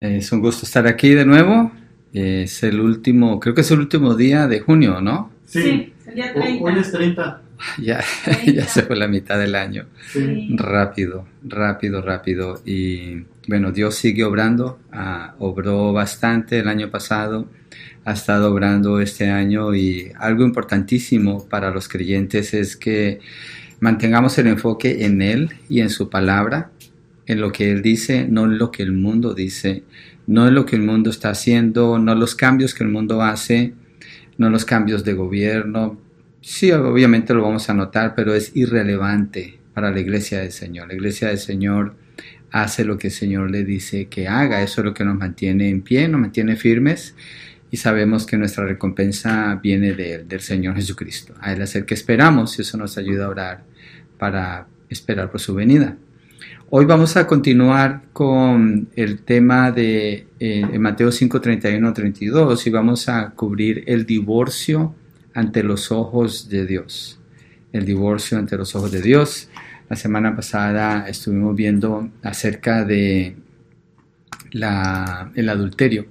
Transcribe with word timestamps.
Es 0.00 0.30
un 0.30 0.40
gusto 0.40 0.64
estar 0.64 0.86
aquí 0.86 1.10
de 1.10 1.24
nuevo. 1.24 1.72
Es 2.12 2.62
el 2.62 2.80
último, 2.80 3.40
creo 3.40 3.52
que 3.52 3.62
es 3.62 3.70
el 3.72 3.80
último 3.80 4.14
día 4.14 4.46
de 4.46 4.60
junio, 4.60 5.00
¿no? 5.00 5.32
Sí, 5.44 5.92
el 6.06 6.14
día 6.14 6.32
30. 6.32 6.64
Hoy 6.64 6.78
es 6.78 6.92
30. 6.92 7.42
Ya, 7.82 8.04
ya 8.46 8.64
se 8.68 8.84
fue 8.84 8.94
la 8.94 9.08
mitad 9.08 9.36
del 9.36 9.56
año. 9.56 9.86
Sí. 10.12 10.54
Rápido, 10.54 11.26
rápido, 11.42 12.00
rápido. 12.00 12.62
Y 12.64 13.24
bueno, 13.48 13.72
Dios 13.72 13.96
sigue 13.96 14.22
obrando. 14.22 14.78
Ah, 14.92 15.34
obró 15.40 15.92
bastante 15.92 16.60
el 16.60 16.68
año 16.68 16.88
pasado. 16.92 17.48
Ha 18.04 18.12
estado 18.12 18.52
obrando 18.52 19.00
este 19.00 19.28
año. 19.28 19.74
Y 19.74 20.12
algo 20.20 20.44
importantísimo 20.44 21.48
para 21.48 21.72
los 21.72 21.88
creyentes 21.88 22.54
es 22.54 22.76
que 22.76 23.18
mantengamos 23.80 24.38
el 24.38 24.46
enfoque 24.46 25.04
en 25.04 25.20
Él 25.20 25.50
y 25.68 25.80
en 25.80 25.90
su 25.90 26.08
palabra 26.08 26.70
en 27.28 27.40
lo 27.40 27.52
que 27.52 27.70
Él 27.70 27.82
dice, 27.82 28.26
no 28.28 28.46
en 28.46 28.58
lo 28.58 28.72
que 28.72 28.82
el 28.82 28.92
mundo 28.92 29.34
dice, 29.34 29.84
no 30.26 30.48
en 30.48 30.54
lo 30.54 30.66
que 30.66 30.76
el 30.76 30.82
mundo 30.82 31.10
está 31.10 31.30
haciendo, 31.30 31.98
no 31.98 32.14
los 32.14 32.34
cambios 32.34 32.74
que 32.74 32.84
el 32.84 32.90
mundo 32.90 33.22
hace, 33.22 33.74
no 34.38 34.50
los 34.50 34.64
cambios 34.64 35.04
de 35.04 35.12
gobierno. 35.12 36.00
Sí, 36.40 36.72
obviamente 36.72 37.34
lo 37.34 37.42
vamos 37.42 37.68
a 37.68 37.74
notar, 37.74 38.14
pero 38.16 38.34
es 38.34 38.56
irrelevante 38.56 39.58
para 39.74 39.90
la 39.90 40.00
iglesia 40.00 40.40
del 40.40 40.52
Señor. 40.52 40.88
La 40.88 40.94
iglesia 40.94 41.28
del 41.28 41.38
Señor 41.38 41.94
hace 42.50 42.84
lo 42.84 42.96
que 42.96 43.08
el 43.08 43.12
Señor 43.12 43.50
le 43.50 43.62
dice 43.62 44.06
que 44.06 44.26
haga. 44.26 44.62
Eso 44.62 44.80
es 44.80 44.86
lo 44.86 44.94
que 44.94 45.04
nos 45.04 45.16
mantiene 45.16 45.68
en 45.68 45.82
pie, 45.82 46.08
nos 46.08 46.22
mantiene 46.22 46.56
firmes 46.56 47.14
y 47.70 47.76
sabemos 47.76 48.24
que 48.24 48.38
nuestra 48.38 48.64
recompensa 48.64 49.60
viene 49.62 49.92
de 49.92 50.24
del 50.24 50.40
Señor 50.40 50.76
Jesucristo. 50.76 51.34
A 51.40 51.52
Él 51.52 51.60
hacer 51.60 51.84
que 51.84 51.92
esperamos 51.92 52.58
y 52.58 52.62
eso 52.62 52.78
nos 52.78 52.96
ayuda 52.96 53.26
a 53.26 53.28
orar 53.28 53.64
para 54.16 54.66
esperar 54.88 55.30
por 55.30 55.40
su 55.40 55.54
venida. 55.54 55.98
Hoy 56.70 56.84
vamos 56.84 57.16
a 57.16 57.26
continuar 57.26 58.02
con 58.12 58.90
el 58.94 59.20
tema 59.20 59.72
de 59.72 60.26
eh, 60.38 60.78
Mateo 60.78 61.10
5, 61.10 61.40
31, 61.40 61.94
32 61.94 62.66
y 62.66 62.68
vamos 62.68 63.08
a 63.08 63.30
cubrir 63.30 63.84
el 63.86 64.04
divorcio 64.04 64.94
ante 65.32 65.62
los 65.62 65.90
ojos 65.90 66.50
de 66.50 66.66
Dios. 66.66 67.20
El 67.72 67.86
divorcio 67.86 68.36
ante 68.36 68.58
los 68.58 68.76
ojos 68.76 68.92
de 68.92 69.00
Dios. 69.00 69.48
La 69.88 69.96
semana 69.96 70.36
pasada 70.36 71.08
estuvimos 71.08 71.56
viendo 71.56 72.10
acerca 72.22 72.84
de 72.84 73.34
el 74.52 75.48
adulterio 75.48 76.04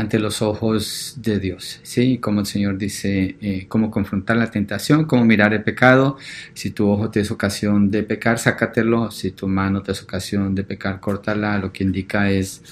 ante 0.00 0.18
los 0.18 0.42
ojos 0.42 1.14
de 1.18 1.38
Dios, 1.38 1.80
¿sí? 1.82 2.18
Como 2.18 2.40
el 2.40 2.46
Señor 2.46 2.78
dice, 2.78 3.36
eh, 3.40 3.66
cómo 3.68 3.90
confrontar 3.90 4.36
la 4.36 4.50
tentación, 4.50 5.04
cómo 5.04 5.24
mirar 5.24 5.52
el 5.52 5.62
pecado. 5.62 6.16
Si 6.54 6.70
tu 6.70 6.88
ojo 6.88 7.10
te 7.10 7.20
es 7.20 7.30
ocasión 7.30 7.90
de 7.90 8.02
pecar, 8.02 8.38
sácatelo. 8.38 9.10
Si 9.10 9.32
tu 9.32 9.46
mano 9.46 9.82
te 9.82 9.92
es 9.92 10.02
ocasión 10.02 10.54
de 10.54 10.64
pecar, 10.64 11.00
córtala. 11.00 11.58
Lo 11.58 11.72
que 11.72 11.84
indica 11.84 12.30
es 12.30 12.62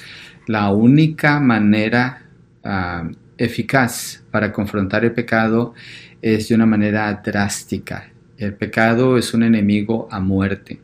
la 0.47 0.71
única 0.71 1.39
manera 1.39 2.23
ah, 2.65 3.09
eficaz 3.37 4.25
para 4.31 4.51
confrontar 4.53 5.05
el 5.05 5.13
pecado 5.13 5.75
es 6.23 6.49
de 6.49 6.55
una 6.55 6.67
manera 6.67 7.13
drástica. 7.25 8.11
El 8.39 8.55
pecado 8.55 9.19
es 9.19 9.35
un 9.35 9.43
enemigo 9.43 10.09
a 10.11 10.19
muerte. 10.19 10.81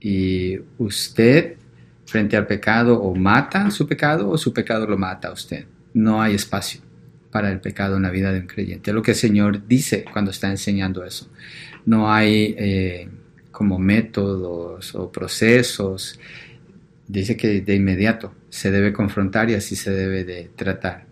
Y 0.00 0.58
usted 0.78 1.56
frente 2.06 2.36
al 2.36 2.46
pecado 2.46 3.00
o 3.00 3.14
mata 3.14 3.70
su 3.70 3.86
pecado 3.86 4.30
o 4.30 4.38
su 4.38 4.52
pecado 4.52 4.86
lo 4.86 4.96
mata 4.96 5.28
a 5.28 5.32
usted. 5.32 5.66
No 5.92 6.22
hay 6.22 6.34
espacio 6.34 6.80
para 7.30 7.50
el 7.50 7.60
pecado 7.60 7.96
en 7.96 8.02
la 8.02 8.10
vida 8.10 8.32
de 8.32 8.40
un 8.40 8.46
creyente. 8.46 8.92
Lo 8.92 9.02
que 9.02 9.10
el 9.10 9.16
Señor 9.16 9.66
dice 9.66 10.04
cuando 10.10 10.30
está 10.30 10.48
enseñando 10.48 11.04
eso. 11.04 11.28
No 11.84 12.10
hay 12.10 12.54
eh, 12.56 13.08
como 13.50 13.78
métodos 13.78 14.94
o 14.94 15.10
procesos. 15.10 16.18
Dice 17.08 17.36
que 17.36 17.60
de 17.60 17.74
inmediato 17.74 18.32
se 18.48 18.70
debe 18.70 18.92
confrontar 18.92 19.50
y 19.50 19.54
así 19.54 19.76
se 19.76 19.90
debe 19.90 20.24
de 20.24 20.50
tratar. 20.56 21.04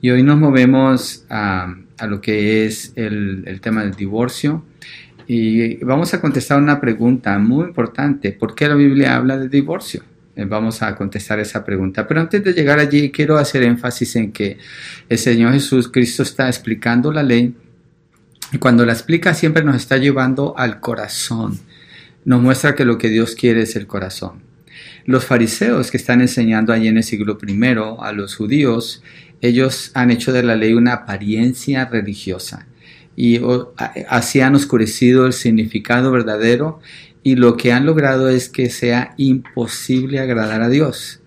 Y 0.00 0.10
hoy 0.10 0.22
nos 0.22 0.38
movemos 0.38 1.26
a, 1.28 1.74
lo 2.08 2.20
que 2.20 2.64
es 2.64 2.92
el, 2.96 3.42
el 3.46 3.60
tema 3.60 3.82
del 3.82 3.94
divorcio. 3.94 4.64
Y 5.26 5.76
vamos 5.84 6.14
a 6.14 6.20
contestar 6.20 6.62
una 6.62 6.80
pregunta 6.80 7.38
muy 7.38 7.66
importante. 7.66 8.32
¿Por 8.32 8.54
qué 8.54 8.68
la 8.68 8.74
Biblia 8.74 9.16
habla 9.16 9.36
de 9.36 9.48
divorcio? 9.48 10.02
Eh, 10.38 10.44
vamos 10.44 10.82
a 10.82 10.94
contestar 10.94 11.40
esa 11.40 11.64
pregunta. 11.64 12.06
Pero 12.06 12.20
antes 12.20 12.44
de 12.44 12.52
llegar 12.52 12.78
allí, 12.78 13.10
quiero 13.10 13.38
hacer 13.38 13.64
énfasis 13.64 14.14
en 14.14 14.30
que 14.30 14.56
el 15.08 15.18
Señor 15.18 15.52
Jesús 15.52 15.88
Cristo 15.88 16.22
está 16.22 16.46
explicando 16.46 17.12
la 17.12 17.24
ley 17.24 17.56
y 18.52 18.58
cuando 18.58 18.86
la 18.86 18.92
explica 18.92 19.34
siempre 19.34 19.64
nos 19.64 19.74
está 19.74 19.96
llevando 19.96 20.56
al 20.56 20.78
corazón. 20.78 21.58
Nos 22.24 22.40
muestra 22.40 22.76
que 22.76 22.84
lo 22.84 22.98
que 22.98 23.08
Dios 23.08 23.34
quiere 23.34 23.62
es 23.62 23.74
el 23.74 23.88
corazón. 23.88 24.42
Los 25.06 25.24
fariseos 25.24 25.90
que 25.90 25.96
están 25.96 26.20
enseñando 26.20 26.72
allí 26.72 26.86
en 26.86 26.98
el 26.98 27.02
siglo 27.02 27.36
I 27.44 27.60
a 28.00 28.12
los 28.12 28.36
judíos, 28.36 29.02
ellos 29.40 29.90
han 29.94 30.12
hecho 30.12 30.32
de 30.32 30.44
la 30.44 30.54
ley 30.54 30.72
una 30.72 30.92
apariencia 30.92 31.84
religiosa 31.86 32.68
y 33.16 33.40
así 34.08 34.40
han 34.40 34.54
oscurecido 34.54 35.26
el 35.26 35.32
significado 35.32 36.12
verdadero 36.12 36.78
y 37.22 37.36
lo 37.36 37.56
que 37.56 37.72
han 37.72 37.86
logrado 37.86 38.28
es 38.28 38.48
que 38.48 38.70
sea 38.70 39.14
imposible 39.16 40.20
agradar 40.20 40.62
a 40.62 40.68
Dios. 40.68 41.20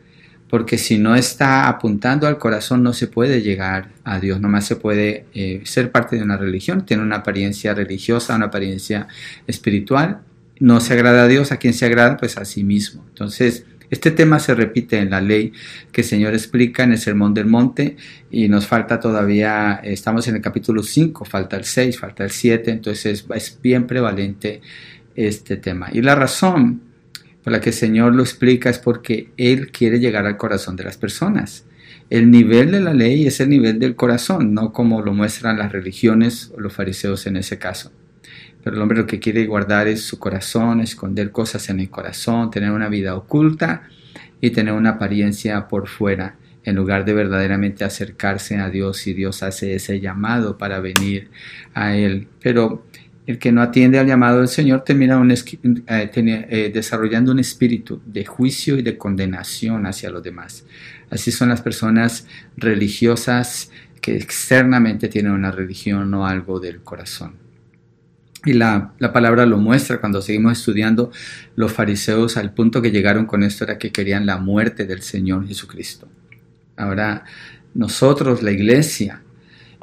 Porque 0.50 0.78
si 0.78 0.98
no 0.98 1.16
está 1.16 1.70
apuntando 1.70 2.28
al 2.28 2.38
corazón 2.38 2.84
no 2.84 2.92
se 2.92 3.08
puede 3.08 3.42
llegar 3.42 3.90
a 4.04 4.20
Dios, 4.20 4.42
nomás 4.42 4.66
se 4.66 4.76
puede 4.76 5.26
eh, 5.34 5.62
ser 5.64 5.92
parte 5.92 6.18
de 6.18 6.24
una 6.24 6.36
religión, 6.36 6.86
tiene 6.86 7.04
una 7.04 7.18
apariencia 7.18 7.74
religiosa, 7.74 8.36
una 8.36 8.48
apariencia 8.48 9.08
espiritual, 9.48 10.20
no 10.60 10.82
se 10.82 10.94
agrada 10.94 11.24
a 11.24 11.28
Dios, 11.28 11.52
a 11.52 11.58
quien 11.58 11.74
se 11.74 11.86
agrada 11.86 12.18
pues 12.18 12.38
a 12.38 12.44
sí 12.44 12.66
mismo. 12.66 13.06
Entonces, 13.08 13.66
este 13.92 14.10
tema 14.12 14.40
se 14.40 14.56
repite 14.56 15.00
en 15.00 15.10
la 15.10 15.20
ley 15.20 15.52
que 15.92 16.00
el 16.00 16.08
Señor 16.08 16.34
explica 16.34 16.84
en 16.84 16.94
el 16.94 16.98
Sermón 16.98 17.34
del 17.34 17.46
Monte 17.46 17.98
y 18.32 18.48
nos 18.48 18.66
falta 18.66 19.02
todavía, 19.02 19.82
estamos 19.84 20.28
en 20.30 20.36
el 20.36 20.42
capítulo 20.42 20.82
5, 20.82 21.26
falta 21.26 21.58
el 21.58 21.66
6, 21.66 22.00
falta 22.00 22.24
el 22.24 22.32
7, 22.32 22.72
entonces 22.72 23.26
es 23.36 23.60
bien 23.62 23.88
prevalente 23.88 24.62
este 25.16 25.58
tema. 25.58 25.90
Y 25.92 26.02
la 26.02 26.16
razón 26.16 26.82
por 27.44 27.54
la 27.54 27.60
que 27.60 27.70
el 27.70 27.76
Señor 27.76 28.14
lo 28.14 28.24
explica 28.24 28.70
es 28.70 28.80
porque 28.80 29.32
Él 29.38 29.72
quiere 29.72 30.00
llegar 30.00 30.26
al 30.26 30.38
corazón 30.38 30.76
de 30.76 30.84
las 30.84 30.98
personas. 30.98 31.66
El 32.10 32.30
nivel 32.30 32.72
de 32.72 32.82
la 32.82 32.94
ley 32.94 33.26
es 33.26 33.40
el 33.40 33.50
nivel 33.50 33.80
del 33.80 33.96
corazón, 33.96 34.54
no 34.54 34.74
como 34.74 35.02
lo 35.02 35.14
muestran 35.14 35.58
las 35.58 35.72
religiones 35.72 36.52
o 36.56 36.60
los 36.60 36.74
fariseos 36.74 37.26
en 37.26 37.38
ese 37.38 37.58
caso. 37.58 37.92
Pero 38.64 38.76
el 38.76 38.82
hombre 38.82 39.00
lo 39.00 39.08
que 39.08 39.20
quiere 39.20 39.46
guardar 39.46 39.88
es 39.88 40.04
su 40.04 40.20
corazón, 40.20 40.82
esconder 40.82 41.32
cosas 41.32 41.70
en 41.70 41.80
el 41.80 41.90
corazón, 41.90 42.52
tener 42.52 42.72
una 42.72 42.90
vida 42.90 43.16
oculta 43.16 43.84
y 44.40 44.52
tener 44.52 44.74
una 44.74 44.92
apariencia 44.92 45.68
por 45.68 45.88
fuera, 45.88 46.36
en 46.64 46.76
lugar 46.76 47.06
de 47.06 47.14
verdaderamente 47.14 47.84
acercarse 47.84 48.58
a 48.58 48.70
Dios 48.70 49.08
y 49.08 49.14
Dios 49.14 49.42
hace 49.42 49.76
ese 49.76 50.00
llamado 50.00 50.58
para 50.58 50.80
venir 50.80 51.30
a 51.74 51.96
Él. 51.96 52.28
Pero 52.42 52.86
el 53.32 53.40
que 53.40 53.52
no 53.52 53.62
atiende 53.62 53.98
al 53.98 54.08
llamado 54.08 54.40
del 54.40 54.48
Señor 54.48 54.84
termina 54.84 55.22
eh, 55.26 56.12
eh, 56.16 56.72
desarrollando 56.74 57.32
un 57.32 57.40
espíritu 57.40 58.02
de 58.06 58.26
juicio 58.26 58.78
y 58.78 58.82
de 58.82 58.98
condenación 58.98 59.86
hacia 59.86 60.10
los 60.10 60.22
demás. 60.22 60.66
Así 61.10 61.32
son 61.32 61.50
las 61.50 61.62
personas 61.62 62.28
religiosas 62.58 63.72
que 64.02 64.18
externamente 64.18 65.08
tienen 65.08 65.32
una 65.32 65.52
religión 65.52 66.14
o 66.14 66.26
algo 66.28 66.60
del 66.60 66.82
corazón. 66.82 67.36
Y 68.44 68.54
la, 68.54 68.94
la, 68.98 69.14
palabra 69.14 69.46
lo 69.46 69.58
muestra 69.58 70.00
cuando 70.00 70.22
seguimos 70.22 70.58
estudiando 70.58 71.12
los 71.56 71.72
fariseos 71.72 72.38
al 72.38 72.54
punto 72.54 72.82
que 72.82 72.92
llegaron 72.92 73.28
con 73.28 73.44
esto 73.44 73.64
era 73.64 73.78
que 73.78 73.92
querían 73.92 74.26
la 74.26 74.38
muerte 74.38 74.86
del 74.86 75.04
Señor 75.04 75.48
Jesucristo. 75.48 76.08
Ahora 76.76 77.24
nosotros, 77.76 78.42
la 78.42 78.52
iglesia, 78.52 79.22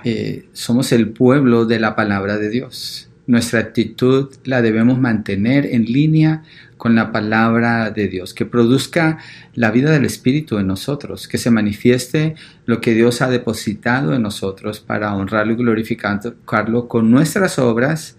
eh, 0.05 0.49
somos 0.53 0.93
el 0.93 1.11
pueblo 1.11 1.65
de 1.67 1.79
la 1.79 1.95
palabra 1.95 2.37
de 2.37 2.51
Dios 2.51 3.08
nuestra 3.29 3.61
actitud 3.61 4.35
la 4.45 4.63
debemos 4.63 4.99
mantener 4.99 5.67
en 5.67 5.85
línea 5.85 6.43
con 6.79 6.95
la 6.95 7.13
palabra 7.13 7.91
de 7.91 8.09
Dios, 8.09 8.33
que 8.33 8.47
produzca 8.47 9.19
la 9.55 9.71
vida 9.71 9.91
del 9.91 10.07
Espíritu 10.07 10.59
en 10.59 10.67
nosotros, 10.67 11.29
que 11.29 11.37
se 11.37 11.51
manifieste 11.51 12.37
lo 12.65 12.81
que 12.81 12.95
Dios 12.95 13.21
ha 13.21 13.29
depositado 13.29 14.15
en 14.15 14.23
nosotros 14.23 14.81
para 14.81 15.15
honrarlo 15.15 15.53
y 15.53 15.57
glorificarlo 15.57 16.89
con 16.89 17.11
nuestras 17.11 17.59
obras, 17.59 18.17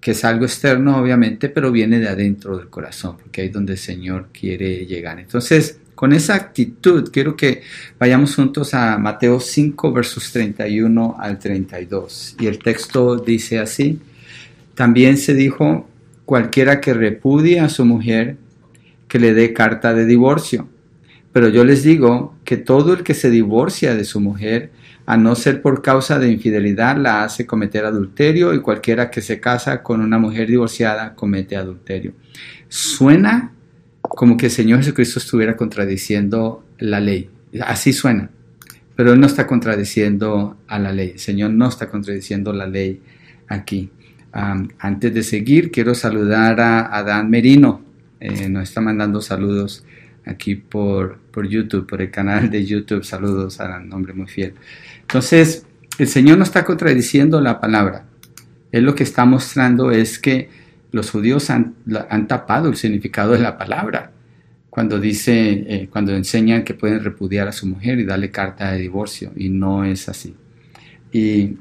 que 0.00 0.12
es 0.12 0.24
algo 0.24 0.46
externo 0.46 0.96
obviamente, 0.96 1.50
pero 1.50 1.70
viene 1.70 2.00
de 2.00 2.08
adentro 2.08 2.56
del 2.56 2.70
corazón, 2.70 3.18
porque 3.18 3.42
ahí 3.42 3.48
es 3.48 3.52
donde 3.52 3.74
el 3.74 3.78
Señor 3.78 4.30
quiere 4.32 4.86
llegar. 4.86 5.20
Entonces, 5.20 5.80
con 6.02 6.12
esa 6.12 6.34
actitud, 6.34 7.10
quiero 7.12 7.36
que 7.36 7.62
vayamos 7.96 8.34
juntos 8.34 8.74
a 8.74 8.98
Mateo 8.98 9.38
5, 9.38 9.92
versos 9.92 10.32
31 10.32 11.14
al 11.16 11.38
32. 11.38 12.34
Y 12.40 12.48
el 12.48 12.58
texto 12.58 13.18
dice 13.18 13.60
así, 13.60 14.00
también 14.74 15.16
se 15.16 15.32
dijo, 15.32 15.88
cualquiera 16.24 16.80
que 16.80 16.92
repudie 16.92 17.60
a 17.60 17.68
su 17.68 17.84
mujer, 17.84 18.36
que 19.06 19.20
le 19.20 19.32
dé 19.32 19.52
carta 19.52 19.94
de 19.94 20.04
divorcio. 20.04 20.68
Pero 21.32 21.48
yo 21.50 21.64
les 21.64 21.84
digo 21.84 22.34
que 22.42 22.56
todo 22.56 22.94
el 22.94 23.04
que 23.04 23.14
se 23.14 23.30
divorcia 23.30 23.94
de 23.94 24.02
su 24.02 24.18
mujer, 24.18 24.72
a 25.06 25.16
no 25.16 25.36
ser 25.36 25.62
por 25.62 25.82
causa 25.82 26.18
de 26.18 26.32
infidelidad, 26.32 26.96
la 26.96 27.22
hace 27.22 27.46
cometer 27.46 27.84
adulterio 27.84 28.52
y 28.54 28.60
cualquiera 28.60 29.08
que 29.08 29.20
se 29.20 29.38
casa 29.38 29.84
con 29.84 30.00
una 30.00 30.18
mujer 30.18 30.48
divorciada 30.48 31.14
comete 31.14 31.54
adulterio. 31.54 32.14
Suena 32.68 33.52
como 34.14 34.36
que 34.36 34.46
el 34.46 34.52
Señor 34.52 34.78
Jesucristo 34.80 35.18
estuviera 35.18 35.56
contradiciendo 35.56 36.64
la 36.78 37.00
ley. 37.00 37.30
Así 37.62 37.92
suena. 37.92 38.30
Pero 38.94 39.12
Él 39.12 39.20
no 39.20 39.26
está 39.26 39.46
contradiciendo 39.46 40.58
a 40.68 40.78
la 40.78 40.92
ley. 40.92 41.12
El 41.12 41.18
Señor 41.18 41.50
no 41.50 41.68
está 41.68 41.88
contradiciendo 41.88 42.52
la 42.52 42.66
ley 42.66 43.00
aquí. 43.48 43.90
antes 44.32 45.12
de 45.12 45.22
seguir, 45.22 45.70
quiero 45.70 45.94
saludar 45.94 46.60
a, 46.60 46.96
a 46.96 47.02
Dan 47.02 47.30
Merino. 47.30 47.82
Eh, 48.20 48.48
nos 48.48 48.64
está 48.64 48.80
mandando 48.80 49.20
saludos 49.20 49.84
aquí 50.24 50.54
por, 50.54 51.18
por 51.30 51.48
YouTube, 51.48 51.86
por 51.86 52.00
el 52.00 52.10
canal 52.10 52.50
de 52.50 52.64
YouTube. 52.64 53.04
Saludos 53.04 53.60
a 53.60 53.78
un 53.78 53.92
hombre 53.92 54.12
muy 54.12 54.26
fiel. 54.26 54.54
Entonces, 55.00 55.66
el 55.98 56.08
Señor 56.08 56.38
no 56.38 56.44
está 56.44 56.64
contradiciendo 56.64 57.40
la 57.40 57.60
palabra. 57.60 58.04
Él 58.70 58.84
lo 58.84 58.94
que 58.94 59.02
está 59.02 59.24
mostrando 59.24 59.90
es 59.90 60.18
que 60.18 60.48
los 60.92 61.10
judíos 61.10 61.50
han, 61.50 61.74
tapado 62.28 62.68
el 62.68 62.76
significado 62.76 63.32
de 63.32 63.40
la 63.40 63.58
palabra 63.58 64.12
cuando 64.70 64.98
dice, 65.00 65.64
eh, 65.66 65.88
cuando 65.90 66.14
enseñan 66.14 66.62
que 66.62 66.74
pueden 66.74 67.02
repudiar 67.02 67.48
a 67.48 67.52
su 67.52 67.66
mujer 67.66 67.98
y 67.98 68.04
darle 68.04 68.30
carta 68.30 68.72
de 68.72 68.78
divorcio, 68.78 69.30
y 69.36 69.50
no 69.50 69.84
es 69.84 70.08
así. 70.08 70.34
Y 71.12 71.58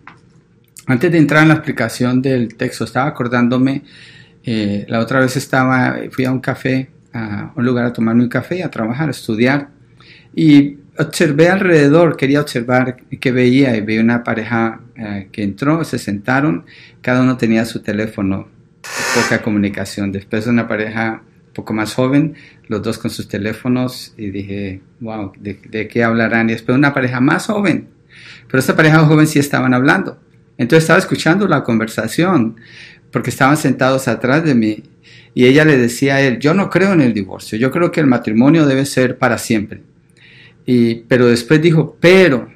antes 0.86 1.12
de 1.12 1.18
entrar 1.18 1.42
en 1.42 1.50
la 1.50 1.56
explicación 1.56 2.22
del 2.22 2.56
texto, 2.56 2.86
estaba 2.86 3.08
acordándome, 3.08 3.84
eh, 4.46 4.86
la 4.88 5.00
otra 5.00 5.20
vez 5.20 5.36
estaba, 5.36 5.98
fui 6.10 6.24
a 6.24 6.32
un 6.32 6.40
café, 6.40 6.90
a 7.12 7.52
un 7.54 7.66
lugar 7.66 7.86
a 7.86 7.92
tomarme 7.92 8.24
un 8.24 8.30
café, 8.30 8.64
a 8.64 8.72
trabajar, 8.72 9.10
a 9.10 9.12
estudiar, 9.12 9.72
y 10.34 10.78
observé 10.98 11.50
alrededor, 11.50 12.16
quería 12.16 12.40
observar 12.40 12.96
qué 13.20 13.32
veía, 13.34 13.76
y 13.76 13.82
vi 13.82 13.98
una 13.98 14.24
pareja 14.24 14.80
eh, 14.96 15.28
que 15.34 15.44
entró, 15.44 15.84
se 15.84 16.00
sentaron, 16.00 16.64
cada 17.02 17.24
uno 17.24 17.36
tenía 17.36 17.66
su 17.66 17.82
teléfono, 17.82 18.48
poca 19.16 19.42
comunicación. 19.42 20.12
Después 20.12 20.46
de 20.46 20.52
una 20.52 20.68
pareja 20.68 21.24
poco 21.54 21.74
más 21.74 21.94
joven, 21.94 22.36
los 22.68 22.82
dos 22.82 22.98
con 22.98 23.12
sus 23.12 23.28
teléfonos 23.28 24.14
y 24.18 24.30
dije, 24.30 24.82
wow, 25.00 25.34
¿de, 25.38 25.88
qué 25.88 26.04
hablarán? 26.04 26.50
Y 26.50 26.54
después 26.54 26.78
una 26.78 26.94
pareja 26.94 27.20
más 27.20 27.48
joven, 27.48 27.88
pero 28.48 28.60
esta 28.60 28.76
pareja 28.76 29.06
joven 29.06 29.28
sí 29.28 29.40
estaban 29.40 29.74
hablando. 29.74 30.20
Entonces 30.58 30.84
estaba 30.84 31.00
escuchando 31.00 31.48
la 31.48 31.64
conversación 31.64 32.58
porque 33.12 33.30
estaban 33.30 33.58
sentados 33.58 34.08
atrás 34.08 34.44
de 34.44 34.56
mí 34.56 34.84
y 35.34 35.46
ella 35.46 35.66
le 35.66 35.78
decía 35.78 36.16
a 36.16 36.22
él, 36.22 36.40
yo 36.40 36.54
no 36.54 36.70
creo 36.70 36.94
en 36.94 37.02
el 37.02 37.14
divorcio, 37.14 37.58
yo 37.58 37.72
creo 37.72 37.92
que 37.92 38.00
el 38.00 38.08
matrimonio 38.08 38.66
debe 38.66 38.86
ser 38.86 39.18
para 39.18 39.38
siempre. 39.38 39.82
Y, 40.66 40.96
pero 41.08 41.28
después 41.28 41.62
dijo, 41.62 41.98
pero 42.00 42.50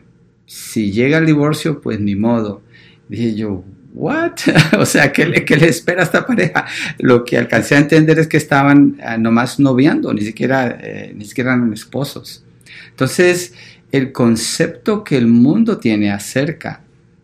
si 0.46 0.92
llega 0.92 1.18
el 1.18 1.26
divorcio, 1.26 1.82
pues 1.82 2.00
ni 2.00 2.16
modo. 2.16 2.62
Dije 3.10 3.36
yo, 3.36 3.64
¿what? 3.96 4.34
o 4.78 4.86
sea, 4.86 5.12
¿qué 5.12 5.26
le, 5.26 5.46
le, 5.48 5.70
espera 5.70 6.02
a 6.02 6.04
esta 6.04 6.26
pareja? 6.26 6.66
Lo 7.00 7.24
que 7.24 7.38
alcancé 7.38 7.76
a 7.76 7.80
entender 7.80 8.20
es 8.20 8.28
que 8.28 8.38
estaban 8.38 8.98
ah, 9.04 9.18
nomás 9.18 9.60
noviando, 9.60 10.14
ni 10.14 10.22
siquiera, 10.22 10.78
eh, 10.82 11.14
ni 11.16 11.26
siquiera 11.26 11.54
eran 11.54 11.74
esposos. 11.74 12.44
Entonces, 12.90 13.54
el 13.92 14.12
concepto 14.12 15.04
que 15.04 15.18
el 15.18 15.28
mundo 15.28 15.78
tiene 15.78 16.12
acerca 16.12 16.82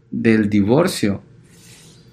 del 0.10 0.50
divorcio 0.50 1.22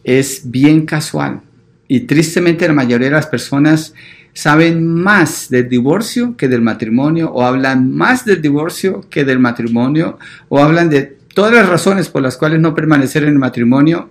es 0.05 0.43
bien 0.45 0.85
casual. 0.85 1.41
Y 1.87 2.01
tristemente 2.01 2.67
la 2.67 2.75
mayoría 2.75 3.09
de 3.09 3.15
las 3.15 3.27
personas 3.27 3.95
saben 4.33 4.85
más 4.85 5.49
del 5.49 5.69
divorcio 5.69 6.37
que 6.37 6.49
del 6.49 6.63
matrimonio, 6.63 7.31
o 7.33 7.45
hablan 7.45 7.95
más 7.95 8.25
del 8.25 8.43
divorcio 8.43 9.05
que 9.09 9.25
del 9.25 9.39
matrimonio, 9.39 10.19
o 10.49 10.59
hablan 10.61 10.91
de 10.91 11.17
todas 11.35 11.53
las 11.53 11.69
razones 11.69 12.09
por 12.09 12.23
las 12.23 12.37
cuales 12.37 12.61
no 12.61 12.75
permanecer 12.75 13.23
en 13.23 13.31
el 13.31 13.39
matrimonio 13.39 14.11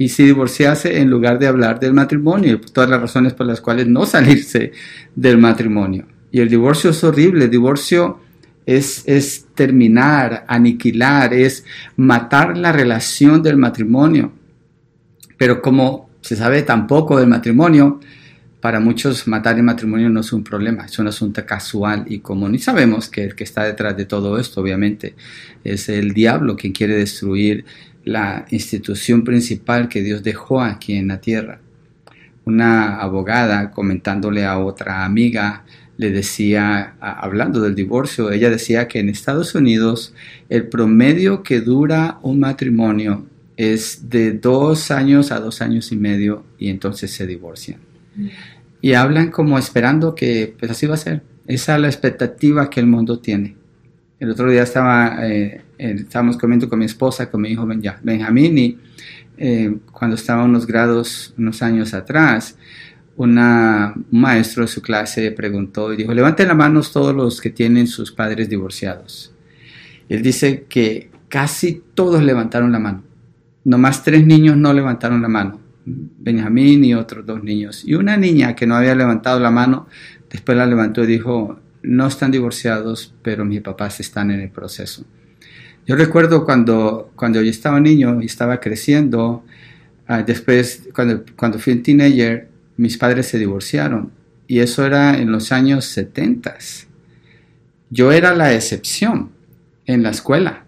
y 0.00 0.08
si 0.08 0.24
divorciarse 0.24 0.98
en 0.98 1.10
lugar 1.10 1.38
de 1.38 1.46
hablar 1.46 1.78
del 1.78 1.92
matrimonio, 1.92 2.58
todas 2.72 2.88
las 2.88 3.02
razones 3.02 3.34
por 3.34 3.44
las 3.44 3.60
cuales 3.60 3.86
no 3.86 4.06
salirse 4.06 4.72
del 5.14 5.36
matrimonio. 5.36 6.06
Y 6.32 6.40
el 6.40 6.48
divorcio 6.48 6.88
es 6.88 7.04
horrible, 7.04 7.44
el 7.44 7.50
divorcio 7.50 8.18
es, 8.64 9.02
es 9.04 9.48
terminar, 9.54 10.46
aniquilar, 10.48 11.34
es 11.34 11.66
matar 11.96 12.56
la 12.56 12.72
relación 12.72 13.42
del 13.42 13.58
matrimonio. 13.58 14.32
Pero 15.36 15.60
como 15.60 16.08
se 16.22 16.34
sabe 16.34 16.62
tan 16.62 16.86
poco 16.86 17.18
del 17.18 17.28
matrimonio, 17.28 18.00
para 18.62 18.80
muchos 18.80 19.28
matar 19.28 19.56
el 19.56 19.64
matrimonio 19.64 20.08
no 20.08 20.20
es 20.20 20.32
un 20.32 20.42
problema, 20.42 20.86
es 20.86 20.98
un 20.98 21.08
asunto 21.08 21.44
casual 21.44 22.04
y 22.08 22.20
común. 22.20 22.54
Y 22.54 22.58
sabemos 22.58 23.10
que 23.10 23.24
el 23.24 23.34
que 23.34 23.44
está 23.44 23.64
detrás 23.64 23.98
de 23.98 24.06
todo 24.06 24.38
esto, 24.38 24.62
obviamente, 24.62 25.14
es 25.62 25.90
el 25.90 26.14
diablo 26.14 26.56
quien 26.56 26.72
quiere 26.72 26.94
destruir 26.96 27.66
la 28.04 28.46
institución 28.50 29.24
principal 29.24 29.88
que 29.88 30.02
Dios 30.02 30.22
dejó 30.22 30.60
aquí 30.62 30.94
en 30.94 31.08
la 31.08 31.20
tierra. 31.20 31.60
Una 32.44 32.96
abogada 33.00 33.70
comentándole 33.70 34.44
a 34.44 34.58
otra 34.58 35.04
amiga 35.04 35.64
le 36.00 36.10
decía, 36.10 36.94
hablando 36.98 37.60
del 37.60 37.74
divorcio, 37.74 38.30
ella 38.30 38.48
decía 38.48 38.88
que 38.88 39.00
en 39.00 39.10
Estados 39.10 39.54
Unidos 39.54 40.14
el 40.48 40.66
promedio 40.66 41.42
que 41.42 41.60
dura 41.60 42.18
un 42.22 42.40
matrimonio 42.40 43.26
es 43.58 44.08
de 44.08 44.32
dos 44.32 44.90
años 44.90 45.30
a 45.30 45.40
dos 45.40 45.60
años 45.60 45.92
y 45.92 45.96
medio 45.96 46.44
y 46.58 46.70
entonces 46.70 47.10
se 47.10 47.26
divorcian. 47.26 47.80
Mm. 48.16 48.28
Y 48.80 48.94
hablan 48.94 49.30
como 49.30 49.58
esperando 49.58 50.14
que 50.14 50.54
pues 50.58 50.70
así 50.70 50.86
va 50.86 50.94
a 50.94 50.96
ser. 50.96 51.22
Esa 51.46 51.74
es 51.74 51.82
la 51.82 51.88
expectativa 51.88 52.70
que 52.70 52.80
el 52.80 52.86
mundo 52.86 53.18
tiene. 53.18 53.56
El 54.20 54.30
otro 54.30 54.50
día 54.50 54.62
estaba 54.62 55.26
eh, 55.26 55.62
estábamos 55.78 56.36
comiendo 56.36 56.68
con 56.68 56.78
mi 56.78 56.84
esposa, 56.84 57.30
con 57.30 57.40
mi 57.40 57.48
hijo 57.48 57.66
Benjamín, 58.02 58.58
y 58.58 58.78
eh, 59.38 59.74
cuando 59.90 60.14
estaba 60.14 60.44
unos 60.44 60.66
grados, 60.66 61.32
unos 61.38 61.62
años 61.62 61.94
atrás, 61.94 62.58
una, 63.16 63.94
un 63.96 64.20
maestro 64.20 64.62
de 64.62 64.68
su 64.68 64.82
clase 64.82 65.32
preguntó 65.32 65.90
y 65.94 65.96
dijo, 65.96 66.12
levanten 66.12 66.48
las 66.48 66.56
manos 66.56 66.92
todos 66.92 67.14
los 67.14 67.40
que 67.40 67.48
tienen 67.48 67.86
sus 67.86 68.12
padres 68.12 68.50
divorciados. 68.50 69.32
Él 70.10 70.20
dice 70.20 70.66
que 70.68 71.10
casi 71.28 71.82
todos 71.94 72.22
levantaron 72.22 72.72
la 72.72 72.78
mano. 72.78 73.02
Nomás 73.64 74.02
tres 74.02 74.26
niños 74.26 74.54
no 74.58 74.74
levantaron 74.74 75.22
la 75.22 75.28
mano. 75.28 75.60
Benjamín 75.86 76.84
y 76.84 76.92
otros 76.94 77.24
dos 77.24 77.42
niños. 77.42 77.84
Y 77.86 77.94
una 77.94 78.18
niña 78.18 78.54
que 78.54 78.66
no 78.66 78.74
había 78.74 78.94
levantado 78.94 79.40
la 79.40 79.50
mano, 79.50 79.86
después 80.30 80.58
la 80.58 80.66
levantó 80.66 81.04
y 81.04 81.06
dijo, 81.06 81.58
no 81.82 82.06
están 82.06 82.30
divorciados, 82.30 83.14
pero 83.22 83.44
mis 83.44 83.60
papás 83.60 84.00
están 84.00 84.30
en 84.30 84.40
el 84.40 84.50
proceso. 84.50 85.04
Yo 85.86 85.96
recuerdo 85.96 86.44
cuando, 86.44 87.10
cuando 87.16 87.42
yo 87.42 87.50
estaba 87.50 87.80
niño 87.80 88.22
y 88.22 88.26
estaba 88.26 88.60
creciendo, 88.60 89.44
ah, 90.06 90.22
después 90.22 90.88
cuando, 90.94 91.24
cuando 91.36 91.58
fui 91.58 91.72
un 91.72 91.82
teenager, 91.82 92.48
mis 92.76 92.96
padres 92.96 93.26
se 93.26 93.38
divorciaron 93.38 94.10
y 94.46 94.58
eso 94.58 94.84
era 94.84 95.16
en 95.18 95.30
los 95.30 95.52
años 95.52 95.84
70. 95.84 96.56
Yo 97.88 98.10
era 98.10 98.34
la 98.34 98.52
excepción 98.52 99.30
en 99.86 100.02
la 100.02 100.10
escuela. 100.10 100.64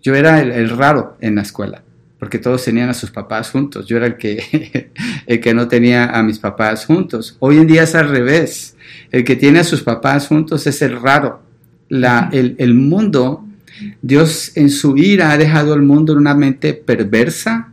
Yo 0.00 0.14
era 0.14 0.40
el, 0.40 0.70
raro 0.70 1.16
en 1.20 1.36
la 1.36 1.42
escuela, 1.42 1.82
porque 2.18 2.38
todos 2.38 2.64
tenían 2.64 2.88
a 2.88 2.94
sus 2.94 3.10
papás 3.10 3.50
juntos. 3.50 3.86
Yo 3.86 3.96
era 3.96 4.06
el 4.06 4.16
que, 4.16 4.92
el 5.26 5.40
que 5.40 5.54
no 5.54 5.68
tenía 5.68 6.06
a 6.16 6.22
mis 6.22 6.38
papás 6.38 6.86
juntos. 6.86 7.36
Hoy 7.38 7.58
en 7.58 7.66
día 7.66 7.84
es 7.84 7.94
al 7.94 8.08
revés. 8.08 8.76
El 9.12 9.24
que 9.24 9.36
tiene 9.36 9.60
a 9.60 9.64
sus 9.64 9.82
papás 9.82 10.26
juntos 10.26 10.66
es 10.66 10.82
el 10.82 11.00
raro. 11.00 11.42
La, 11.88 12.30
el, 12.32 12.56
el 12.58 12.74
mundo 12.74 13.44
Dios 14.00 14.52
en 14.56 14.70
su 14.70 14.96
ira 14.96 15.32
ha 15.32 15.38
dejado 15.38 15.74
el 15.74 15.82
mundo 15.82 16.12
en 16.12 16.18
una 16.18 16.34
mente 16.34 16.74
perversa 16.74 17.72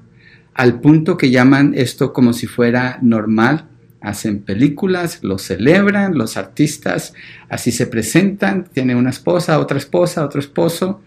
al 0.53 0.79
punto 0.81 1.17
que 1.17 1.31
llaman 1.31 1.73
esto 1.75 2.13
como 2.13 2.33
si 2.33 2.47
fuera 2.47 2.99
normal. 3.01 3.65
Hacen 4.01 4.39
películas, 4.39 5.19
lo 5.23 5.37
celebran, 5.37 6.17
los 6.17 6.37
artistas 6.37 7.13
así 7.49 7.71
se 7.71 7.85
presentan, 7.85 8.65
tiene 8.71 8.95
una 8.95 9.09
esposa, 9.09 9.59
otra 9.59 9.77
esposa, 9.77 10.23
otro 10.23 10.39
esposo. 10.39 11.01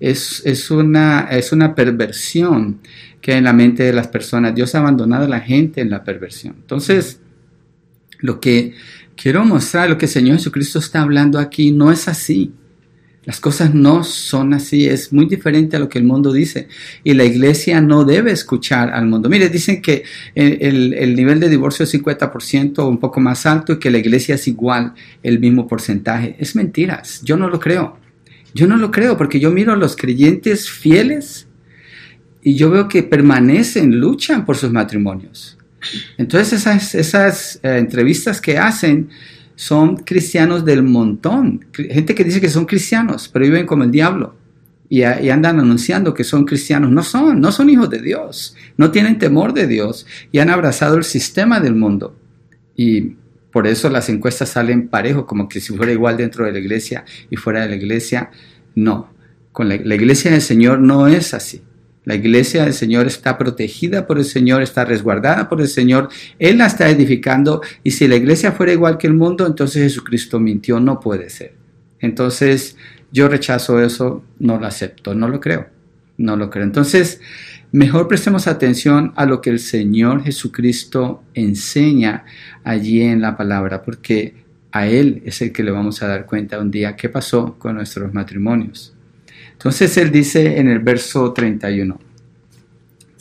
Es, 0.00 0.42
es, 0.46 0.70
una, 0.70 1.28
es 1.30 1.52
una 1.52 1.74
perversión 1.74 2.80
que 3.20 3.32
hay 3.32 3.38
en 3.38 3.44
la 3.44 3.52
mente 3.52 3.82
de 3.82 3.92
las 3.92 4.08
personas. 4.08 4.54
Dios 4.54 4.74
ha 4.74 4.78
abandonado 4.78 5.24
a 5.24 5.28
la 5.28 5.40
gente 5.40 5.80
en 5.80 5.90
la 5.90 6.04
perversión. 6.04 6.54
Entonces, 6.58 7.20
lo 8.20 8.40
que 8.40 8.74
quiero 9.20 9.44
mostrar, 9.44 9.90
lo 9.90 9.98
que 9.98 10.06
el 10.06 10.12
Señor 10.12 10.36
Jesucristo 10.36 10.78
está 10.78 11.02
hablando 11.02 11.38
aquí, 11.38 11.72
no 11.72 11.90
es 11.90 12.08
así. 12.08 12.52
Las 13.24 13.40
cosas 13.40 13.74
no 13.74 14.04
son 14.04 14.54
así, 14.54 14.86
es 14.86 15.12
muy 15.12 15.26
diferente 15.26 15.76
a 15.76 15.80
lo 15.80 15.88
que 15.90 15.98
el 15.98 16.04
mundo 16.04 16.32
dice. 16.32 16.68
Y 17.04 17.12
la 17.12 17.24
iglesia 17.24 17.82
no 17.82 18.04
debe 18.04 18.32
escuchar 18.32 18.90
al 18.90 19.06
mundo. 19.06 19.28
Mire, 19.28 19.50
dicen 19.50 19.82
que 19.82 20.04
el, 20.34 21.14
nivel 21.14 21.38
de 21.38 21.50
divorcio 21.50 21.84
es 21.84 21.92
50% 21.92 22.78
o 22.78 22.88
un 22.88 22.98
poco 22.98 23.20
más 23.20 23.44
alto 23.44 23.74
y 23.74 23.78
que 23.78 23.90
la 23.90 23.98
iglesia 23.98 24.36
es 24.36 24.48
igual, 24.48 24.94
el 25.22 25.40
mismo 25.40 25.66
porcentaje. 25.66 26.36
Es 26.38 26.56
mentiras, 26.56 27.20
yo 27.22 27.36
no 27.36 27.50
lo 27.50 27.60
creo. 27.60 27.98
Yo 28.54 28.66
no 28.66 28.78
lo 28.78 28.90
creo 28.90 29.18
porque 29.18 29.40
yo 29.40 29.50
miro 29.50 29.74
a 29.74 29.76
los 29.76 29.94
creyentes 29.94 30.70
fieles 30.70 31.48
y 32.42 32.54
yo 32.54 32.70
veo 32.70 32.88
que 32.88 33.02
permanecen, 33.02 34.00
luchan 34.00 34.46
por 34.46 34.56
sus 34.56 34.72
matrimonios. 34.72 35.57
Entonces 36.16 36.66
esas, 36.94 37.60
eh, 37.62 37.78
entrevistas 37.78 38.40
que 38.40 38.58
hacen 38.58 39.10
son 39.54 39.96
cristianos 39.96 40.64
del 40.64 40.82
montón. 40.82 41.66
Gente 41.72 42.14
que 42.14 42.24
dice 42.24 42.40
que 42.40 42.48
son 42.48 42.64
cristianos, 42.64 43.28
pero 43.28 43.44
viven 43.44 43.66
como 43.66 43.84
el 43.84 43.90
diablo. 43.90 44.36
Y, 44.90 45.02
andan 45.02 45.60
anunciando 45.60 46.14
que 46.14 46.24
son 46.24 46.44
cristianos. 46.44 46.90
No 46.90 47.02
son, 47.02 47.40
no 47.40 47.52
son 47.52 47.68
hijos 47.68 47.90
de 47.90 48.00
Dios. 48.00 48.56
No 48.76 48.90
tienen 48.90 49.18
temor 49.18 49.52
de 49.52 49.66
Dios 49.66 50.06
y 50.32 50.38
han 50.38 50.50
abrazado 50.50 50.96
el 50.96 51.04
sistema 51.04 51.60
del 51.60 51.74
mundo. 51.74 52.16
Y 52.76 53.16
Por 53.50 53.66
eso 53.66 53.88
las 53.88 54.08
encuestas 54.08 54.50
salen 54.50 54.88
parejo, 54.88 55.26
como 55.26 55.48
que 55.48 55.60
si 55.60 55.74
fuera 55.74 55.90
igual 55.90 56.16
dentro 56.16 56.44
de 56.44 56.52
la 56.52 56.58
iglesia 56.58 57.04
y 57.30 57.36
fuera 57.36 57.62
de 57.62 57.68
la 57.70 57.76
iglesia. 57.76 58.30
No, 58.74 59.12
con 59.52 59.68
la 59.68 59.94
iglesia 59.94 60.30
del 60.30 60.42
Señor 60.42 60.78
no 60.78 61.08
es 61.08 61.34
así. 61.34 61.62
La 62.08 62.14
iglesia 62.14 62.64
del 62.64 62.72
Señor 62.72 63.06
está 63.06 63.36
protegida 63.36 64.06
por 64.06 64.16
el 64.16 64.24
Señor, 64.24 64.62
está 64.62 64.82
resguardada 64.82 65.46
por 65.46 65.60
el 65.60 65.68
Señor, 65.68 66.08
Él 66.38 66.56
la 66.56 66.64
está 66.64 66.88
edificando 66.88 67.60
y 67.84 67.90
si 67.90 68.08
la 68.08 68.16
iglesia 68.16 68.52
fuera 68.52 68.72
igual 68.72 68.96
que 68.96 69.06
el 69.06 69.12
mundo, 69.12 69.46
entonces 69.46 69.82
Jesucristo 69.82 70.40
mintió, 70.40 70.80
no 70.80 71.00
puede 71.00 71.28
ser. 71.28 71.52
Entonces 72.00 72.78
yo 73.12 73.28
rechazo 73.28 73.78
eso, 73.82 74.24
no 74.38 74.58
lo 74.58 74.66
acepto, 74.66 75.14
no 75.14 75.28
lo 75.28 75.38
creo, 75.38 75.66
no 76.16 76.34
lo 76.34 76.48
creo. 76.48 76.64
Entonces, 76.64 77.20
mejor 77.72 78.08
prestemos 78.08 78.46
atención 78.46 79.12
a 79.14 79.26
lo 79.26 79.42
que 79.42 79.50
el 79.50 79.58
Señor 79.58 80.24
Jesucristo 80.24 81.22
enseña 81.34 82.24
allí 82.64 83.02
en 83.02 83.20
la 83.20 83.36
palabra, 83.36 83.82
porque 83.82 84.46
a 84.72 84.86
Él 84.86 85.20
es 85.26 85.42
el 85.42 85.52
que 85.52 85.62
le 85.62 85.72
vamos 85.72 86.02
a 86.02 86.08
dar 86.08 86.24
cuenta 86.24 86.58
un 86.58 86.70
día 86.70 86.96
qué 86.96 87.10
pasó 87.10 87.58
con 87.58 87.74
nuestros 87.74 88.14
matrimonios. 88.14 88.94
Entonces 89.58 89.96
Él 89.96 90.12
dice 90.12 90.60
en 90.60 90.68
el 90.68 90.78
verso 90.78 91.32
31, 91.32 91.98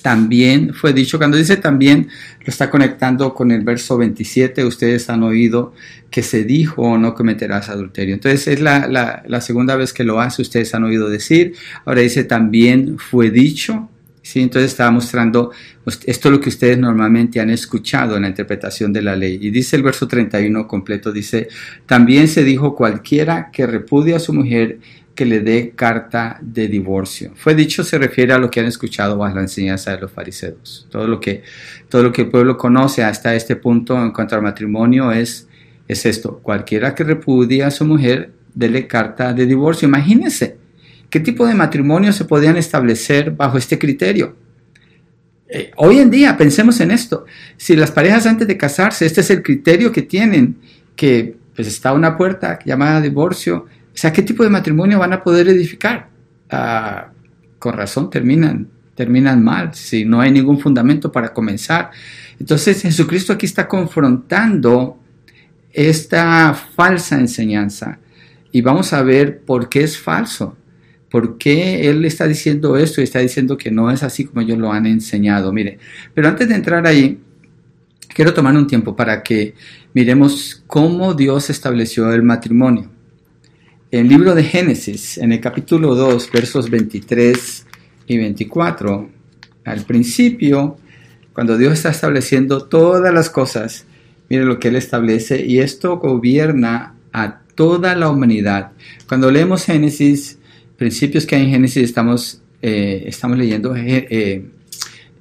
también 0.03 0.73
fue 0.75 0.93
dicho, 0.93 1.17
cuando 1.17 1.35
dice 1.35 1.57
también, 1.57 2.09
lo 2.39 2.45
está 2.45 2.69
conectando 2.69 3.33
con 3.33 3.51
el 3.51 3.61
verso 3.61 3.97
27, 3.97 4.63
ustedes 4.63 5.09
han 5.09 5.23
oído 5.23 5.73
que 6.11 6.21
se 6.21 6.43
dijo 6.43 6.97
no 6.99 7.15
cometerás 7.15 7.69
adulterio. 7.69 8.13
Entonces 8.13 8.47
es 8.47 8.61
la, 8.61 9.41
segunda 9.41 9.75
vez 9.75 9.93
que 9.93 10.03
lo 10.03 10.21
hace, 10.21 10.43
ustedes 10.43 10.73
han 10.75 10.83
oído 10.83 11.09
decir, 11.09 11.55
ahora 11.85 12.01
dice 12.01 12.23
también 12.23 12.99
fue 12.99 13.31
dicho, 13.31 13.89
¿sí? 14.21 14.41
entonces 14.41 14.71
estaba 14.71 14.91
mostrando, 14.91 15.51
pues, 15.83 15.99
esto 16.05 16.29
es 16.29 16.31
lo 16.35 16.39
que 16.39 16.49
ustedes 16.49 16.77
normalmente 16.77 17.39
han 17.39 17.49
escuchado 17.49 18.15
en 18.15 18.21
la 18.21 18.29
interpretación 18.29 18.93
de 18.93 19.01
la 19.01 19.15
ley. 19.15 19.39
Y 19.41 19.49
dice 19.49 19.75
el 19.75 19.83
verso 19.83 20.07
31 20.07 20.67
completo, 20.67 21.11
dice, 21.11 21.47
también 21.87 22.27
se 22.27 22.43
dijo 22.43 22.75
cualquiera 22.75 23.49
que 23.51 23.65
repudia 23.65 24.17
a 24.17 24.19
su 24.19 24.31
mujer 24.31 24.77
que 25.17 25.25
le 25.25 25.39
dé 25.39 25.73
carta 25.75 26.37
de 26.41 26.67
divorcio. 26.67 27.31
Fue 27.35 27.55
dicho 27.55 27.83
se 27.83 27.97
refiere 27.97 28.33
a 28.33 28.37
lo 28.37 28.51
que 28.51 28.59
han 28.59 28.67
escuchado 28.67 29.17
bajo 29.17 29.35
la 29.35 29.41
enseñanza 29.41 29.91
de 29.91 30.01
los 30.01 30.11
fariseos. 30.11 30.87
Todo 30.91 31.07
lo 31.07 31.19
que, 31.19 31.41
todo 31.89 32.03
lo 32.03 32.11
que 32.13 32.21
el 32.21 32.29
pueblo 32.29 32.55
conoce 32.55 33.03
hasta 33.03 33.33
este 33.33 33.55
punto 33.55 33.99
en 33.99 34.11
cuanto 34.11 34.35
al 34.35 34.43
matrimonio 34.43 35.11
es, 35.11 35.47
es 35.87 36.05
esto. 36.05 36.39
Cualquiera 36.43 36.93
que 36.93 37.03
repudia 37.03 37.65
a 37.65 37.71
su 37.71 37.83
mujer, 37.83 38.31
dele 38.53 38.85
carta 38.85 39.33
de 39.33 39.47
divorcio. 39.47 39.87
Imagínense 39.87 40.57
qué 41.09 41.19
tipo 41.19 41.47
de 41.47 41.55
matrimonio 41.55 42.13
se 42.13 42.25
podían 42.25 42.55
establecer 42.55 43.31
bajo 43.31 43.57
este 43.57 43.79
criterio. 43.79 44.35
Eh, 45.49 45.71
hoy 45.77 45.97
en 45.97 46.11
día, 46.11 46.37
pensemos 46.37 46.79
en 46.79 46.91
esto. 46.91 47.25
Si 47.57 47.75
las 47.75 47.89
parejas 47.89 48.27
antes 48.27 48.47
de 48.47 48.55
casarse, 48.55 49.07
este 49.07 49.21
es 49.21 49.31
el 49.31 49.41
criterio 49.41 49.91
que 49.91 50.03
tienen, 50.03 50.57
que 50.95 51.37
pues 51.55 51.67
está 51.67 51.91
una 51.93 52.15
puerta 52.15 52.59
llamada 52.63 53.01
divorcio, 53.01 53.65
o 53.97 53.99
sea, 53.99 54.13
¿qué 54.13 54.21
tipo 54.21 54.43
de 54.43 54.51
matrimonio 54.51 54.99
van 54.99 55.11
a 55.13 55.23
poder 55.23 55.47
edificar? 55.49 56.07
Ah, 56.51 57.07
con 57.57 57.73
razón 57.73 58.11
terminan, 58.11 58.67
terminan 58.93 59.43
mal, 59.43 59.73
si 59.73 60.05
no 60.05 60.21
hay 60.21 60.29
ningún 60.29 60.59
fundamento 60.59 61.11
para 61.11 61.33
comenzar. 61.33 61.89
Entonces 62.39 62.79
Jesucristo 62.83 63.33
aquí 63.33 63.47
está 63.47 63.67
confrontando 63.67 64.99
esta 65.73 66.53
falsa 66.53 67.19
enseñanza 67.19 67.97
y 68.51 68.61
vamos 68.61 68.93
a 68.93 69.01
ver 69.01 69.41
por 69.41 69.67
qué 69.67 69.81
es 69.81 69.97
falso. 69.97 70.55
¿Por 71.09 71.39
qué 71.39 71.89
Él 71.89 72.05
está 72.05 72.27
diciendo 72.27 72.77
esto 72.77 73.01
y 73.01 73.05
está 73.05 73.17
diciendo 73.17 73.57
que 73.57 73.71
no 73.71 73.89
es 73.89 74.03
así 74.03 74.25
como 74.25 74.41
ellos 74.41 74.59
lo 74.59 74.71
han 74.71 74.85
enseñado? 74.85 75.51
Mire, 75.51 75.79
pero 76.13 76.27
antes 76.27 76.47
de 76.47 76.53
entrar 76.53 76.85
ahí, 76.85 77.19
quiero 78.13 78.31
tomar 78.31 78.55
un 78.55 78.67
tiempo 78.67 78.95
para 78.95 79.23
que 79.23 79.55
miremos 79.95 80.63
cómo 80.67 81.15
Dios 81.15 81.49
estableció 81.49 82.13
el 82.13 82.21
matrimonio 82.21 82.91
el 83.91 84.09
libro 84.09 84.35
de 84.35 84.43
Génesis, 84.43 85.17
en 85.17 85.31
el 85.31 85.39
capítulo 85.39 85.95
2, 85.95 86.29
versos 86.31 86.69
23 86.69 87.65
y 88.07 88.17
24, 88.17 89.09
al 89.63 89.85
principio, 89.85 90.77
cuando 91.31 91.57
Dios 91.57 91.73
está 91.73 91.89
estableciendo 91.89 92.65
todas 92.65 93.13
las 93.13 93.29
cosas, 93.29 93.85
mire 94.29 94.43
lo 94.43 94.59
que 94.59 94.67
Él 94.67 94.75
establece, 94.75 95.45
y 95.45 95.59
esto 95.59 95.97
gobierna 95.97 96.95
a 97.13 97.39
toda 97.55 97.95
la 97.95 98.09
humanidad. 98.09 98.71
Cuando 99.07 99.31
leemos 99.31 99.63
Génesis, 99.63 100.37
principios 100.75 101.25
que 101.25 101.35
hay 101.37 101.43
en 101.43 101.51
Génesis, 101.51 101.83
estamos, 101.83 102.41
eh, 102.61 103.05
estamos 103.07 103.37
leyendo 103.37 103.73
eh, 103.73 104.07
eh, 104.09 104.45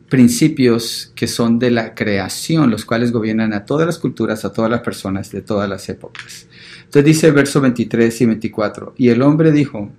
principios 0.08 1.12
que 1.14 1.28
son 1.28 1.60
de 1.60 1.70
la 1.70 1.94
creación, 1.94 2.70
los 2.70 2.84
cuales 2.84 3.12
gobiernan 3.12 3.52
a 3.52 3.64
todas 3.64 3.86
las 3.86 3.98
culturas, 3.98 4.44
a 4.44 4.52
todas 4.52 4.70
las 4.70 4.80
personas 4.80 5.30
de 5.30 5.42
todas 5.42 5.68
las 5.68 5.88
épocas. 5.88 6.48
Entonces 6.86 7.04
dice 7.04 7.30
verso 7.30 7.60
23 7.60 8.20
y 8.20 8.26
24, 8.26 8.94
y 8.96 9.10
el 9.10 9.22
hombre 9.22 9.52
dijo, 9.52 9.90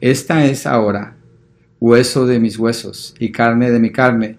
esta 0.00 0.44
es 0.44 0.66
ahora 0.66 1.16
hueso 1.80 2.26
de 2.26 2.40
mis 2.40 2.58
huesos 2.58 3.14
y 3.18 3.32
carne 3.32 3.70
de 3.70 3.78
mi 3.78 3.90
carne, 3.90 4.38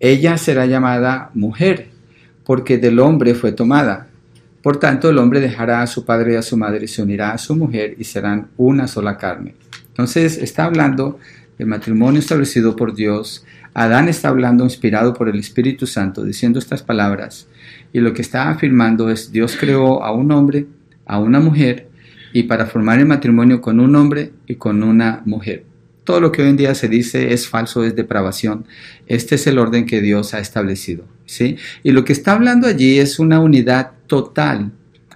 ella 0.00 0.36
será 0.38 0.66
llamada 0.66 1.30
mujer, 1.34 1.88
porque 2.44 2.78
del 2.78 2.98
hombre 2.98 3.34
fue 3.34 3.52
tomada. 3.52 4.08
Por 4.62 4.78
tanto, 4.78 5.08
el 5.08 5.18
hombre 5.18 5.40
dejará 5.40 5.82
a 5.82 5.86
su 5.86 6.04
padre 6.04 6.32
y 6.32 6.36
a 6.36 6.42
su 6.42 6.56
madre 6.56 6.84
y 6.84 6.88
se 6.88 7.02
unirá 7.02 7.32
a 7.32 7.38
su 7.38 7.54
mujer 7.54 7.94
y 7.98 8.04
serán 8.04 8.48
una 8.56 8.88
sola 8.88 9.16
carne. 9.16 9.54
Entonces 9.88 10.38
está 10.38 10.64
hablando 10.64 11.18
del 11.58 11.68
matrimonio 11.68 12.20
establecido 12.20 12.76
por 12.76 12.94
Dios. 12.94 13.44
Adán 13.74 14.08
está 14.08 14.28
hablando 14.28 14.64
inspirado 14.64 15.14
por 15.14 15.28
el 15.28 15.38
Espíritu 15.38 15.86
Santo, 15.86 16.24
diciendo 16.24 16.58
estas 16.58 16.82
palabras. 16.82 17.48
Y 17.92 18.00
lo 18.00 18.12
que 18.12 18.22
está 18.22 18.50
afirmando 18.50 19.08
es, 19.08 19.32
Dios 19.32 19.56
creó 19.58 20.02
a 20.02 20.12
un 20.12 20.30
hombre 20.32 20.66
a 21.06 21.18
una 21.18 21.40
mujer 21.40 21.88
y 22.32 22.42
para 22.42 22.66
formar 22.66 22.98
el 22.98 23.06
matrimonio 23.06 23.60
con 23.60 23.80
un 23.80 23.96
hombre 23.96 24.32
y 24.46 24.56
con 24.56 24.82
una 24.82 25.22
mujer. 25.24 25.64
Todo 26.04 26.20
lo 26.20 26.30
que 26.30 26.42
hoy 26.42 26.50
en 26.50 26.56
día 26.56 26.74
se 26.74 26.88
dice 26.88 27.32
es 27.32 27.48
falso, 27.48 27.82
es 27.82 27.96
depravación. 27.96 28.66
Este 29.06 29.36
es 29.36 29.46
el 29.46 29.58
orden 29.58 29.86
que 29.86 30.00
Dios 30.00 30.34
ha 30.34 30.38
establecido. 30.38 31.04
¿sí? 31.24 31.56
Y 31.82 31.92
lo 31.92 32.04
que 32.04 32.12
está 32.12 32.32
hablando 32.32 32.68
allí 32.68 32.98
es 32.98 33.18
una 33.18 33.40
unidad 33.40 33.92
total, 34.06 34.70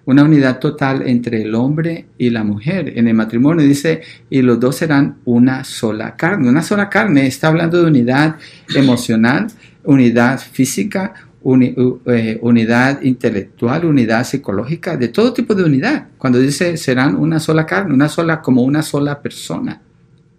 una 0.04 0.25
unidad 0.25 0.59
total 0.59 1.06
entre 1.06 1.42
el 1.42 1.54
hombre 1.54 2.06
y 2.18 2.30
la 2.30 2.42
mujer. 2.42 2.99
En 2.99 3.06
el 3.06 3.14
matrimonio 3.14 3.64
dice, 3.64 4.00
y 4.28 4.42
los 4.42 4.59
dos 4.59 4.76
serán 4.76 5.18
una 5.25 5.62
sola 5.62 6.16
carne. 6.16 6.49
Una 6.49 6.62
sola 6.62 6.88
carne 6.88 7.26
está 7.26 7.49
hablando 7.49 7.80
de 7.80 7.87
unidad 7.87 8.37
emocional, 8.75 9.47
unidad 9.85 10.40
física, 10.40 11.14
eh, 11.42 12.38
unidad 12.42 13.02
intelectual, 13.02 13.87
unidad 13.87 14.26
psicológica, 14.26 14.97
de 14.97 15.09
todo 15.09 15.32
tipo 15.32 15.54
de 15.54 15.64
unidad. 15.64 16.09
Cuando 16.18 16.38
dice 16.38 16.76
serán 16.76 17.16
una 17.16 17.40
sola 17.40 17.64
carne, 17.64 17.94
una 17.94 18.09
sola 18.09 18.42
como 18.42 18.62
una 18.62 18.82
sola 18.82 19.23
persona. 19.23 19.80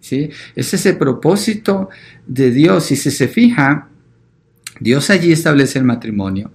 ¿sí? 0.00 0.30
Ese 0.54 0.76
es 0.76 0.86
el 0.86 0.98
propósito 0.98 1.88
de 2.26 2.50
Dios. 2.50 2.90
Y 2.92 2.96
si 2.96 3.10
se 3.10 3.28
fija, 3.28 3.88
Dios 4.78 5.10
allí 5.10 5.32
establece 5.32 5.78
el 5.78 5.84
matrimonio. 5.84 6.50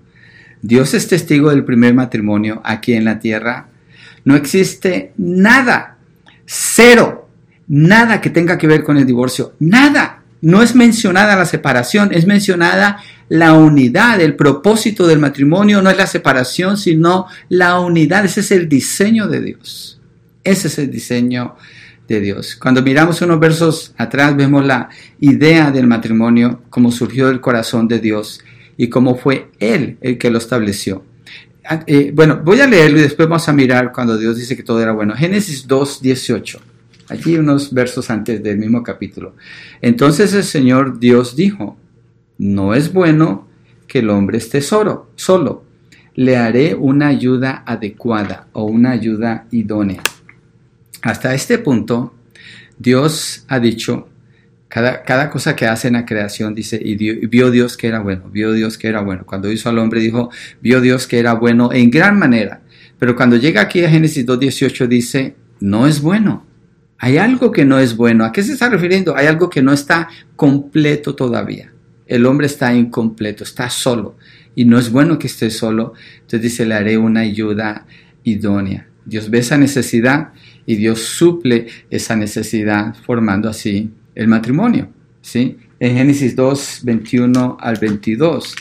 Dios 0.61 0.93
es 0.93 1.07
testigo 1.07 1.49
del 1.49 1.63
primer 1.63 1.93
matrimonio 1.93 2.61
aquí 2.63 2.93
en 2.93 3.05
la 3.05 3.19
tierra. 3.19 3.69
No 4.25 4.35
existe 4.35 5.13
nada, 5.17 5.97
cero, 6.45 7.29
nada 7.67 8.19
que 8.21 8.29
tenga 8.29 8.57
que 8.57 8.67
ver 8.67 8.83
con 8.83 8.97
el 8.97 9.05
divorcio. 9.05 9.53
Nada. 9.59 10.16
No 10.41 10.61
es 10.61 10.75
mencionada 10.75 11.35
la 11.35 11.45
separación, 11.45 12.09
es 12.13 12.27
mencionada 12.27 12.99
la 13.29 13.53
unidad, 13.53 14.21
el 14.21 14.35
propósito 14.35 15.05
del 15.05 15.19
matrimonio 15.19 15.81
no 15.81 15.89
es 15.89 15.97
la 15.97 16.07
separación, 16.07 16.77
sino 16.77 17.27
la 17.49 17.79
unidad. 17.79 18.25
Ese 18.25 18.41
es 18.41 18.51
el 18.51 18.69
diseño 18.69 19.27
de 19.27 19.41
Dios. 19.41 19.99
Ese 20.43 20.67
es 20.67 20.79
el 20.79 20.89
diseño 20.89 21.55
de 22.07 22.21
Dios. 22.21 22.55
Cuando 22.55 22.81
miramos 22.81 23.21
unos 23.21 23.39
versos 23.39 23.93
atrás, 23.97 24.35
vemos 24.35 24.65
la 24.65 24.89
idea 25.19 25.71
del 25.71 25.87
matrimonio, 25.87 26.61
cómo 26.69 26.91
surgió 26.91 27.27
del 27.27 27.41
corazón 27.41 27.87
de 27.87 27.99
Dios 27.99 28.39
y 28.77 28.87
cómo 28.87 29.15
fue 29.15 29.49
Él 29.59 29.97
el 30.01 30.17
que 30.17 30.29
lo 30.29 30.37
estableció. 30.37 31.03
Ah, 31.65 31.83
eh, 31.85 32.11
bueno, 32.13 32.39
voy 32.41 32.61
a 32.61 32.67
leerlo 32.67 32.97
y 32.97 33.01
después 33.01 33.27
vamos 33.27 33.49
a 33.49 33.53
mirar 33.53 33.91
cuando 33.91 34.17
Dios 34.17 34.37
dice 34.37 34.55
que 34.55 34.63
todo 34.63 34.81
era 34.81 34.93
bueno. 34.93 35.15
Génesis 35.15 35.67
2, 35.67 36.01
18. 36.01 36.61
Allí 37.09 37.37
unos 37.37 37.73
versos 37.73 38.09
antes 38.09 38.43
del 38.43 38.57
mismo 38.57 38.83
capítulo. 38.83 39.35
Entonces 39.81 40.33
el 40.33 40.43
Señor 40.43 40.99
Dios 40.99 41.35
dijo, 41.35 41.77
no 42.37 42.73
es 42.73 42.91
bueno 42.91 43.47
que 43.87 43.99
el 43.99 44.09
hombre 44.09 44.37
esté 44.37 44.61
solo, 44.61 45.09
solo. 45.15 45.63
Le 46.15 46.35
haré 46.35 46.75
una 46.75 47.07
ayuda 47.07 47.63
adecuada 47.65 48.47
o 48.53 48.65
una 48.65 48.91
ayuda 48.91 49.47
idónea. 49.51 50.01
Hasta 51.01 51.33
este 51.33 51.59
punto, 51.59 52.13
Dios 52.77 53.45
ha 53.47 53.59
dicho, 53.59 54.09
cada, 54.67 55.03
cada 55.03 55.29
cosa 55.29 55.55
que 55.55 55.67
hace 55.67 55.87
en 55.87 55.93
la 55.93 56.05
creación 56.05 56.53
dice, 56.53 56.79
y, 56.83 56.95
vio 56.95 57.51
Dios 57.51 57.77
que 57.77 57.87
era 57.87 57.99
bueno, 57.99 58.29
vio 58.29 58.51
Dios 58.51 58.77
que 58.77 58.87
era 58.87 59.01
bueno. 59.01 59.25
Cuando 59.25 59.51
hizo 59.51 59.69
al 59.69 59.79
hombre 59.79 60.01
dijo, 60.01 60.29
vio 60.61 60.81
Dios 60.81 61.07
que 61.07 61.19
era 61.19 61.33
bueno 61.33 61.71
en 61.71 61.89
gran 61.89 62.19
manera. 62.19 62.61
Pero 62.99 63.15
cuando 63.15 63.37
llega 63.37 63.61
aquí 63.61 63.83
a 63.85 63.89
Génesis 63.89 64.25
2.18 64.25 64.87
dice, 64.87 65.35
no 65.59 65.87
es 65.87 66.01
bueno. 66.01 66.46
Hay 66.99 67.17
algo 67.17 67.51
que 67.51 67.65
no 67.65 67.79
es 67.79 67.95
bueno. 67.95 68.25
¿A 68.25 68.31
qué 68.31 68.43
se 68.43 68.53
está 68.53 68.69
refiriendo? 68.69 69.15
Hay 69.15 69.27
algo 69.27 69.49
que 69.49 69.61
no 69.61 69.73
está 69.73 70.09
completo 70.35 71.15
todavía 71.15 71.71
el 72.07 72.25
hombre 72.25 72.47
está 72.47 72.73
incompleto, 72.73 73.43
está 73.43 73.69
solo. 73.69 74.15
y 74.55 74.65
no 74.65 74.79
es 74.79 74.89
bueno 74.89 75.19
que 75.19 75.27
esté 75.27 75.51
solo. 75.51 75.93
Entonces 76.15 76.41
dice, 76.41 76.65
le 76.65 76.73
haré 76.73 76.97
una 76.97 77.19
ayuda 77.19 77.85
idónea. 78.23 78.87
Dios 79.05 79.29
ve 79.29 79.37
esa 79.37 79.55
necesidad 79.55 80.29
y 80.65 80.77
Dios 80.77 80.99
suple 80.99 81.67
esa 81.91 82.15
necesidad 82.15 82.95
formando 83.05 83.49
así 83.49 83.91
el 84.15 84.27
matrimonio. 84.27 84.89
¿sí? 85.21 85.57
En 85.79 85.95
Génesis 85.95 86.35
2, 86.35 86.79
21 86.85 87.57
al 87.59 87.75
22, 87.75 88.55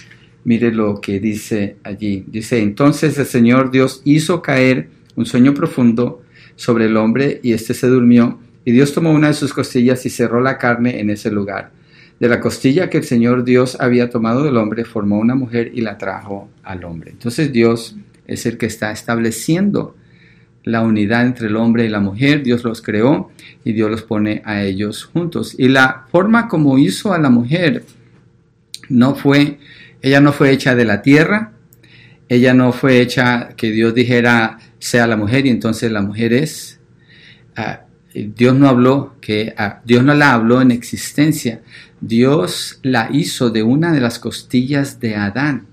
mire 0.44 0.70
lo 0.70 1.00
que 1.00 1.18
dice 1.18 1.78
allí. 1.82 2.26
Dice, 2.26 2.60
entonces 2.60 3.16
el 3.16 3.24
Señor 3.24 3.70
Dios 3.70 4.02
hizo 4.04 4.42
caer 4.42 4.90
un 5.14 5.24
sueño 5.24 5.54
profundo 5.54 6.22
sobre 6.56 6.86
el 6.86 6.96
hombre 6.96 7.40
y 7.42 7.52
éste 7.52 7.74
se 7.74 7.86
durmió. 7.86 8.40
Y 8.64 8.72
Dios 8.72 8.92
tomó 8.92 9.12
una 9.12 9.28
de 9.28 9.34
sus 9.34 9.54
costillas 9.54 10.04
y 10.06 10.10
cerró 10.10 10.40
la 10.40 10.58
carne 10.58 10.98
en 11.00 11.10
ese 11.10 11.30
lugar. 11.30 11.70
De 12.18 12.28
la 12.28 12.40
costilla 12.40 12.90
que 12.90 12.98
el 12.98 13.04
Señor 13.04 13.44
Dios 13.44 13.76
había 13.78 14.10
tomado 14.10 14.42
del 14.42 14.56
hombre, 14.56 14.84
formó 14.84 15.18
una 15.18 15.34
mujer 15.34 15.70
y 15.74 15.82
la 15.82 15.98
trajo 15.98 16.48
al 16.64 16.82
hombre. 16.84 17.12
Entonces 17.12 17.52
Dios 17.52 17.96
es 18.26 18.46
el 18.46 18.58
que 18.58 18.66
está 18.66 18.90
estableciendo 18.90 19.94
la 20.64 20.80
unidad 20.82 21.24
entre 21.26 21.46
el 21.46 21.56
hombre 21.56 21.84
y 21.84 21.88
la 21.88 22.00
mujer. 22.00 22.42
Dios 22.42 22.64
los 22.64 22.82
creó 22.82 23.30
y 23.64 23.72
Dios 23.72 23.90
los 23.90 24.02
pone 24.02 24.42
a 24.44 24.64
ellos 24.64 25.04
juntos. 25.04 25.54
Y 25.58 25.68
la 25.68 26.06
forma 26.10 26.48
como 26.48 26.76
hizo 26.78 27.12
a 27.12 27.18
la 27.18 27.30
mujer 27.30 27.84
no 28.88 29.14
fue, 29.14 29.58
ella 30.02 30.20
no 30.20 30.32
fue 30.32 30.50
hecha 30.50 30.74
de 30.74 30.84
la 30.84 31.02
tierra, 31.02 31.52
ella 32.28 32.54
no 32.54 32.72
fue 32.72 33.00
hecha 33.00 33.50
que 33.56 33.70
Dios 33.70 33.94
dijera 33.94 34.58
sea 34.78 35.06
la 35.06 35.16
mujer 35.16 35.46
y 35.46 35.50
entonces 35.50 35.90
la 35.90 36.02
mujer 36.02 36.32
es. 36.32 36.80
Ah, 37.56 37.82
Dios 38.14 38.54
no 38.54 38.68
habló 38.68 39.16
que 39.20 39.54
ah, 39.58 39.80
Dios 39.84 40.02
no 40.02 40.14
la 40.14 40.32
habló 40.32 40.60
en 40.60 40.70
existencia. 40.70 41.62
Dios 42.00 42.78
la 42.82 43.08
hizo 43.12 43.50
de 43.50 43.62
una 43.62 43.92
de 43.92 44.00
las 44.00 44.18
costillas 44.18 45.00
de 45.00 45.16
Adán. 45.16 45.66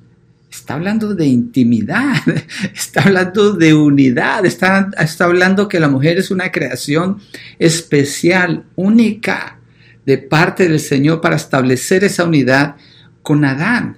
Está 0.50 0.76
hablando 0.76 1.16
de 1.16 1.26
intimidad, 1.26 2.22
está 2.76 3.04
hablando 3.04 3.54
de 3.54 3.74
unidad, 3.74 4.46
está, 4.46 4.90
está 5.00 5.26
hablando 5.26 5.68
que 5.68 5.80
la 5.80 5.90
mujer 5.90 6.20
es 6.20 6.30
una 6.30 6.52
creación 6.52 7.20
especial, 7.58 8.64
única, 8.76 9.58
de 10.06 10.18
parte 10.20 10.68
del 10.68 10.80
Señor 10.80 11.22
para 11.22 11.38
establecer 11.38 12.04
esa 12.04 12.26
unidad 12.26 12.76
con 13.24 13.44
Adán. 13.46 13.98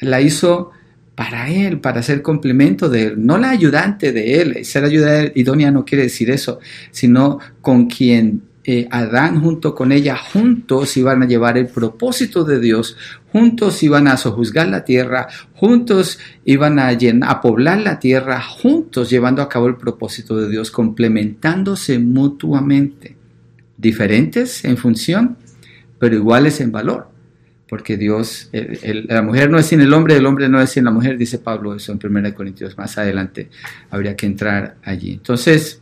La 0.00 0.20
hizo 0.20 0.72
para 1.14 1.50
Él, 1.50 1.80
para 1.80 2.02
ser 2.02 2.22
complemento 2.22 2.88
de 2.88 3.04
Él, 3.04 3.26
no 3.26 3.38
la 3.38 3.50
ayudante 3.50 4.12
de 4.12 4.40
Él. 4.40 4.64
Ser 4.64 4.84
ayuda 4.84 5.30
idónea 5.34 5.70
no 5.70 5.84
quiere 5.84 6.04
decir 6.04 6.30
eso, 6.30 6.58
sino 6.90 7.38
con 7.60 7.86
quien 7.86 8.42
eh, 8.64 8.86
Adán 8.90 9.40
junto 9.40 9.74
con 9.74 9.90
ella, 9.90 10.16
juntos 10.16 10.96
iban 10.96 11.22
a 11.22 11.26
llevar 11.26 11.58
el 11.58 11.66
propósito 11.66 12.44
de 12.44 12.60
Dios, 12.60 12.96
juntos 13.32 13.82
iban 13.82 14.06
a 14.06 14.16
sojuzgar 14.16 14.68
la 14.68 14.84
tierra, 14.84 15.26
juntos 15.54 16.20
iban 16.44 16.78
a 16.78 17.40
poblar 17.40 17.78
la 17.78 17.98
tierra, 17.98 18.40
juntos 18.40 19.10
llevando 19.10 19.42
a 19.42 19.48
cabo 19.48 19.66
el 19.66 19.76
propósito 19.76 20.36
de 20.36 20.48
Dios, 20.48 20.70
complementándose 20.70 21.98
mutuamente, 21.98 23.16
diferentes 23.76 24.64
en 24.64 24.76
función, 24.76 25.36
pero 25.98 26.14
iguales 26.14 26.60
en 26.60 26.70
valor 26.70 27.11
porque 27.72 27.96
Dios, 27.96 28.50
la 28.52 29.22
mujer 29.22 29.48
no 29.48 29.58
es 29.58 29.64
sin 29.64 29.80
el 29.80 29.94
hombre, 29.94 30.14
el 30.14 30.26
hombre 30.26 30.46
no 30.46 30.60
es 30.60 30.68
sin 30.68 30.84
la 30.84 30.90
mujer, 30.90 31.16
dice 31.16 31.38
Pablo 31.38 31.74
eso 31.74 31.90
en 31.90 31.98
1 32.04 32.34
Corintios, 32.34 32.76
más 32.76 32.98
adelante 32.98 33.48
habría 33.88 34.14
que 34.14 34.26
entrar 34.26 34.76
allí. 34.82 35.12
Entonces, 35.12 35.80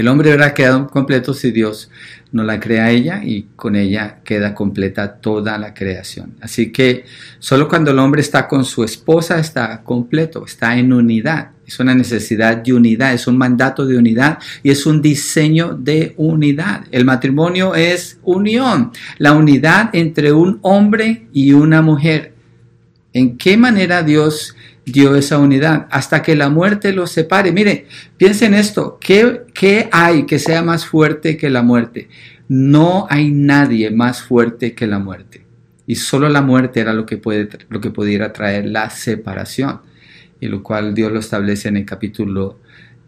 el 0.00 0.08
hombre 0.08 0.32
habrá 0.32 0.54
quedado 0.54 0.86
completo 0.86 1.34
si 1.34 1.50
Dios 1.50 1.90
no 2.30 2.44
la 2.44 2.60
crea 2.60 2.90
ella 2.90 3.22
y 3.24 3.46
con 3.56 3.74
ella 3.74 4.18
queda 4.22 4.54
completa 4.54 5.14
toda 5.14 5.58
la 5.58 5.74
creación. 5.74 6.34
Así 6.40 6.70
que 6.70 7.04
solo 7.38 7.68
cuando 7.68 7.90
el 7.90 7.98
hombre 7.98 8.20
está 8.20 8.46
con 8.46 8.64
su 8.64 8.84
esposa 8.84 9.38
está 9.38 9.82
completo, 9.82 10.44
está 10.44 10.76
en 10.76 10.92
unidad. 10.92 11.50
Es 11.66 11.80
una 11.80 11.94
necesidad 11.94 12.58
de 12.58 12.72
unidad, 12.72 13.12
es 13.12 13.26
un 13.26 13.36
mandato 13.36 13.84
de 13.86 13.96
unidad 13.96 14.38
y 14.62 14.70
es 14.70 14.86
un 14.86 15.02
diseño 15.02 15.74
de 15.74 16.14
unidad. 16.16 16.84
El 16.90 17.04
matrimonio 17.04 17.74
es 17.74 18.18
unión, 18.22 18.92
la 19.18 19.32
unidad 19.32 19.90
entre 19.92 20.32
un 20.32 20.58
hombre 20.62 21.28
y 21.32 21.52
una 21.52 21.82
mujer. 21.82 22.34
¿En 23.12 23.36
qué 23.36 23.56
manera 23.56 24.02
Dios 24.02 24.54
dio 24.92 25.14
esa 25.16 25.38
unidad 25.38 25.86
hasta 25.90 26.22
que 26.22 26.36
la 26.36 26.48
muerte 26.48 26.92
los 26.92 27.10
separe. 27.10 27.52
Mire, 27.52 27.86
piensen 28.16 28.54
esto, 28.54 28.98
¿qué, 29.00 29.42
¿qué 29.54 29.88
hay 29.92 30.26
que 30.26 30.38
sea 30.38 30.62
más 30.62 30.86
fuerte 30.86 31.36
que 31.36 31.50
la 31.50 31.62
muerte? 31.62 32.08
No 32.48 33.06
hay 33.10 33.30
nadie 33.30 33.90
más 33.90 34.22
fuerte 34.22 34.74
que 34.74 34.86
la 34.86 34.98
muerte. 34.98 35.44
Y 35.86 35.94
solo 35.94 36.28
la 36.28 36.42
muerte 36.42 36.80
era 36.80 36.92
lo 36.92 37.06
que, 37.06 37.16
puede, 37.16 37.48
lo 37.68 37.80
que 37.80 37.90
pudiera 37.90 38.32
traer 38.32 38.66
la 38.66 38.90
separación. 38.90 39.80
Y 40.40 40.48
lo 40.48 40.62
cual 40.62 40.94
Dios 40.94 41.10
lo 41.12 41.18
establece 41.18 41.68
en 41.68 41.78
el 41.78 41.84
capítulo 41.84 42.58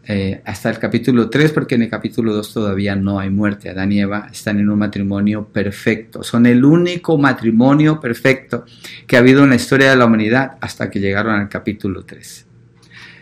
eh, 0.07 0.41
hasta 0.47 0.71
el 0.71 0.79
capítulo 0.79 1.29
3, 1.29 1.53
porque 1.53 1.75
en 1.75 1.83
el 1.83 1.91
capítulo 1.91 2.35
2 2.35 2.55
todavía 2.55 2.97
no 2.97 3.21
hay 3.21 3.31
muerte. 3.31 3.69
Adán 3.69 3.93
y 3.93 4.01
Eva 4.01 4.29
están 4.33 4.59
en 4.59 4.71
un 4.71 4.79
matrimonio 4.79 5.47
perfecto. 5.47 6.23
Son 6.23 6.47
el 6.47 6.65
único 6.65 7.19
matrimonio 7.19 8.01
perfecto 8.01 8.65
que 9.07 9.17
ha 9.17 9.21
habido 9.21 9.45
en 9.45 9.51
la 9.51 9.57
historia 9.57 9.91
de 9.91 9.97
la 9.97 10.07
humanidad 10.07 10.57
hasta 10.61 10.91
que 10.91 11.01
llegaron 11.01 11.35
al 11.35 11.49
capítulo 11.49 12.05
3. 12.05 12.47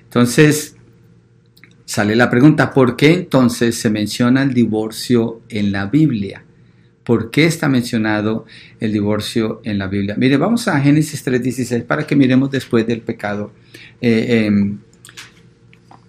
Entonces, 0.05 0.77
sale 1.85 2.15
la 2.15 2.31
pregunta, 2.31 2.73
¿por 2.73 2.97
qué 2.97 3.13
entonces 3.13 3.77
se 3.77 3.91
menciona 3.91 4.43
el 4.43 4.55
divorcio 4.55 5.43
en 5.49 5.73
la 5.73 5.87
Biblia? 5.87 6.45
¿Por 7.03 7.31
qué 7.31 7.47
está 7.47 7.69
mencionado 7.69 8.47
el 8.81 8.93
divorcio 8.93 9.61
en 9.65 9.79
la 9.79 9.89
Biblia? 9.89 10.15
Mire, 10.17 10.37
vamos 10.37 10.69
a 10.69 10.79
Génesis 10.81 11.27
3.16 11.27 11.85
para 11.85 12.07
que 12.07 12.15
miremos 12.15 12.51
después 12.51 12.87
del 12.87 13.01
pecado. 13.01 13.51
Eh, 14.01 14.51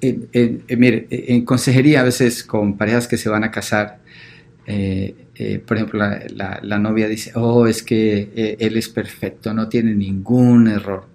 em, 0.01 0.59
mire, 0.77 1.07
en 1.09 1.45
consejería 1.45 2.01
a 2.01 2.03
veces 2.03 2.43
con 2.43 2.77
parejas 2.77 3.07
que 3.07 3.17
se 3.17 3.29
van 3.29 3.43
a 3.43 3.51
casar, 3.51 3.99
eh, 4.65 5.15
eh, 5.35 5.59
por 5.65 5.77
ejemplo, 5.77 5.99
la, 5.99 6.77
novia 6.79 7.07
dice, 7.07 7.31
oh, 7.35 7.65
es 7.65 7.81
que 7.81 8.29
eh, 8.35 8.57
él 8.59 8.77
es 8.77 8.89
perfecto, 8.89 9.53
no 9.53 9.67
tiene 9.67 9.95
ningún 9.95 10.67
error. 10.67 11.07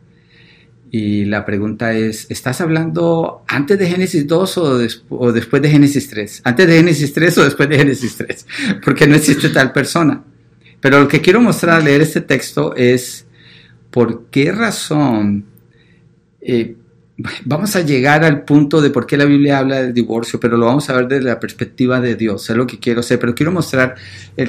Y 0.90 1.24
la 1.24 1.44
pregunta 1.44 1.92
es, 1.92 2.26
¿estás 2.30 2.60
hablando 2.60 3.44
antes 3.48 3.78
de 3.78 3.88
Génesis 3.88 4.26
2 4.26 4.58
o, 4.58 4.78
o, 5.10 5.32
después 5.32 5.60
de 5.60 5.70
Génesis 5.70 6.08
3? 6.08 6.42
¿Antes 6.44 6.66
de 6.66 6.76
Génesis 6.76 7.12
3 7.12 7.38
o 7.38 7.44
después 7.44 7.68
de 7.68 7.78
Génesis 7.78 8.16
3? 8.16 8.46
Porque 8.84 9.06
no 9.06 9.14
existe 9.16 9.48
tal 9.50 9.72
persona. 9.72 10.22
Pero 10.80 11.00
lo 11.00 11.08
que 11.08 11.20
quiero 11.20 11.40
mostrar 11.40 11.78
al 11.78 11.84
leer 11.84 12.02
este 12.02 12.20
texto 12.20 12.74
es 12.76 13.26
por 13.90 14.26
qué 14.30 14.52
razón 14.52 15.46
vamos 17.44 17.76
a 17.76 17.82
llegar 17.82 18.24
al 18.24 18.44
punto 18.44 18.80
de 18.80 18.90
por 18.90 19.06
qué 19.06 19.16
la 19.16 19.24
Biblia 19.24 19.58
habla 19.58 19.82
del 19.82 19.94
divorcio, 19.94 20.40
pero 20.40 20.56
lo 20.56 20.66
vamos 20.66 20.90
a 20.90 20.94
ver 20.94 21.06
desde 21.06 21.24
la 21.24 21.38
perspectiva 21.38 22.00
de 22.00 22.16
Dios, 22.16 22.50
es 22.50 22.56
lo 22.56 22.66
que 22.66 22.78
quiero 22.78 23.00
hacer, 23.00 23.20
pero 23.20 23.34
quiero 23.34 23.52
mostrar 23.52 23.94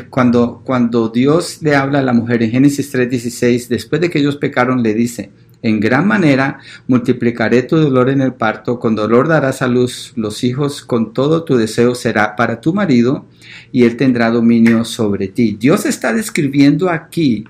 cuando, 0.09 0.61
cuando 0.63 1.09
Dios 1.09 1.59
le 1.61 1.75
habla 1.75 1.99
a 1.99 2.03
la 2.03 2.13
mujer 2.13 2.41
en 2.41 2.51
Génesis 2.51 2.91
3:16, 2.91 3.67
después 3.67 4.01
de 4.01 4.09
que 4.09 4.19
ellos 4.19 4.37
pecaron, 4.37 4.81
le 4.81 4.95
dice, 4.95 5.29
en 5.61 5.79
gran 5.79 6.07
manera 6.07 6.59
multiplicaré 6.87 7.63
tu 7.63 7.77
dolor 7.77 8.09
en 8.09 8.21
el 8.21 8.33
parto, 8.33 8.79
con 8.79 8.95
dolor 8.95 9.27
darás 9.27 9.61
a 9.61 9.67
luz 9.67 10.13
los 10.15 10.43
hijos, 10.43 10.81
con 10.81 11.13
todo 11.13 11.43
tu 11.43 11.57
deseo 11.57 11.93
será 11.93 12.35
para 12.35 12.61
tu 12.61 12.73
marido 12.73 13.25
y 13.71 13.83
él 13.83 13.95
tendrá 13.95 14.31
dominio 14.31 14.85
sobre 14.85 15.27
ti. 15.27 15.57
Dios 15.59 15.85
está 15.85 16.13
describiendo 16.13 16.89
aquí 16.89 17.45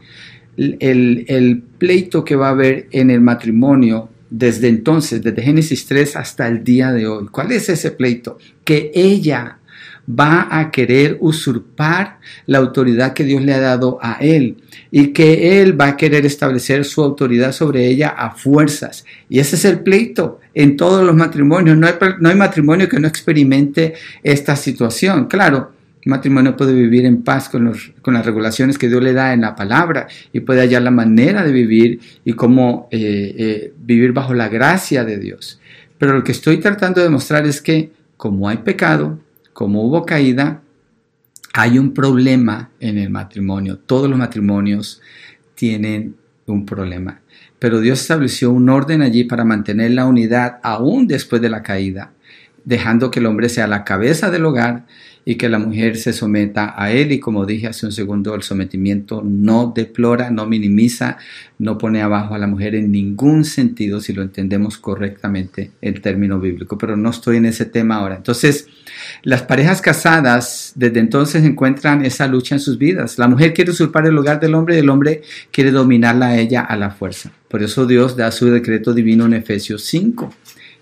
el 0.58 1.64
pleito 1.78 2.24
que 2.24 2.38
va 2.38 2.48
a 2.48 2.52
haber 2.52 2.88
en 2.92 3.10
el 3.10 3.20
matrimonio 3.20 4.10
desde 4.38 4.68
entonces, 4.68 5.24
desde 5.24 5.42
Génesis 5.42 5.86
3 5.86 6.18
hasta 6.18 6.48
el 6.48 6.62
día 6.62 6.92
de 6.92 7.08
hoy. 7.08 7.28
¿Cuál 7.32 7.54
es 7.54 7.70
ese 7.70 7.92
pleito? 7.92 8.38
Que 8.66 8.92
ella 8.94 9.60
va 10.08 10.48
a 10.52 10.72
querer 10.72 11.18
usurpar 11.22 12.20
la 12.46 12.58
autoridad 12.58 13.14
que 13.14 13.24
Dios 13.24 13.42
le 13.42 13.54
ha 13.54 13.62
dado 13.62 13.98
a 14.02 14.18
él 14.20 14.58
y 14.92 15.08
que 15.14 15.62
él 15.62 15.80
va 15.80 15.88
a 15.88 15.98
querer 15.98 16.26
establecer 16.26 16.84
su 16.84 17.02
autoridad 17.02 17.54
sobre 17.54 17.88
ella 17.88 18.10
a 18.10 18.32
fuerzas. 18.32 19.06
Y 19.30 19.40
ese 19.40 19.56
es 19.56 19.64
el 19.64 19.80
pleito 19.80 20.42
en 20.54 20.76
todos 20.76 21.06
los 21.06 21.16
matrimonios. 21.16 21.78
No 21.78 21.88
hay, 21.88 21.94
no 22.20 22.28
hay 22.28 22.36
matrimonio 22.36 22.90
que 22.90 23.00
no 23.00 23.08
experimente 23.08 23.94
esta 24.22 24.58
situación. 24.58 25.28
Claro, 25.28 25.72
matrimonio 26.06 26.56
puede 26.56 26.74
vivir 26.74 27.06
en 27.06 27.24
paz 27.24 27.50
con, 27.50 27.66
las 27.66 28.26
regulaciones 28.26 28.78
que 28.78 28.88
Dios 28.88 29.04
le 29.04 29.14
da 29.14 29.34
en 29.34 29.42
la 29.42 29.56
palabra 29.56 30.08
y 30.32 30.40
puede 30.42 30.62
hallar 30.62 30.84
la 30.84 30.92
manera 30.92 31.44
de 31.44 31.52
vivir 31.52 32.00
y 32.24 32.34
cómo 32.34 32.88
eh, 32.92 33.36
eh, 33.38 33.74
vivir 33.78 34.14
bajo 34.14 34.34
la 34.34 34.48
gracia 34.48 35.04
de 35.04 35.18
Dios. 35.18 35.60
Pero 35.98 36.14
lo 36.14 36.24
que 36.24 36.32
estoy 36.32 36.58
tratando 36.58 37.02
de 37.02 37.10
mostrar 37.10 37.46
es 37.46 37.62
que 37.62 37.92
como 38.18 38.48
hay 38.48 38.58
pecado, 38.58 39.20
como 39.54 39.84
hubo 39.84 40.06
caída, 40.06 40.62
hay 41.54 41.80
un 41.80 41.94
problema 41.94 42.70
en 42.80 42.98
el 42.98 43.10
matrimonio. 43.10 43.78
Todos 43.78 44.10
los 44.10 44.20
matrimonios 44.20 45.02
tienen 45.56 46.16
un 46.46 46.66
problema. 46.66 47.22
Pero 47.60 47.80
Dios 47.80 48.02
estableció 48.02 48.52
un 48.52 48.70
orden 48.70 49.02
allí 49.02 49.24
para 49.24 49.46
mantener 49.46 49.92
la 49.92 50.06
unidad 50.06 50.60
aún 50.62 51.08
después 51.08 51.42
de 51.42 51.50
la 51.50 51.64
caída, 51.64 52.12
dejando 52.64 53.10
que 53.10 53.20
el 53.20 53.26
hombre 53.26 53.50
sea 53.50 53.68
la 53.68 53.84
cabeza 53.84 54.30
del 54.30 54.46
hogar 54.46 54.86
y 55.28 55.36
que 55.36 55.50
la 55.50 55.58
mujer 55.58 55.98
se 55.98 56.14
someta 56.14 56.76
a 56.78 56.92
él 56.92 57.12
y 57.12 57.20
como 57.20 57.48
dije 57.48 57.68
hace 57.68 57.88
un 57.88 57.92
segundo, 57.92 58.36
el 58.36 58.44
sometimiento 58.44 59.24
no 59.26 59.74
deplora, 59.76 60.30
no 60.30 60.46
minimiza, 60.46 61.18
no 61.58 61.80
pone 61.80 62.04
abajo 62.04 62.36
a 62.36 62.38
la 62.38 62.46
mujer 62.46 62.76
en 62.76 62.92
ningún 62.92 63.44
sentido 63.44 64.00
si 64.00 64.14
lo 64.14 64.22
entendemos 64.22 64.78
correctamente 64.78 65.72
el 65.82 66.00
término 66.00 66.40
bíblico, 66.40 66.78
pero 66.78 66.96
no 66.96 67.10
estoy 67.10 67.38
en 67.38 67.46
ese 67.46 67.66
tema 67.66 67.96
ahora. 67.96 68.18
Entonces, 68.18 68.68
las 69.24 69.42
parejas 69.42 69.82
casadas 69.82 70.74
desde 70.76 71.00
entonces 71.00 71.44
encuentran 71.44 72.06
esa 72.06 72.28
lucha 72.28 72.54
en 72.54 72.62
sus 72.62 72.78
vidas. 72.78 73.18
La 73.18 73.28
mujer 73.28 73.54
quiere 73.54 73.72
usurpar 73.72 74.06
el 74.06 74.14
lugar 74.14 74.40
del 74.40 74.54
hombre 74.54 74.76
y 74.76 74.80
el 74.80 74.90
hombre 74.90 75.24
quiere 75.52 75.72
dominarla 75.72 76.28
a 76.28 76.38
ella 76.38 76.62
a 76.62 76.76
la 76.76 76.92
fuerza. 76.92 77.32
Por 77.50 77.64
eso 77.64 77.88
Dios 77.88 78.16
da 78.16 78.32
su 78.32 78.52
decreto 78.52 78.94
divino 78.94 79.26
en 79.26 79.34
Efesios 79.34 79.84
5. 79.86 80.34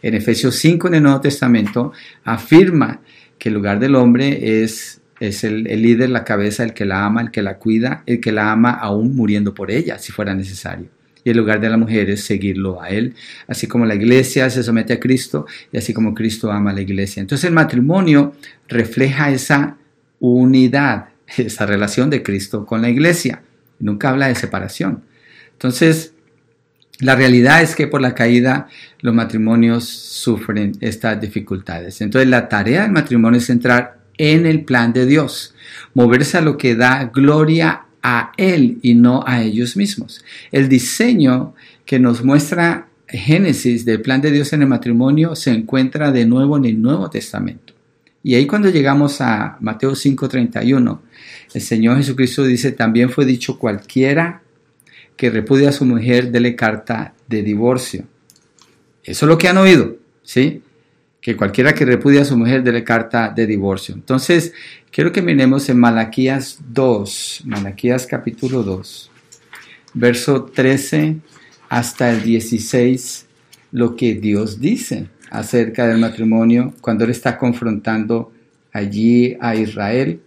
En 0.02 0.16
Efesios 0.16 0.56
5 0.56 0.90
en 0.90 0.96
el 0.96 1.04
Nuevo 1.04 1.22
Testamento 1.22 1.94
afirma 2.26 3.00
que 3.44 3.50
el 3.50 3.56
lugar 3.56 3.78
del 3.78 3.96
hombre 3.96 4.64
es, 4.64 5.02
es 5.20 5.44
el, 5.44 5.64
líder, 5.64 6.10
la 6.10 6.24
cabeza, 6.24 6.64
el 6.64 6.74
que 6.74 6.86
la 6.86 7.04
ama, 7.04 7.20
el 7.20 7.30
que 7.30 7.42
la 7.42 7.58
cuida, 7.58 8.02
el 8.06 8.22
que 8.22 8.32
la 8.32 8.54
ama 8.54 8.72
aún 8.72 9.18
muriendo 9.18 9.54
por 9.54 9.70
ella, 9.70 10.00
si 10.00 10.14
fuera 10.14 10.34
necesario. 10.34 10.88
Y 11.26 11.32
el 11.32 11.36
lugar 11.36 11.60
de 11.60 11.68
la 11.70 11.76
mujer 11.76 12.10
es 12.10 12.24
seguirlo 12.24 12.82
a 12.82 12.88
Él, 12.88 13.16
así 13.46 13.68
como 13.68 13.86
la 13.86 13.96
iglesia 13.96 14.50
se 14.50 14.64
somete 14.64 14.94
a 14.94 15.00
Cristo 15.02 15.46
y 15.74 15.78
así 15.78 15.94
como 15.94 16.14
Cristo 16.14 16.54
ama 16.54 16.72
a 16.72 16.74
la 16.74 16.80
iglesia. 16.80 17.20
Entonces 17.20 17.44
el 17.44 17.54
matrimonio 17.54 18.34
refleja 18.70 19.30
esa 19.30 19.76
unidad, 20.22 21.10
esa 21.36 21.66
relación 21.66 22.10
de 22.10 22.24
Cristo 22.24 22.66
con 22.66 22.82
la 22.82 22.90
iglesia. 22.90 23.44
Nunca 23.78 24.10
habla 24.10 24.30
de 24.30 24.36
separación. 24.36 25.04
Entonces, 25.52 26.13
la 27.00 27.16
realidad 27.16 27.62
es 27.62 27.76
que 27.76 27.88
por 27.88 28.02
la 28.02 28.14
caída 28.14 28.68
los 29.02 29.14
matrimonios 29.14 29.90
sufren 29.90 30.74
estas 30.80 31.20
dificultades. 31.20 32.02
Entonces 32.02 32.30
la 32.30 32.48
tarea 32.48 32.84
del 32.84 32.92
matrimonio 32.92 33.40
es 33.40 33.50
entrar 33.50 34.00
en 34.18 34.46
el 34.46 34.64
plan 34.64 34.94
de 34.94 35.06
Dios, 35.06 35.56
moverse 35.94 36.38
a 36.38 36.42
lo 36.42 36.58
que 36.58 36.76
da 36.76 37.06
gloria 37.14 37.86
a 38.04 38.32
Él 38.38 38.78
y 38.82 38.94
no 38.94 39.24
a 39.26 39.42
ellos 39.42 39.76
mismos. 39.76 40.24
El 40.52 40.70
diseño 40.70 41.56
que 41.86 42.00
nos 42.00 42.24
muestra 42.24 42.88
Génesis 43.08 43.86
del 43.86 44.02
plan 44.02 44.22
de 44.22 44.32
Dios 44.32 44.54
en 44.54 44.62
el 44.62 44.68
matrimonio 44.68 45.36
se 45.36 45.52
encuentra 45.52 46.12
de 46.12 46.26
nuevo 46.26 46.58
en 46.58 46.66
el 46.66 46.82
Nuevo 46.82 47.10
Testamento. 47.10 47.74
Y 48.24 48.36
ahí 48.36 48.48
cuando 48.48 48.70
llegamos 48.70 49.20
a 49.20 49.58
Mateo 49.60 49.96
5:31, 49.96 51.02
el 51.54 51.62
Señor 51.62 51.98
Jesucristo 51.98 52.46
dice, 52.46 52.72
también 52.72 53.10
fue 53.10 53.26
dicho 53.26 53.60
cualquiera 53.60 54.43
que 55.16 55.30
repudia 55.30 55.70
a 55.70 55.74
su 55.74 55.86
mujer, 55.86 56.32
dele 56.32 56.56
carta 56.56 57.14
de 57.28 57.44
divorcio. 57.44 58.06
Eso 59.04 59.26
es 59.26 59.30
lo 59.30 59.38
que 59.38 59.48
han 59.48 59.58
oído, 59.58 59.98
¿sí? 60.24 60.62
Que 61.22 61.36
cualquiera 61.36 61.74
que 61.74 61.86
repudia 61.86 62.22
a 62.22 62.26
su 62.26 62.38
mujer, 62.38 62.64
dele 62.64 62.84
carta 62.84 63.30
de 63.30 63.46
divorcio. 63.46 63.94
Entonces, 63.96 64.54
quiero 64.92 65.12
que 65.12 65.22
miremos 65.22 65.70
en 65.70 65.80
Malaquías 65.80 66.60
2, 66.70 67.44
Malaquías 67.46 68.06
capítulo 68.08 68.64
2, 68.64 69.12
verso 69.94 70.46
13 70.46 71.18
hasta 71.70 72.12
el 72.12 72.24
16, 72.24 73.26
lo 73.72 73.96
que 73.96 74.14
Dios 74.14 74.60
dice 74.60 75.08
acerca 75.30 75.88
del 75.88 75.98
matrimonio 75.98 76.74
cuando 76.80 77.04
Él 77.06 77.10
está 77.10 77.38
confrontando 77.38 78.32
allí 78.72 79.36
a 79.40 79.56
Israel 79.56 80.22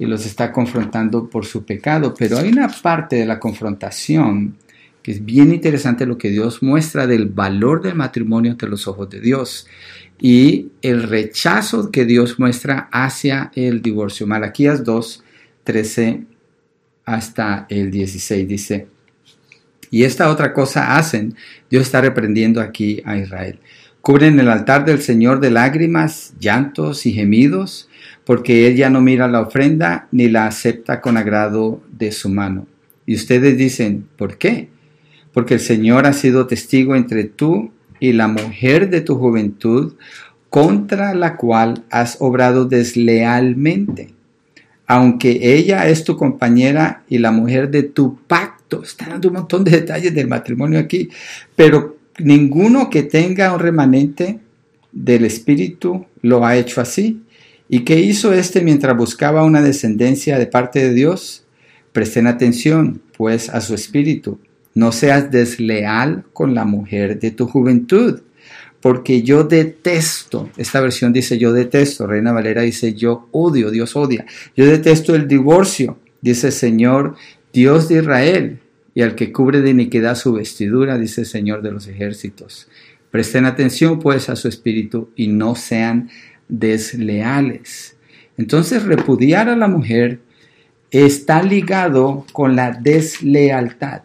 y 0.00 0.06
los 0.06 0.24
está 0.26 0.50
confrontando 0.50 1.28
por 1.28 1.44
su 1.44 1.64
pecado. 1.64 2.14
Pero 2.18 2.38
hay 2.38 2.48
una 2.48 2.68
parte 2.68 3.16
de 3.16 3.26
la 3.26 3.38
confrontación 3.38 4.56
que 5.02 5.12
es 5.12 5.24
bien 5.24 5.52
interesante 5.52 6.06
lo 6.06 6.18
que 6.18 6.30
Dios 6.30 6.62
muestra 6.62 7.06
del 7.06 7.26
valor 7.26 7.82
del 7.82 7.94
matrimonio 7.94 8.50
ante 8.50 8.66
los 8.66 8.88
ojos 8.88 9.08
de 9.10 9.20
Dios 9.20 9.66
y 10.18 10.68
el 10.82 11.04
rechazo 11.04 11.90
que 11.90 12.04
Dios 12.06 12.38
muestra 12.38 12.88
hacia 12.90 13.52
el 13.54 13.82
divorcio. 13.82 14.26
Malaquías 14.26 14.84
2, 14.84 15.22
13 15.64 16.24
hasta 17.04 17.66
el 17.68 17.90
16 17.90 18.48
dice, 18.48 18.88
y 19.90 20.04
esta 20.04 20.30
otra 20.30 20.54
cosa 20.54 20.96
hacen, 20.96 21.34
Dios 21.68 21.82
está 21.82 22.00
reprendiendo 22.00 22.60
aquí 22.60 23.02
a 23.04 23.18
Israel. 23.18 23.58
Cubren 24.00 24.40
el 24.40 24.48
altar 24.48 24.86
del 24.86 25.02
Señor 25.02 25.40
de 25.40 25.50
lágrimas, 25.50 26.32
llantos 26.38 27.04
y 27.04 27.12
gemidos, 27.12 27.89
porque 28.30 28.68
Él 28.68 28.76
ya 28.76 28.90
no 28.90 29.00
mira 29.00 29.26
la 29.26 29.40
ofrenda 29.40 30.06
ni 30.12 30.28
la 30.28 30.46
acepta 30.46 31.00
con 31.00 31.16
agrado 31.16 31.82
de 31.90 32.12
su 32.12 32.28
mano. 32.28 32.68
Y 33.04 33.16
ustedes 33.16 33.58
dicen, 33.58 34.06
¿por 34.16 34.38
qué? 34.38 34.68
Porque 35.32 35.54
el 35.54 35.58
Señor 35.58 36.06
ha 36.06 36.12
sido 36.12 36.46
testigo 36.46 36.94
entre 36.94 37.24
tú 37.24 37.72
y 37.98 38.12
la 38.12 38.28
mujer 38.28 38.88
de 38.88 39.00
tu 39.00 39.16
juventud, 39.16 39.94
contra 40.48 41.12
la 41.12 41.36
cual 41.36 41.82
has 41.90 42.18
obrado 42.20 42.66
deslealmente. 42.66 44.14
Aunque 44.86 45.56
ella 45.56 45.88
es 45.88 46.04
tu 46.04 46.16
compañera 46.16 47.02
y 47.08 47.18
la 47.18 47.32
mujer 47.32 47.68
de 47.68 47.82
tu 47.82 48.16
pacto, 48.28 48.84
está 48.84 49.08
dando 49.08 49.26
un 49.26 49.34
montón 49.34 49.64
de 49.64 49.72
detalles 49.72 50.14
del 50.14 50.28
matrimonio 50.28 50.78
aquí, 50.78 51.08
pero 51.56 51.96
ninguno 52.20 52.90
que 52.90 53.02
tenga 53.02 53.52
un 53.52 53.58
remanente 53.58 54.38
del 54.92 55.24
Espíritu 55.24 56.06
lo 56.22 56.46
ha 56.46 56.54
hecho 56.54 56.80
así. 56.80 57.22
¿Y 57.72 57.84
qué 57.84 58.00
hizo 58.00 58.32
éste 58.32 58.62
mientras 58.62 58.96
buscaba 58.96 59.44
una 59.44 59.62
descendencia 59.62 60.40
de 60.40 60.46
parte 60.46 60.80
de 60.80 60.92
Dios? 60.92 61.44
Presten 61.92 62.26
atención, 62.26 63.00
pues, 63.16 63.48
a 63.48 63.60
su 63.60 63.76
espíritu. 63.76 64.40
No 64.74 64.90
seas 64.90 65.30
desleal 65.30 66.24
con 66.32 66.56
la 66.56 66.64
mujer 66.64 67.20
de 67.20 67.30
tu 67.30 67.46
juventud, 67.46 68.22
porque 68.80 69.22
yo 69.22 69.44
detesto, 69.44 70.50
esta 70.56 70.80
versión 70.80 71.12
dice 71.12 71.38
yo 71.38 71.52
detesto, 71.52 72.08
Reina 72.08 72.32
Valera 72.32 72.62
dice 72.62 72.94
yo 72.94 73.28
odio, 73.30 73.70
Dios 73.70 73.94
odia. 73.94 74.26
Yo 74.56 74.66
detesto 74.66 75.14
el 75.14 75.28
divorcio, 75.28 75.96
dice 76.22 76.50
Señor, 76.50 77.14
Dios 77.52 77.88
de 77.88 77.98
Israel, 77.98 78.58
y 78.94 79.02
al 79.02 79.14
que 79.14 79.32
cubre 79.32 79.60
de 79.60 79.70
iniquidad 79.70 80.16
su 80.16 80.32
vestidura, 80.32 80.98
dice 80.98 81.20
el 81.20 81.26
Señor 81.28 81.62
de 81.62 81.70
los 81.70 81.86
ejércitos. 81.86 82.68
Presten 83.12 83.44
atención, 83.44 83.98
pues, 83.98 84.28
a 84.28 84.34
su 84.34 84.48
espíritu 84.48 85.10
y 85.14 85.28
no 85.28 85.54
sean 85.54 86.10
desleales. 86.50 87.96
Entonces 88.36 88.84
repudiar 88.84 89.48
a 89.48 89.56
la 89.56 89.68
mujer 89.68 90.20
está 90.90 91.42
ligado 91.42 92.26
con 92.32 92.56
la 92.56 92.72
deslealtad. 92.72 94.02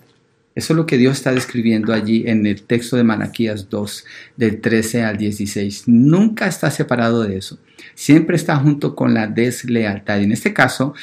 Eso 0.55 0.71
es 0.71 0.77
lo 0.77 0.86
que 0.86 0.97
Dios 0.97 1.17
está 1.17 1.34
describiendo 1.34 1.93
allí 1.93 2.23
en 2.27 2.45
el 2.45 2.62
texto 2.63 2.95
de 2.95 3.03
Malaquías 3.03 3.69
2, 3.69 4.05
del 4.38 4.62
13 4.62 5.03
al 5.03 5.17
16. 5.17 5.84
Nunca 5.88 6.47
está 6.47 6.71
separado 6.71 7.23
de 7.23 7.38
eso. 7.38 7.60
Siempre 7.93 8.38
está 8.38 8.55
junto 8.55 8.95
con 8.95 9.13
la 9.13 9.27
deslealtad. 9.27 10.19
Y 10.19 10.23
en 10.23 10.31
este 10.31 10.53
caso, 10.53 10.93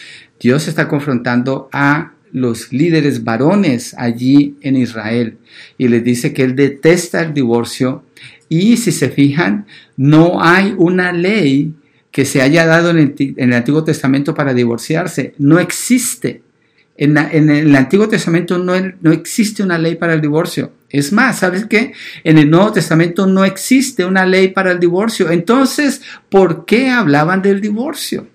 Dios 0.40 0.68
está 0.68 0.88
confrontando 0.88 1.68
a 1.70 2.14
los 2.32 2.72
líderes 2.72 3.24
varones 3.24 3.94
allí 3.98 4.56
en 4.62 4.76
Israel 4.76 5.38
y 5.78 5.88
les 5.88 6.02
dice 6.02 6.32
que 6.32 6.42
él 6.42 6.56
detesta 6.56 7.20
el 7.20 7.34
divorcio 7.34 8.04
y 8.48 8.76
si 8.76 8.92
se 8.92 9.08
fijan, 9.08 9.66
no 9.96 10.42
hay 10.42 10.74
una 10.76 11.12
ley 11.12 11.74
que 12.10 12.26
se 12.26 12.42
haya 12.42 12.66
dado 12.66 12.90
en 12.90 13.14
el, 13.36 13.52
Antiguo 13.54 13.82
Testamento 13.82 14.34
para 14.34 14.52
divorciarse. 14.52 15.34
No 15.38 15.58
existe. 15.58 16.42
En, 16.98 17.16
el 17.16 17.74
Antiguo 17.74 18.08
Testamento 18.08 18.58
no, 18.58 18.74
no, 19.00 19.12
existe 19.12 19.62
una 19.62 19.78
ley 19.78 19.94
para 19.94 20.12
el 20.12 20.20
divorcio. 20.20 20.72
Es 20.90 21.12
más, 21.12 21.38
¿sabes 21.38 21.64
qué? 21.64 21.94
En 22.22 22.36
el 22.36 22.50
Nuevo 22.50 22.72
Testamento 22.72 23.26
no 23.26 23.46
existe 23.46 24.04
una 24.04 24.26
ley 24.26 24.48
para 24.48 24.72
el 24.72 24.78
divorcio. 24.78 25.30
Entonces, 25.30 26.02
¿por 26.28 26.66
qué 26.66 26.90
hablaban 26.90 27.40
del 27.40 27.62
divorcio? 27.62 28.26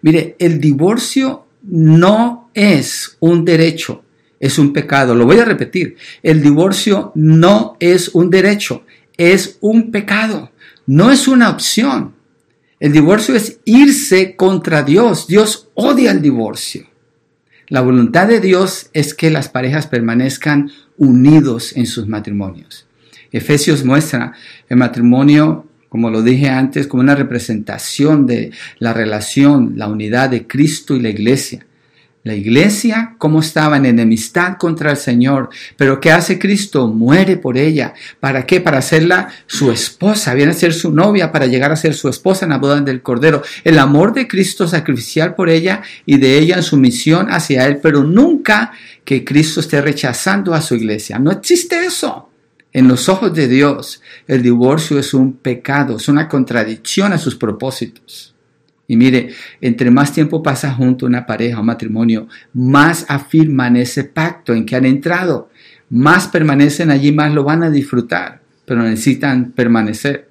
Mire, 0.00 0.36
el 0.38 0.60
divorcio 0.60 1.45
no 1.66 2.50
es 2.54 3.16
un 3.20 3.44
derecho 3.44 4.02
es 4.40 4.58
un 4.58 4.72
pecado. 4.72 5.14
Lo 5.14 5.26
voy 5.26 5.38
a 5.38 5.44
repetir. 5.44 5.96
El 6.22 6.42
divorcio 6.42 7.12
no 7.14 7.76
es 7.80 8.08
un 8.08 8.30
derecho, 8.30 8.84
es 9.16 9.58
un 9.60 9.90
pecado. 9.90 10.50
No 10.86 11.10
es 11.10 11.26
una 11.26 11.50
opción. 11.50 12.14
El 12.78 12.92
divorcio 12.92 13.34
es 13.34 13.60
irse 13.64 14.36
contra 14.36 14.82
Dios. 14.82 15.26
Dios 15.26 15.68
odia 15.74 16.10
el 16.10 16.20
divorcio. 16.20 16.86
La 17.68 17.80
voluntad 17.80 18.28
de 18.28 18.40
Dios 18.40 18.90
es 18.92 19.14
que 19.14 19.30
las 19.30 19.48
parejas 19.48 19.86
permanezcan 19.86 20.70
unidos 20.98 21.76
en 21.76 21.86
sus 21.86 22.06
matrimonios. 22.06 22.86
Efesios 23.32 23.84
muestra 23.84 24.34
el 24.68 24.76
matrimonio, 24.76 25.66
como 25.96 26.10
lo 26.10 26.20
dije 26.20 26.50
antes, 26.50 26.86
como 26.86 27.02
una 27.02 27.14
representación 27.14 28.26
de 28.26 28.50
la 28.80 28.92
relación, 28.92 29.72
la 29.76 29.88
unidad 29.88 30.28
de 30.28 30.46
Cristo 30.46 30.94
y 30.94 31.00
la 31.00 31.08
iglesia. 31.08 31.64
La 32.22 32.34
iglesia, 32.34 33.14
como 33.16 33.40
estaba 33.40 33.78
en 33.78 33.86
enemistad 33.86 34.58
contra 34.58 34.90
el 34.90 34.98
Señor, 34.98 35.48
pero 35.78 35.98
¿qué 35.98 36.12
hace 36.12 36.38
Cristo? 36.38 36.86
Muere 36.86 37.38
por 37.38 37.56
ella. 37.56 37.94
¿Para 38.20 38.44
qué? 38.44 38.60
Para 38.60 38.76
hacerla 38.76 39.30
su 39.46 39.72
esposa, 39.72 40.34
viene 40.34 40.50
a 40.50 40.54
ser 40.54 40.74
su 40.74 40.92
novia, 40.92 41.32
para 41.32 41.46
llegar 41.46 41.72
a 41.72 41.76
ser 41.76 41.94
su 41.94 42.10
esposa 42.10 42.44
en 42.44 42.50
la 42.50 42.58
boda 42.58 42.78
del 42.82 43.00
Cordero. 43.00 43.42
El 43.64 43.78
amor 43.78 44.12
de 44.12 44.28
Cristo 44.28 44.68
sacrificial 44.68 45.34
por 45.34 45.48
ella 45.48 45.80
y 46.04 46.18
de 46.18 46.36
ella 46.38 46.56
en 46.56 46.62
su 46.62 46.76
misión 46.76 47.28
hacia 47.30 47.66
Él, 47.66 47.78
pero 47.82 48.04
nunca 48.04 48.72
que 49.02 49.24
Cristo 49.24 49.60
esté 49.60 49.80
rechazando 49.80 50.52
a 50.52 50.60
su 50.60 50.74
iglesia. 50.74 51.18
No 51.18 51.30
existe 51.30 51.86
eso. 51.86 52.28
En 52.76 52.88
los 52.88 53.08
ojos 53.08 53.32
de 53.32 53.48
Dios, 53.48 54.02
el 54.26 54.42
divorcio 54.42 54.98
es 54.98 55.14
un 55.14 55.32
pecado, 55.32 55.96
es 55.96 56.08
una 56.08 56.28
contradicción 56.28 57.14
a 57.14 57.16
sus 57.16 57.34
propósitos. 57.34 58.34
Y 58.86 58.96
mire, 58.96 59.30
entre 59.62 59.90
más 59.90 60.12
tiempo 60.12 60.42
pasa 60.42 60.74
junto 60.74 61.06
una 61.06 61.24
pareja, 61.24 61.60
un 61.60 61.64
matrimonio, 61.64 62.28
más 62.52 63.06
afirman 63.08 63.78
ese 63.78 64.04
pacto 64.04 64.52
en 64.52 64.66
que 64.66 64.76
han 64.76 64.84
entrado, 64.84 65.48
más 65.88 66.28
permanecen 66.28 66.90
allí, 66.90 67.12
más 67.12 67.32
lo 67.32 67.44
van 67.44 67.62
a 67.62 67.70
disfrutar, 67.70 68.42
pero 68.66 68.82
necesitan 68.82 69.52
permanecer. 69.52 70.28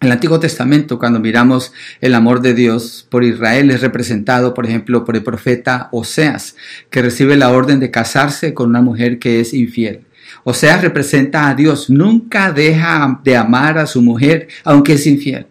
En 0.00 0.06
el 0.06 0.12
Antiguo 0.12 0.38
Testamento, 0.38 0.96
cuando 0.96 1.18
miramos 1.18 1.72
el 2.00 2.14
amor 2.14 2.40
de 2.40 2.54
Dios 2.54 3.04
por 3.10 3.24
Israel, 3.24 3.72
es 3.72 3.80
representado, 3.80 4.54
por 4.54 4.64
ejemplo, 4.64 5.04
por 5.04 5.16
el 5.16 5.24
profeta 5.24 5.88
Oseas, 5.90 6.54
que 6.88 7.02
recibe 7.02 7.36
la 7.36 7.50
orden 7.50 7.80
de 7.80 7.90
casarse 7.90 8.54
con 8.54 8.70
una 8.70 8.80
mujer 8.80 9.18
que 9.18 9.40
es 9.40 9.52
infiel. 9.52 10.04
Oseas 10.44 10.82
representa 10.82 11.48
a 11.48 11.54
Dios, 11.54 11.88
nunca 11.88 12.52
deja 12.52 13.20
de 13.22 13.36
amar 13.36 13.78
a 13.78 13.86
su 13.86 14.02
mujer, 14.02 14.48
aunque 14.64 14.94
es 14.94 15.06
infiel 15.06 15.46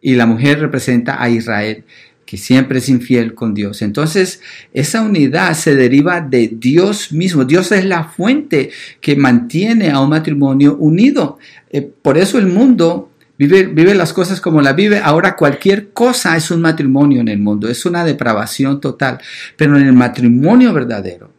y 0.00 0.14
la 0.14 0.26
mujer 0.26 0.60
representa 0.60 1.22
a 1.22 1.28
Israel, 1.28 1.84
que 2.24 2.36
siempre 2.36 2.78
es 2.78 2.88
infiel 2.88 3.34
con 3.34 3.54
Dios. 3.54 3.82
Entonces, 3.82 4.40
esa 4.72 5.02
unidad 5.02 5.54
se 5.54 5.74
deriva 5.74 6.20
de 6.20 6.48
Dios 6.48 7.12
mismo. 7.12 7.44
Dios 7.44 7.72
es 7.72 7.84
la 7.84 8.04
fuente 8.04 8.70
que 9.00 9.16
mantiene 9.16 9.90
a 9.90 10.00
un 10.00 10.10
matrimonio 10.10 10.76
unido. 10.76 11.38
Eh, 11.70 11.82
por 11.82 12.18
eso 12.18 12.38
el 12.38 12.46
mundo 12.46 13.10
vive, 13.36 13.64
vive 13.64 13.94
las 13.94 14.12
cosas 14.12 14.40
como 14.40 14.62
la 14.62 14.72
vive. 14.72 15.00
Ahora 15.02 15.34
cualquier 15.34 15.90
cosa 15.90 16.36
es 16.36 16.50
un 16.52 16.60
matrimonio 16.60 17.20
en 17.20 17.28
el 17.28 17.40
mundo, 17.40 17.68
es 17.68 17.84
una 17.84 18.04
depravación 18.04 18.80
total. 18.80 19.18
Pero 19.56 19.76
en 19.76 19.88
el 19.88 19.92
matrimonio 19.92 20.72
verdadero, 20.72 21.32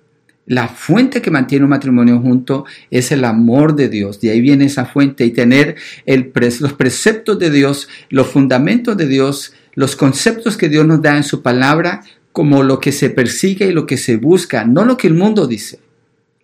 la 0.46 0.68
fuente 0.68 1.22
que 1.22 1.32
mantiene 1.32 1.66
un 1.66 1.70
matrimonio 1.70 2.20
junto 2.20 2.66
es 2.90 3.12
el 3.12 3.24
amor 3.26 3.76
de 3.76 3.90
Dios. 3.90 4.20
De 4.20 4.32
ahí 4.32 4.42
viene 4.42 4.66
esa 4.66 4.86
fuente 4.86 5.26
y 5.26 5.32
tener 5.32 5.76
los 6.06 6.74
preceptos 6.74 7.40
de 7.40 7.52
Dios, 7.52 7.88
los 8.10 8.28
fundamentos 8.28 8.98
de 8.98 9.08
Dios, 9.08 9.54
los 9.76 9.96
conceptos 9.96 10.58
que 10.58 10.70
Dios 10.70 10.86
nos 10.86 11.02
da 11.02 11.16
en 11.16 11.24
su 11.24 11.42
palabra 11.42 12.02
como 12.32 12.64
lo 12.64 12.80
que 12.80 12.92
se 12.92 13.10
persigue 13.10 13.68
y 13.68 13.74
lo 13.74 13.86
que 13.86 13.98
se 13.98 14.18
busca, 14.18 14.66
no 14.66 14.86
lo 14.86 14.98
que 14.98 15.08
el 15.08 15.14
mundo 15.14 15.48
dice, 15.48 15.80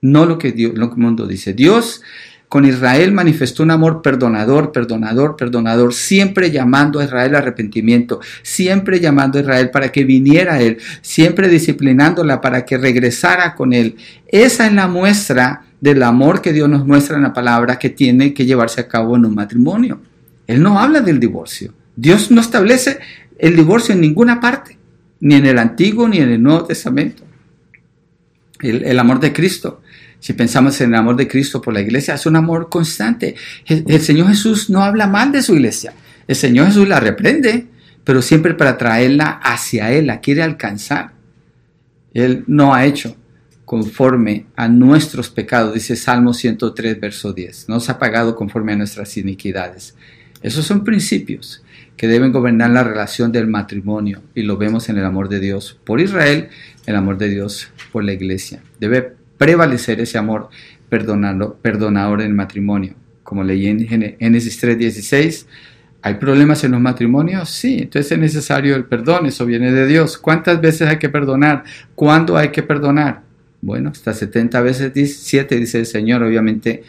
no 0.02 0.26
lo 0.26 0.38
que 0.38 0.50
el 0.50 0.74
mundo 0.96 1.28
dice. 1.28 1.54
Dios 1.54 2.02
con 2.50 2.66
Israel 2.66 3.12
manifestó 3.12 3.64
un 3.64 3.72
amor 3.72 4.02
perdonador, 4.02 4.72
perdonador, 4.72 5.36
perdonador, 5.36 5.94
siempre 5.94 6.50
llamando 6.50 7.00
a 7.00 7.04
Israel 7.04 7.36
al 7.36 7.42
arrepentimiento, 7.42 8.22
siempre 8.42 9.00
llamando 9.00 9.38
a 9.38 9.42
Israel 9.42 9.70
para 9.70 9.92
que 9.92 10.06
viniera 10.06 10.56
a 10.56 10.62
él, 10.62 10.78
siempre 11.02 11.50
disciplinándola 11.50 12.40
para 12.40 12.64
que 12.66 12.78
regresara 12.78 13.54
con 13.54 13.74
él. 13.74 13.98
Esa 14.28 14.68
es 14.68 14.74
la 14.74 14.88
muestra 14.88 15.66
del 15.82 16.02
amor 16.04 16.42
que 16.42 16.54
Dios 16.54 16.70
nos 16.70 16.86
muestra 16.86 17.18
en 17.18 17.24
la 17.24 17.34
palabra 17.34 17.78
que 17.78 17.90
tiene 17.90 18.34
que 18.34 18.46
llevarse 18.46 18.80
a 18.80 18.88
cabo 18.88 19.18
en 19.18 19.26
un 19.26 19.36
matrimonio. 19.36 20.00
Él 20.48 20.64
no 20.64 20.80
habla 20.80 21.02
del 21.02 21.20
divorcio. 21.20 21.74
Dios 21.96 22.32
no 22.32 22.40
establece 22.40 23.00
el 23.38 23.56
divorcio 23.58 23.94
en 23.94 24.02
ninguna 24.02 24.40
parte, 24.40 24.78
ni 25.20 25.36
en 25.36 25.46
el 25.46 25.60
Antiguo 25.60 26.08
ni 26.08 26.20
en 26.20 26.30
el 26.30 26.42
Nuevo 26.42 26.64
Testamento. 26.64 27.24
El, 28.62 28.86
el 28.86 28.98
amor 28.98 29.20
de 29.20 29.34
Cristo 29.34 29.82
si 30.28 30.34
pensamos 30.34 30.82
en 30.82 30.90
el 30.90 30.96
amor 30.96 31.16
de 31.16 31.26
Cristo 31.26 31.62
por 31.62 31.74
la 31.74 31.80
iglesia, 31.80 32.16
es 32.16 32.26
un 32.26 32.36
amor 32.36 32.68
constante. 32.68 33.36
El 33.66 34.02
Señor 34.02 34.28
Jesús 34.28 34.70
no 34.70 34.84
habla 34.84 35.08
mal 35.08 35.32
de 35.32 35.42
su 35.42 35.56
iglesia. 35.56 35.94
El 36.28 36.36
Señor 36.36 36.68
Jesús 36.68 36.86
la 36.86 37.00
reprende, 37.00 37.68
pero 38.04 38.22
siempre 38.22 38.54
para 38.54 38.78
traerla 38.78 39.40
hacia 39.42 39.90
Él, 39.94 40.08
la 40.08 40.20
quiere 40.20 40.44
alcanzar. 40.44 41.14
Él 42.14 42.44
no 42.46 42.74
ha 42.74 42.84
hecho 42.84 43.16
conforme 43.64 44.48
a 44.58 44.68
nuestros 44.68 45.30
pecados, 45.30 45.74
dice 45.74 45.96
Salmo 45.96 46.34
103, 46.34 47.00
verso 47.00 47.32
10. 47.32 47.70
No 47.70 47.80
se 47.80 47.94
ha 47.94 47.98
pagado 47.98 48.36
conforme 48.36 48.74
a 48.74 48.76
nuestras 48.76 49.16
iniquidades. 49.16 49.96
Esos 50.42 50.66
son 50.66 50.84
principios 50.84 51.64
que 51.96 52.10
deben 52.10 52.34
gobernar 52.34 52.72
la 52.72 52.84
relación 52.84 53.32
del 53.32 53.48
matrimonio 53.48 54.24
y 54.36 54.42
lo 54.42 54.58
vemos 54.58 54.90
en 54.90 54.98
el 54.98 55.06
amor 55.06 55.30
de 55.30 55.40
Dios 55.40 55.80
por 55.86 56.02
Israel, 56.02 56.50
el 56.86 56.98
amor 56.98 57.18
de 57.18 57.30
Dios 57.30 57.70
por 57.94 58.04
la 58.04 58.12
iglesia. 58.12 58.62
Debe 58.78 59.17
prevalecer 59.38 60.00
ese 60.00 60.18
amor 60.18 60.50
perdonando, 60.90 61.56
perdonador 61.62 62.22
en 62.22 62.28
el 62.28 62.34
matrimonio. 62.34 62.94
Como 63.24 63.44
leí 63.44 63.68
en 63.68 63.86
Génesis 63.88 64.60
3:16, 64.62 65.48
¿hay 66.02 66.14
problemas 66.16 66.64
en 66.64 66.72
los 66.72 66.80
matrimonios? 66.80 67.50
Sí, 67.50 67.80
entonces 67.82 68.12
es 68.12 68.20
necesario 68.20 68.76
el 68.76 68.86
perdón, 68.86 69.26
eso 69.26 69.46
viene 69.46 69.72
de 69.72 69.86
Dios. 69.86 70.18
¿Cuántas 70.18 70.62
veces 70.62 70.88
hay 70.88 70.98
que 70.98 71.10
perdonar? 71.10 71.64
¿Cuándo 71.94 72.38
hay 72.38 72.50
que 72.50 72.64
perdonar? 72.64 73.24
Bueno, 73.62 73.90
hasta 73.90 74.14
70 74.14 74.62
veces 74.62 75.18
7 75.20 75.56
dice 75.58 75.80
el 75.80 75.86
Señor, 75.86 76.24
obviamente 76.24 76.84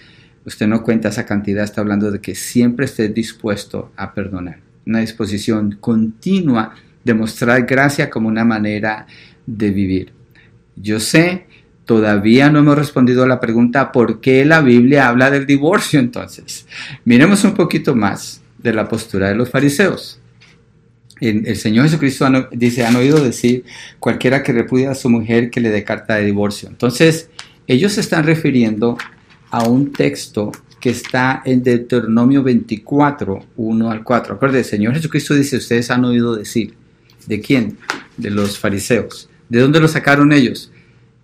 usted 0.45 0.69
no 0.69 0.83
cuenta 0.83 1.09
esa 1.09 1.27
cantidad, 1.27 1.65
está 1.65 1.81
hablando 1.81 2.11
de 2.11 2.21
que 2.21 2.35
siempre 2.35 2.87
esté 2.87 3.09
dispuesto 3.09 3.91
a 3.97 4.15
perdonar. 4.15 4.61
Una 4.87 5.01
disposición 5.01 5.77
continua 5.81 6.75
de 7.05 7.15
mostrar 7.15 7.67
gracia 7.67 8.09
como 8.09 8.29
una 8.29 8.45
manera 8.45 9.07
de 9.45 9.71
vivir. 9.71 10.13
Yo 10.77 11.01
sé 11.01 11.48
Todavía 11.89 12.51
no 12.51 12.59
hemos 12.59 12.77
respondido 12.77 13.25
a 13.25 13.27
la 13.27 13.41
pregunta 13.41 13.93
por 13.93 14.21
qué 14.21 14.45
la 14.45 14.61
Biblia 14.61 15.09
habla 15.09 15.31
del 15.31 15.47
divorcio 15.47 15.99
entonces. 15.99 16.67
Miremos 17.07 17.45
un 17.45 17.55
poquito 17.55 17.97
más 17.97 18.43
de 18.59 18.75
la 18.75 18.87
postura 18.87 19.31
de 19.31 19.35
los 19.35 19.49
fariseos. 19.49 20.21
El, 21.19 21.57
Señor 21.57 21.87
Jesucristo 21.87 22.27
dice, 22.53 22.85
han 22.85 22.95
oído 22.95 23.25
decir 23.25 23.65
cualquiera 23.99 24.43
que 24.43 24.53
repudia 24.53 24.91
a 24.91 24.95
su 24.95 25.09
mujer 25.09 25.49
que 25.49 25.61
le 25.61 25.71
dé 25.71 25.83
carta 25.83 26.17
de 26.17 26.27
divorcio. 26.27 26.69
Entonces, 26.69 27.31
ellos 27.67 27.93
se 27.93 28.03
están 28.03 28.25
refiriendo 28.25 28.99
a 29.51 29.67
un 29.67 29.91
texto 29.91 30.53
que 30.83 30.91
está 30.91 31.41
en 31.47 31.63
Deuteronomio 31.63 32.43
24, 32.43 33.47
1 33.57 33.91
al 33.91 34.05
4. 34.05 34.35
Acuérdense, 34.35 34.59
el 34.77 34.81
Señor 34.81 34.93
Jesucristo 34.93 35.33
dice, 35.33 35.57
ustedes 35.57 35.91
han 35.91 36.05
oído 36.05 36.37
decir. 36.37 36.75
¿De 37.27 37.41
quién? 37.41 37.79
De 38.19 38.29
los 38.29 38.59
fariseos. 38.59 39.31
¿De 39.49 39.61
dónde 39.61 39.81
lo 39.81 39.89
sacaron 39.89 40.33
ellos? 40.33 40.71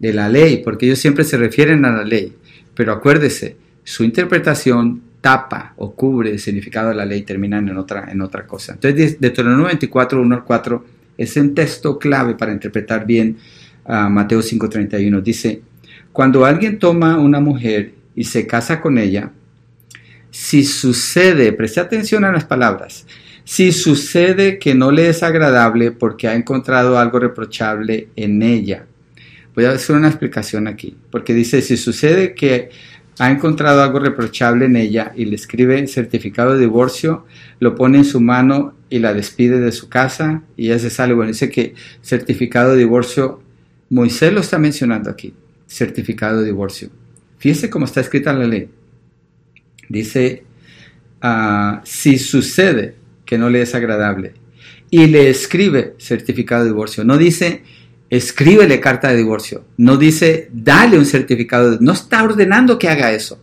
De 0.04 0.12
la 0.12 0.28
ley, 0.28 0.60
porque 0.62 0.84
ellos 0.84 0.98
siempre 0.98 1.24
se 1.24 1.38
refieren 1.38 1.84
a 1.86 1.90
la 1.90 2.04
ley. 2.04 2.34
Pero 2.74 2.92
acuérdese, 2.92 3.56
su 3.82 4.04
interpretación 4.04 5.02
tapa 5.22 5.72
o 5.78 5.94
cubre 5.94 6.30
el 6.30 6.38
significado 6.38 6.90
de 6.90 6.94
la 6.94 7.06
ley, 7.06 7.22
terminan 7.22 7.66
en 7.70 7.78
otra, 7.78 8.12
en 8.12 8.20
otra 8.20 8.46
cosa. 8.46 8.74
Entonces, 8.74 9.18
Deuteronomio 9.18 9.66
24, 9.66 10.20
1 10.20 10.34
al 10.34 10.44
4 10.44 10.84
es 11.16 11.36
un 11.38 11.54
texto 11.54 11.98
clave 11.98 12.34
para 12.34 12.52
interpretar 12.52 13.06
bien 13.06 13.38
a 13.86 14.10
Mateo 14.10 14.42
5:31. 14.42 15.22
Dice, 15.22 15.62
cuando 16.12 16.44
alguien 16.44 16.78
toma 16.78 17.18
una 17.18 17.40
mujer 17.40 17.94
y 18.14 18.24
se 18.24 18.46
casa 18.46 18.82
con 18.82 18.98
ella, 18.98 19.30
si 20.30 20.64
sucede, 20.64 21.52
preste 21.54 21.80
atención 21.80 22.24
a 22.24 22.32
las 22.32 22.44
palabras, 22.44 23.06
si 23.44 23.72
sucede 23.72 24.58
que 24.58 24.74
no 24.74 24.90
le 24.90 25.08
es 25.08 25.22
agradable 25.22 25.92
porque 25.92 26.28
ha 26.28 26.34
encontrado 26.34 26.98
algo 26.98 27.18
reprochable 27.18 28.08
en 28.16 28.42
ella, 28.42 28.84
Voy 29.54 29.64
a 29.66 29.70
hacer 29.70 29.96
una 29.96 30.08
explicación 30.08 30.66
aquí, 30.66 30.96
porque 31.10 31.32
dice, 31.32 31.62
si 31.62 31.76
sucede 31.76 32.34
que 32.34 32.70
ha 33.18 33.30
encontrado 33.30 33.82
algo 33.82 34.00
reprochable 34.00 34.64
en 34.64 34.76
ella 34.76 35.12
y 35.14 35.26
le 35.26 35.36
escribe 35.36 35.86
certificado 35.86 36.54
de 36.54 36.60
divorcio, 36.60 37.24
lo 37.60 37.74
pone 37.74 37.98
en 37.98 38.04
su 38.04 38.20
mano 38.20 38.74
y 38.90 38.98
la 38.98 39.14
despide 39.14 39.60
de 39.60 39.72
su 39.72 39.88
casa 39.88 40.42
y 40.56 40.66
ella 40.66 40.78
se 40.80 40.90
sale. 40.90 41.14
Bueno, 41.14 41.30
dice 41.30 41.50
que 41.50 41.74
certificado 42.02 42.72
de 42.72 42.78
divorcio, 42.78 43.40
Moisés 43.90 44.32
lo 44.32 44.40
está 44.40 44.58
mencionando 44.58 45.10
aquí, 45.10 45.34
certificado 45.68 46.40
de 46.40 46.46
divorcio. 46.46 46.90
Fíjese 47.38 47.70
cómo 47.70 47.84
está 47.84 48.00
escrita 48.00 48.32
la 48.32 48.46
ley. 48.46 48.68
Dice, 49.88 50.44
ah, 51.20 51.82
si 51.84 52.18
sucede 52.18 52.96
que 53.24 53.38
no 53.38 53.48
le 53.50 53.62
es 53.62 53.74
agradable 53.74 54.34
y 54.90 55.06
le 55.06 55.28
escribe 55.28 55.94
certificado 55.98 56.64
de 56.64 56.70
divorcio, 56.70 57.04
no 57.04 57.16
dice 57.18 57.62
escríbele 58.10 58.80
carta 58.80 59.08
de 59.08 59.16
divorcio. 59.16 59.64
No 59.76 59.96
dice, 59.96 60.48
dale 60.52 60.98
un 60.98 61.06
certificado. 61.06 61.78
No 61.80 61.92
está 61.92 62.22
ordenando 62.22 62.78
que 62.78 62.88
haga 62.88 63.12
eso. 63.12 63.40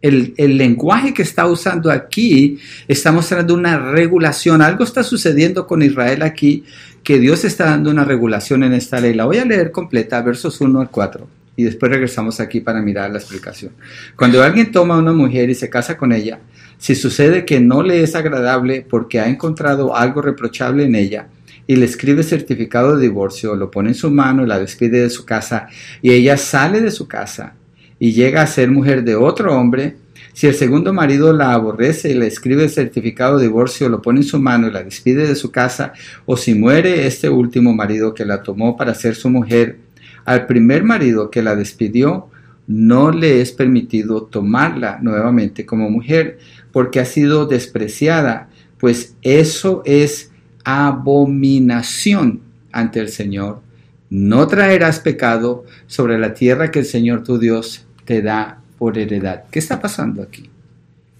El, 0.00 0.34
lenguaje 0.36 1.12
que 1.12 1.22
está 1.22 1.46
usando 1.46 1.90
aquí 1.90 2.58
está 2.86 3.10
mostrando 3.10 3.54
una 3.54 3.90
regulación. 3.90 4.62
Algo 4.62 4.84
está 4.84 5.02
sucediendo 5.02 5.66
con 5.66 5.82
Israel 5.82 6.22
aquí, 6.22 6.64
que 7.02 7.18
Dios 7.18 7.44
está 7.44 7.66
dando 7.66 7.90
una 7.90 8.04
regulación 8.04 8.62
en 8.62 8.74
esta 8.74 9.00
ley. 9.00 9.14
La 9.14 9.24
voy 9.24 9.38
a 9.38 9.44
leer 9.44 9.72
completa, 9.72 10.22
versos 10.22 10.60
1 10.60 10.80
al 10.80 10.90
4, 10.90 11.28
y 11.56 11.64
después 11.64 11.90
regresamos 11.90 12.38
aquí 12.38 12.60
para 12.60 12.80
mirar 12.80 13.10
la 13.10 13.18
explicación. 13.18 13.72
Cuando 14.14 14.42
alguien 14.42 14.70
toma 14.70 14.94
a 14.94 14.98
una 14.98 15.12
mujer 15.12 15.50
y 15.50 15.56
se 15.56 15.68
casa 15.68 15.96
con 15.96 16.12
ella, 16.12 16.38
si 16.78 16.94
sucede 16.94 17.44
que 17.44 17.58
no 17.58 17.82
le 17.82 18.02
es 18.02 18.14
agradable 18.14 18.86
porque 18.88 19.18
ha 19.18 19.28
encontrado 19.28 19.96
algo 19.96 20.22
reprochable 20.22 20.84
en 20.84 20.94
ella, 20.94 21.26
y 21.68 21.76
le 21.76 21.84
escribe 21.84 22.22
certificado 22.24 22.96
de 22.96 23.02
divorcio, 23.02 23.54
lo 23.54 23.70
pone 23.70 23.90
en 23.90 23.94
su 23.94 24.10
mano 24.10 24.44
la 24.46 24.58
despide 24.58 25.02
de 25.02 25.10
su 25.10 25.24
casa 25.24 25.68
y 26.00 26.10
ella 26.12 26.38
sale 26.38 26.80
de 26.80 26.90
su 26.90 27.06
casa 27.06 27.54
y 27.98 28.12
llega 28.12 28.42
a 28.42 28.46
ser 28.46 28.70
mujer 28.70 29.04
de 29.04 29.14
otro 29.14 29.54
hombre, 29.54 29.96
si 30.32 30.46
el 30.46 30.54
segundo 30.54 30.92
marido 30.92 31.32
la 31.32 31.52
aborrece 31.52 32.10
y 32.10 32.14
le 32.14 32.26
escribe 32.26 32.68
certificado 32.68 33.36
de 33.36 33.44
divorcio, 33.44 33.88
lo 33.88 34.00
pone 34.00 34.20
en 34.20 34.24
su 34.24 34.40
mano 34.40 34.68
y 34.68 34.70
la 34.70 34.82
despide 34.82 35.26
de 35.26 35.34
su 35.34 35.50
casa, 35.50 35.92
o 36.26 36.36
si 36.36 36.54
muere 36.54 37.06
este 37.06 37.28
último 37.28 37.74
marido 37.74 38.14
que 38.14 38.24
la 38.24 38.42
tomó 38.42 38.76
para 38.76 38.94
ser 38.94 39.14
su 39.14 39.28
mujer, 39.30 39.78
al 40.24 40.46
primer 40.46 40.84
marido 40.84 41.30
que 41.30 41.42
la 41.42 41.56
despidió, 41.56 42.28
no 42.68 43.10
le 43.10 43.40
es 43.40 43.52
permitido 43.52 44.22
tomarla 44.22 44.98
nuevamente 45.02 45.66
como 45.66 45.90
mujer, 45.90 46.38
porque 46.72 47.00
ha 47.00 47.04
sido 47.04 47.46
despreciada, 47.46 48.48
pues 48.78 49.16
eso 49.22 49.82
es 49.84 50.30
abominación 50.68 52.42
ante 52.72 53.00
el 53.00 53.08
Señor. 53.08 53.62
No 54.10 54.46
traerás 54.46 55.00
pecado 55.00 55.64
sobre 55.86 56.18
la 56.18 56.34
tierra 56.34 56.70
que 56.70 56.80
el 56.80 56.84
Señor 56.84 57.24
tu 57.24 57.38
Dios 57.38 57.86
te 58.04 58.20
da 58.20 58.60
por 58.76 58.98
heredad. 58.98 59.44
¿Qué 59.50 59.60
está 59.60 59.80
pasando 59.80 60.22
aquí? 60.22 60.50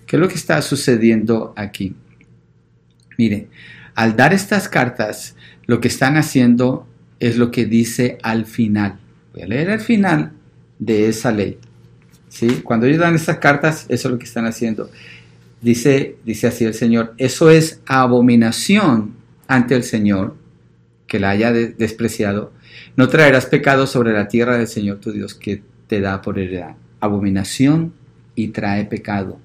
¿Qué 0.07 0.17
es 0.17 0.21
lo 0.21 0.29
que 0.29 0.35
está 0.35 0.61
sucediendo 0.61 1.55
aquí? 1.57 1.97
Mire, 3.17 3.49
al 3.95 4.17
dar 4.17 4.35
estas 4.35 4.69
cartas, 4.69 5.35
lo 5.65 5.81
que 5.81 5.89
están 5.89 6.19
haciendo 6.19 6.87
es 7.19 7.39
lo 7.39 7.51
que 7.51 7.65
dice 7.65 8.19
al 8.23 8.45
final. 8.45 8.99
Voy 9.33 9.45
a 9.45 9.47
leer 9.47 9.71
al 9.71 9.81
final 9.81 10.33
de 10.79 11.09
esa 11.09 11.33
ley. 11.33 11.59
¿Sí? 12.29 12.61
Cuando 12.63 12.85
ellos 12.85 13.01
dan 13.01 13.15
estas 13.15 13.39
cartas, 13.39 13.87
eso 13.89 14.09
es 14.09 14.13
lo 14.13 14.19
que 14.19 14.27
están 14.27 14.45
haciendo. 14.45 14.91
Dice, 15.63 16.17
dice 16.25 16.49
así 16.49 16.67
el 16.67 16.75
Señor, 16.75 17.15
eso 17.17 17.49
es 17.49 17.81
abominación 17.87 19.18
ante 19.49 19.75
el 19.75 19.83
Señor, 19.83 20.37
que 21.09 21.19
la 21.19 21.31
haya 21.31 21.53
despreciado. 21.53 22.53
No 22.97 23.09
traerás 23.09 23.47
pecado 23.47 23.87
sobre 23.87 24.13
la 24.13 24.29
tierra 24.29 24.59
del 24.59 24.69
Señor 24.69 25.01
tu 25.01 25.11
Dios 25.11 25.35
que 25.35 25.63
te 25.89 26.01
da 26.01 26.23
por 26.23 26.39
heredad. 26.39 26.77
Abominación 27.01 27.95
y 28.35 28.49
trae 28.49 28.85
pecado. 28.85 29.41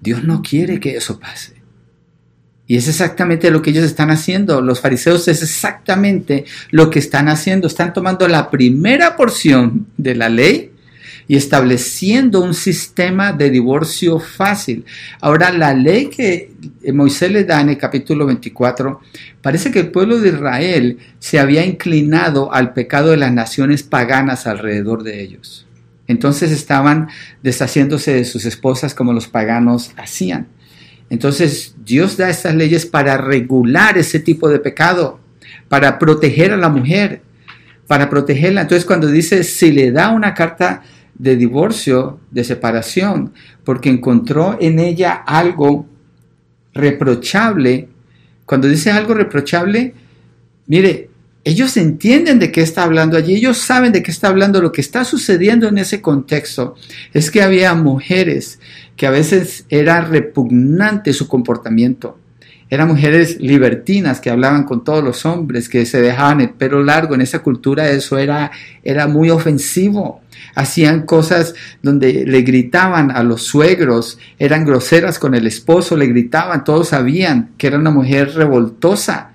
Dios 0.00 0.24
no 0.24 0.42
quiere 0.42 0.80
que 0.80 0.96
eso 0.96 1.18
pase. 1.18 1.54
Y 2.66 2.76
es 2.76 2.88
exactamente 2.88 3.50
lo 3.50 3.62
que 3.62 3.70
ellos 3.70 3.84
están 3.84 4.10
haciendo. 4.10 4.60
Los 4.60 4.80
fariseos 4.80 5.28
es 5.28 5.42
exactamente 5.42 6.44
lo 6.70 6.90
que 6.90 6.98
están 6.98 7.28
haciendo. 7.28 7.68
Están 7.68 7.92
tomando 7.92 8.26
la 8.26 8.50
primera 8.50 9.16
porción 9.16 9.86
de 9.96 10.16
la 10.16 10.28
ley 10.28 10.72
y 11.28 11.36
estableciendo 11.36 12.40
un 12.40 12.54
sistema 12.54 13.32
de 13.32 13.50
divorcio 13.50 14.20
fácil. 14.20 14.84
Ahora, 15.20 15.50
la 15.50 15.74
ley 15.74 16.06
que 16.06 16.52
Moisés 16.92 17.30
le 17.32 17.44
da 17.44 17.60
en 17.60 17.70
el 17.70 17.78
capítulo 17.78 18.26
24, 18.26 19.00
parece 19.42 19.70
que 19.70 19.80
el 19.80 19.90
pueblo 19.90 20.18
de 20.18 20.28
Israel 20.28 20.98
se 21.18 21.38
había 21.38 21.64
inclinado 21.64 22.52
al 22.52 22.72
pecado 22.72 23.10
de 23.10 23.16
las 23.16 23.32
naciones 23.32 23.82
paganas 23.82 24.46
alrededor 24.46 25.02
de 25.02 25.20
ellos. 25.20 25.66
Entonces 26.08 26.52
estaban 26.52 27.08
deshaciéndose 27.42 28.14
de 28.14 28.24
sus 28.24 28.44
esposas 28.44 28.94
como 28.94 29.12
los 29.12 29.26
paganos 29.26 29.92
hacían. 29.96 30.46
Entonces 31.10 31.74
Dios 31.84 32.16
da 32.16 32.30
estas 32.30 32.54
leyes 32.54 32.86
para 32.86 33.16
regular 33.16 33.98
ese 33.98 34.20
tipo 34.20 34.48
de 34.48 34.58
pecado, 34.58 35.20
para 35.68 35.98
proteger 35.98 36.52
a 36.52 36.56
la 36.56 36.68
mujer, 36.68 37.22
para 37.88 38.08
protegerla. 38.08 38.62
Entonces 38.62 38.84
cuando 38.84 39.08
dice, 39.08 39.42
si 39.42 39.72
le 39.72 39.90
da 39.90 40.10
una 40.10 40.34
carta 40.34 40.82
de 41.18 41.36
divorcio, 41.36 42.20
de 42.30 42.44
separación, 42.44 43.32
porque 43.64 43.88
encontró 43.88 44.56
en 44.60 44.78
ella 44.78 45.14
algo 45.14 45.86
reprochable, 46.74 47.88
cuando 48.44 48.68
dice 48.68 48.90
algo 48.90 49.14
reprochable, 49.14 49.94
mire, 50.66 51.10
ellos 51.46 51.76
entienden 51.76 52.40
de 52.40 52.50
qué 52.50 52.60
está 52.60 52.82
hablando 52.82 53.16
allí, 53.16 53.36
ellos 53.36 53.58
saben 53.58 53.92
de 53.92 54.02
qué 54.02 54.10
está 54.10 54.26
hablando. 54.26 54.60
Lo 54.60 54.72
que 54.72 54.80
está 54.80 55.04
sucediendo 55.04 55.68
en 55.68 55.78
ese 55.78 56.02
contexto 56.02 56.74
es 57.14 57.30
que 57.30 57.40
había 57.40 57.72
mujeres 57.74 58.58
que 58.96 59.06
a 59.06 59.10
veces 59.10 59.64
era 59.68 60.00
repugnante 60.00 61.12
su 61.12 61.28
comportamiento. 61.28 62.18
Eran 62.68 62.88
mujeres 62.88 63.40
libertinas 63.40 64.20
que 64.20 64.30
hablaban 64.30 64.64
con 64.64 64.82
todos 64.82 65.02
los 65.02 65.24
hombres, 65.24 65.68
que 65.68 65.86
se 65.86 66.00
dejaban 66.00 66.40
el 66.40 66.50
pelo 66.50 66.82
largo. 66.82 67.14
En 67.14 67.20
esa 67.20 67.40
cultura 67.40 67.88
eso 67.90 68.18
era, 68.18 68.50
era 68.82 69.06
muy 69.06 69.30
ofensivo. 69.30 70.20
Hacían 70.54 71.02
cosas 71.02 71.54
donde 71.82 72.24
le 72.26 72.42
gritaban 72.42 73.10
a 73.10 73.22
los 73.22 73.42
suegros, 73.42 74.18
eran 74.38 74.64
groseras 74.64 75.18
con 75.18 75.34
el 75.34 75.46
esposo, 75.46 75.96
le 75.96 76.06
gritaban, 76.06 76.64
todos 76.64 76.88
sabían 76.88 77.50
que 77.56 77.68
era 77.68 77.78
una 77.78 77.90
mujer 77.90 78.34
revoltosa 78.34 79.30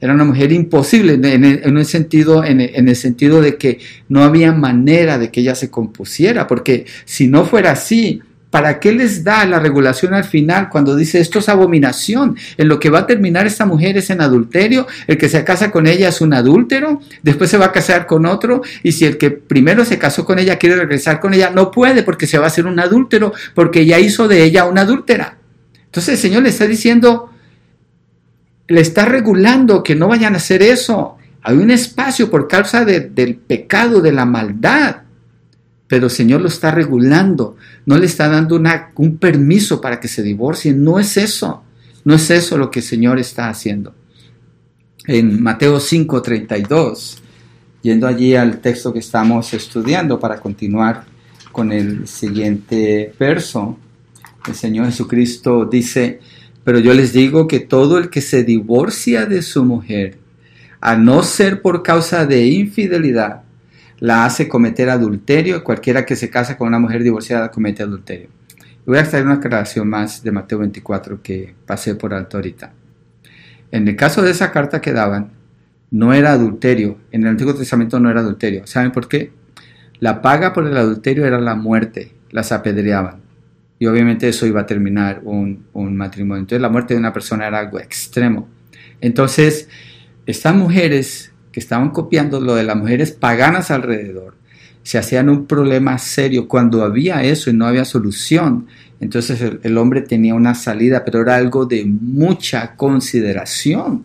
era 0.00 0.12
una 0.12 0.24
mujer 0.24 0.52
imposible 0.52 1.14
en, 1.14 1.44
el, 1.44 1.86
sentido, 1.86 2.44
en, 2.44 2.60
el 2.60 2.96
sentido 2.96 3.40
de 3.40 3.56
que 3.56 3.78
no 4.08 4.24
había 4.24 4.52
manera 4.52 5.18
de 5.18 5.30
que 5.30 5.40
ella 5.40 5.54
se 5.54 5.70
compusiera, 5.70 6.46
porque 6.46 6.84
si 7.06 7.28
no 7.28 7.44
fuera 7.46 7.70
así, 7.72 8.20
¿para 8.50 8.78
qué 8.80 8.92
les 8.92 9.24
da 9.24 9.44
la 9.44 9.58
regulación 9.58 10.14
al 10.14 10.24
final 10.24 10.68
cuando 10.68 10.96
dice 10.96 11.20
esto 11.20 11.40
es 11.40 11.48
abominación? 11.48 12.36
En 12.56 12.68
lo 12.68 12.78
que 12.78 12.90
va 12.90 13.00
a 13.00 13.06
terminar 13.06 13.46
esta 13.46 13.66
mujer 13.66 13.96
es 13.96 14.10
en 14.10 14.20
adulterio, 14.20 14.86
el 15.06 15.18
que 15.18 15.28
se 15.28 15.44
casa 15.44 15.70
con 15.70 15.86
ella 15.86 16.08
es 16.08 16.20
un 16.20 16.32
adúltero, 16.32 17.00
después 17.22 17.50
se 17.50 17.58
va 17.58 17.66
a 17.66 17.72
casar 17.72 18.06
con 18.06 18.26
otro, 18.26 18.62
y 18.82 18.92
si 18.92 19.04
el 19.04 19.18
que 19.18 19.30
primero 19.30 19.84
se 19.84 19.98
casó 19.98 20.24
con 20.24 20.38
ella 20.38 20.58
quiere 20.58 20.76
regresar 20.76 21.20
con 21.20 21.34
ella, 21.34 21.50
no 21.50 21.70
puede 21.70 22.02
porque 22.02 22.26
se 22.26 22.38
va 22.38 22.44
a 22.44 22.48
hacer 22.48 22.66
un 22.66 22.80
adúltero, 22.80 23.32
porque 23.54 23.84
ya 23.84 23.98
hizo 23.98 24.28
de 24.28 24.42
ella 24.42 24.64
una 24.64 24.82
adúltera. 24.82 25.38
Entonces 25.84 26.14
el 26.14 26.18
Señor 26.18 26.42
le 26.42 26.50
está 26.50 26.66
diciendo, 26.66 27.30
le 28.68 28.80
está 28.80 29.04
regulando 29.04 29.82
que 29.82 29.94
no 29.94 30.08
vayan 30.08 30.34
a 30.34 30.38
hacer 30.38 30.62
eso. 30.62 31.16
Hay 31.42 31.56
un 31.56 31.70
espacio 31.70 32.30
por 32.30 32.48
causa 32.48 32.84
del 32.84 33.36
pecado, 33.36 34.00
de 34.00 34.12
la 34.12 34.26
maldad. 34.26 35.05
Pero 35.88 36.06
el 36.06 36.10
Señor 36.10 36.40
lo 36.40 36.48
está 36.48 36.70
regulando. 36.70 37.56
No 37.84 37.98
le 37.98 38.06
está 38.06 38.28
dando 38.28 38.60
un 38.96 39.18
permiso 39.18 39.80
para 39.80 40.00
que 40.00 40.08
se 40.08 40.22
divorcien. 40.22 40.82
No 40.82 40.98
es 40.98 41.16
eso. 41.16 41.62
No 42.04 42.14
es 42.14 42.30
eso 42.30 42.58
lo 42.58 42.70
que 42.70 42.80
el 42.80 42.84
Señor 42.84 43.18
está 43.18 43.48
haciendo. 43.48 43.94
En 45.06 45.42
Mateo 45.42 45.78
5:32, 45.78 47.18
yendo 47.82 48.06
allí 48.06 48.34
al 48.34 48.60
texto 48.60 48.92
que 48.92 48.98
estamos 48.98 49.54
estudiando 49.54 50.18
para 50.18 50.40
continuar 50.40 51.04
con 51.52 51.72
el 51.72 52.08
siguiente 52.08 53.14
verso, 53.18 53.78
el 54.46 54.54
Señor 54.54 54.86
Jesucristo 54.86 55.64
dice, 55.64 56.20
pero 56.64 56.78
yo 56.78 56.94
les 56.94 57.12
digo 57.12 57.46
que 57.46 57.60
todo 57.60 57.98
el 57.98 58.10
que 58.10 58.20
se 58.20 58.44
divorcia 58.44 59.26
de 59.26 59.42
su 59.42 59.64
mujer, 59.64 60.18
a 60.80 60.96
no 60.96 61.22
ser 61.22 61.62
por 61.62 61.82
causa 61.82 62.26
de 62.26 62.46
infidelidad, 62.46 63.42
la 63.98 64.24
hace 64.24 64.48
cometer 64.48 64.90
adulterio. 64.90 65.62
Cualquiera 65.64 66.04
que 66.04 66.16
se 66.16 66.30
casa 66.30 66.56
con 66.56 66.68
una 66.68 66.78
mujer 66.78 67.02
divorciada 67.02 67.50
comete 67.50 67.82
adulterio. 67.82 68.28
Voy 68.84 68.98
a 68.98 69.08
traer 69.08 69.24
una 69.24 69.34
aclaración 69.36 69.88
más 69.88 70.22
de 70.22 70.30
Mateo 70.30 70.58
24 70.58 71.22
que 71.22 71.54
pasé 71.66 71.94
por 71.94 72.14
alto 72.14 72.36
ahorita. 72.36 72.72
En 73.72 73.88
el 73.88 73.96
caso 73.96 74.22
de 74.22 74.30
esa 74.30 74.52
carta 74.52 74.80
que 74.80 74.92
daban, 74.92 75.32
no 75.90 76.12
era 76.12 76.32
adulterio. 76.32 76.98
En 77.10 77.22
el 77.22 77.28
Antiguo 77.28 77.54
Testamento 77.54 77.98
no 77.98 78.10
era 78.10 78.20
adulterio. 78.20 78.66
¿Saben 78.66 78.92
por 78.92 79.08
qué? 79.08 79.32
La 79.98 80.22
paga 80.22 80.52
por 80.52 80.66
el 80.66 80.76
adulterio 80.76 81.26
era 81.26 81.40
la 81.40 81.56
muerte. 81.56 82.12
Las 82.30 82.52
apedreaban 82.52 83.26
y 83.78 83.86
obviamente 83.86 84.28
eso 84.28 84.46
iba 84.46 84.62
a 84.62 84.66
terminar 84.66 85.20
un, 85.24 85.66
matrimonio. 85.74 86.40
Entonces 86.40 86.62
la 86.62 86.68
muerte 86.68 86.94
de 86.94 87.00
una 87.00 87.12
persona 87.12 87.46
era 87.46 87.58
algo 87.58 87.78
extremo. 87.78 88.48
Entonces, 89.00 89.68
estas 90.24 90.54
mujeres 90.54 91.32
que 91.56 91.60
estaban 91.60 91.88
copiando 91.88 92.38
lo 92.38 92.54
de 92.54 92.64
las 92.64 92.76
mujeres 92.76 93.12
paganas 93.12 93.70
alrededor, 93.70 94.34
se 94.82 94.98
hacían 94.98 95.30
un 95.30 95.46
problema 95.46 95.96
serio 95.96 96.48
cuando 96.48 96.84
había 96.84 97.22
eso 97.22 97.48
y 97.48 97.54
no 97.54 97.66
había 97.66 97.86
solución. 97.86 98.66
Entonces 99.00 99.40
el, 99.62 99.78
hombre 99.78 100.02
tenía 100.02 100.34
una 100.34 100.54
salida, 100.54 101.02
pero 101.02 101.22
era 101.22 101.36
algo 101.36 101.64
de 101.64 101.86
mucha 101.86 102.76
consideración, 102.76 104.04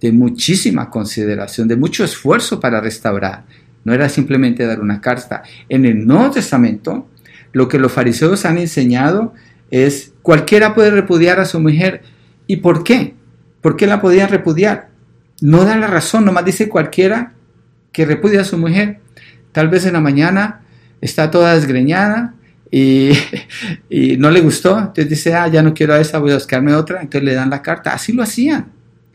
de 0.00 0.12
muchísima 0.12 0.88
consideración, 0.88 1.68
de 1.68 1.76
mucho 1.76 2.04
esfuerzo 2.04 2.58
para 2.58 2.80
restaurar. 2.80 3.44
No 3.84 3.92
era 3.92 4.08
simplemente 4.08 4.64
dar 4.64 4.80
una 4.80 5.02
carta. 5.02 5.42
En 5.68 5.84
el 5.84 6.06
Nuevo 6.06 6.30
Testamento, 6.30 7.06
lo 7.52 7.68
que 7.68 7.78
los 7.78 7.92
fariseos 7.92 8.46
han 8.46 8.56
enseñado 8.56 9.34
es 9.70 10.14
cualquiera 10.22 10.74
puede 10.74 10.90
repudiar 10.90 11.38
a 11.38 11.44
su 11.44 11.60
mujer. 11.60 12.00
¿Y 12.46 12.56
por 12.56 12.82
qué? 12.82 13.12
¿Por 13.60 13.76
qué 13.76 13.86
la 13.86 14.00
podían 14.00 14.30
repudiar? 14.30 14.87
No 15.40 15.64
da 15.64 15.76
la 15.76 15.86
razón, 15.86 16.24
nomás 16.24 16.44
dice 16.44 16.68
cualquiera 16.68 17.32
que 17.92 18.04
repudia 18.04 18.40
a 18.42 18.44
su 18.44 18.58
mujer. 18.58 19.00
Tal 19.52 19.68
vez 19.68 19.86
en 19.86 19.94
la 19.94 20.00
mañana 20.00 20.60
está 21.00 21.30
toda 21.30 21.54
desgreñada 21.54 22.34
y, 22.70 23.12
no 24.18 24.30
le 24.30 24.40
gustó, 24.40 24.78
entonces 24.78 25.08
dice, 25.08 25.34
ah, 25.34 25.48
ya 25.48 25.62
no 25.62 25.72
quiero 25.72 25.94
a 25.94 26.00
esa, 26.00 26.18
voy 26.18 26.32
a 26.32 26.34
buscarme 26.34 26.74
otra, 26.74 27.00
entonces 27.00 27.22
le 27.22 27.34
dan 27.34 27.50
la 27.50 27.62
carta. 27.62 27.92
Así 27.92 28.12
lo 28.12 28.22
hacían. 28.22 28.66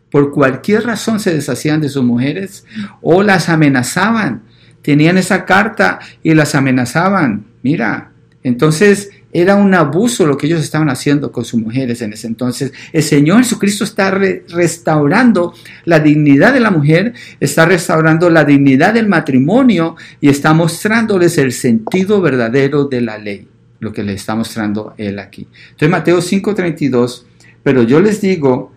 Por 0.09 0.31
cualquier 0.31 0.85
razón 0.85 1.19
se 1.19 1.33
deshacían 1.33 1.81
de 1.81 1.89
sus 1.89 2.03
mujeres 2.03 2.65
o 3.01 3.23
las 3.23 3.49
amenazaban. 3.49 4.43
Tenían 4.81 5.17
esa 5.17 5.45
carta 5.45 5.99
y 6.21 6.33
las 6.33 6.55
amenazaban. 6.55 7.45
Mira, 7.63 8.11
entonces 8.43 9.09
era 9.33 9.55
un 9.55 9.73
abuso 9.73 10.27
lo 10.27 10.37
que 10.37 10.45
ellos 10.45 10.61
estaban 10.61 10.89
haciendo 10.89 11.31
con 11.31 11.43
sus 11.43 11.59
mujeres 11.59 12.01
en 12.01 12.13
ese 12.13 12.27
entonces. 12.27 12.71
El 12.91 13.01
Señor 13.01 13.39
Jesucristo 13.39 13.83
está 13.83 14.11
restaurando 14.11 15.53
la 15.85 15.99
dignidad 15.99 16.53
de 16.53 16.59
la 16.59 16.69
mujer, 16.69 17.13
está 17.39 17.65
restaurando 17.65 18.29
la 18.29 18.45
dignidad 18.45 18.93
del 18.93 19.07
matrimonio 19.07 19.95
y 20.21 20.29
está 20.29 20.53
mostrándoles 20.53 21.37
el 21.39 21.51
sentido 21.51 22.21
verdadero 22.21 22.85
de 22.85 23.01
la 23.01 23.17
ley, 23.17 23.47
lo 23.79 23.91
que 23.91 24.03
le 24.03 24.13
está 24.13 24.35
mostrando 24.35 24.93
él 24.97 25.17
aquí. 25.17 25.47
Entonces 25.71 25.89
Mateo 25.89 26.21
5:32, 26.21 27.25
pero 27.63 27.81
yo 27.81 27.99
les 27.99 28.21
digo 28.21 28.71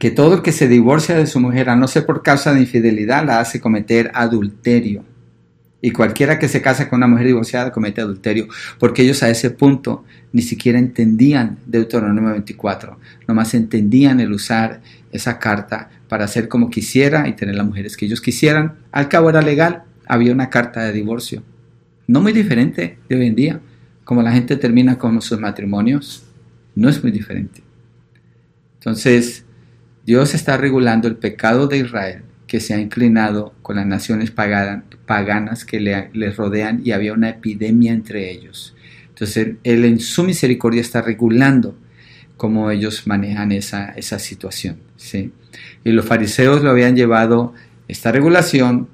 que 0.00 0.10
todo 0.10 0.36
el 0.36 0.42
que 0.42 0.50
se 0.50 0.66
divorcia 0.66 1.14
de 1.14 1.26
su 1.26 1.38
mujer, 1.38 1.68
a 1.68 1.76
no 1.76 1.86
ser 1.86 2.06
por 2.06 2.22
causa 2.22 2.54
de 2.54 2.60
infidelidad, 2.60 3.24
la 3.24 3.38
hace 3.38 3.60
cometer 3.60 4.10
adulterio. 4.14 5.04
Y 5.82 5.92
cualquiera 5.92 6.38
que 6.38 6.48
se 6.48 6.60
casa 6.60 6.88
con 6.88 6.98
una 6.98 7.06
mujer 7.06 7.26
divorciada 7.26 7.72
comete 7.72 8.00
adulterio, 8.00 8.48
porque 8.78 9.02
ellos 9.02 9.22
a 9.22 9.30
ese 9.30 9.50
punto 9.50 10.04
ni 10.32 10.42
siquiera 10.42 10.78
entendían 10.78 11.58
Deuteronomio 11.66 12.32
24, 12.32 12.98
nomás 13.26 13.54
entendían 13.54 14.20
el 14.20 14.32
usar 14.32 14.82
esa 15.10 15.38
carta 15.38 15.88
para 16.08 16.24
hacer 16.24 16.48
como 16.48 16.70
quisiera 16.70 17.28
y 17.28 17.32
tener 17.32 17.54
las 17.54 17.66
mujeres 17.66 17.96
que 17.96 18.04
ellos 18.04 18.20
quisieran. 18.20 18.74
Al 18.92 19.08
cabo 19.08 19.30
era 19.30 19.40
legal, 19.40 19.84
había 20.06 20.32
una 20.32 20.50
carta 20.50 20.82
de 20.84 20.92
divorcio. 20.92 21.42
No 22.06 22.20
muy 22.20 22.32
diferente 22.32 22.98
de 23.08 23.16
hoy 23.16 23.26
en 23.26 23.34
día, 23.34 23.60
como 24.04 24.22
la 24.22 24.32
gente 24.32 24.56
termina 24.56 24.98
con 24.98 25.20
sus 25.22 25.40
matrimonios, 25.40 26.24
no 26.74 26.88
es 26.88 27.02
muy 27.02 27.12
diferente. 27.12 27.62
Entonces, 28.74 29.44
Dios 30.04 30.34
está 30.34 30.56
regulando 30.56 31.08
el 31.08 31.16
pecado 31.16 31.68
de 31.68 31.78
Israel 31.78 32.22
que 32.50 32.58
se 32.58 32.74
ha 32.74 32.80
inclinado 32.80 33.54
con 33.62 33.76
las 33.76 33.86
naciones 33.86 34.32
paganas 34.32 35.64
que 35.64 35.78
le, 35.78 36.10
les 36.12 36.36
rodean 36.36 36.80
y 36.84 36.90
había 36.90 37.12
una 37.12 37.28
epidemia 37.28 37.92
entre 37.92 38.28
ellos. 38.28 38.74
Entonces 39.08 39.54
Él 39.62 39.84
en 39.84 40.00
su 40.00 40.24
misericordia 40.24 40.80
está 40.80 41.00
regulando 41.00 41.78
cómo 42.36 42.72
ellos 42.72 43.06
manejan 43.06 43.52
esa, 43.52 43.90
esa 43.90 44.18
situación. 44.18 44.78
¿sí? 44.96 45.30
Y 45.84 45.92
los 45.92 46.04
fariseos 46.04 46.64
lo 46.64 46.70
habían 46.70 46.96
llevado 46.96 47.54
esta 47.86 48.10
regulación 48.10 48.88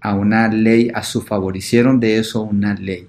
a 0.00 0.16
una 0.16 0.48
ley 0.48 0.90
a 0.92 1.04
su 1.04 1.22
favor, 1.22 1.56
hicieron 1.56 2.00
de 2.00 2.18
eso 2.18 2.42
una 2.42 2.74
ley. 2.74 3.06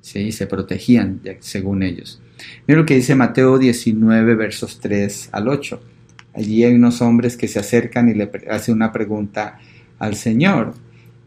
¿sí? 0.00 0.30
Se 0.30 0.46
protegían 0.46 1.20
según 1.40 1.82
ellos. 1.82 2.22
Mira 2.68 2.78
lo 2.78 2.86
que 2.86 2.94
dice 2.94 3.16
Mateo 3.16 3.58
19, 3.58 4.36
versos 4.36 4.78
3 4.78 5.30
al 5.32 5.48
8. 5.48 5.80
Allí 6.34 6.64
hay 6.64 6.74
unos 6.74 7.00
hombres 7.00 7.36
que 7.36 7.48
se 7.48 7.58
acercan 7.58 8.08
y 8.08 8.14
le 8.14 8.30
hacen 8.50 8.74
una 8.74 8.92
pregunta 8.92 9.58
al 9.98 10.16
Señor 10.16 10.74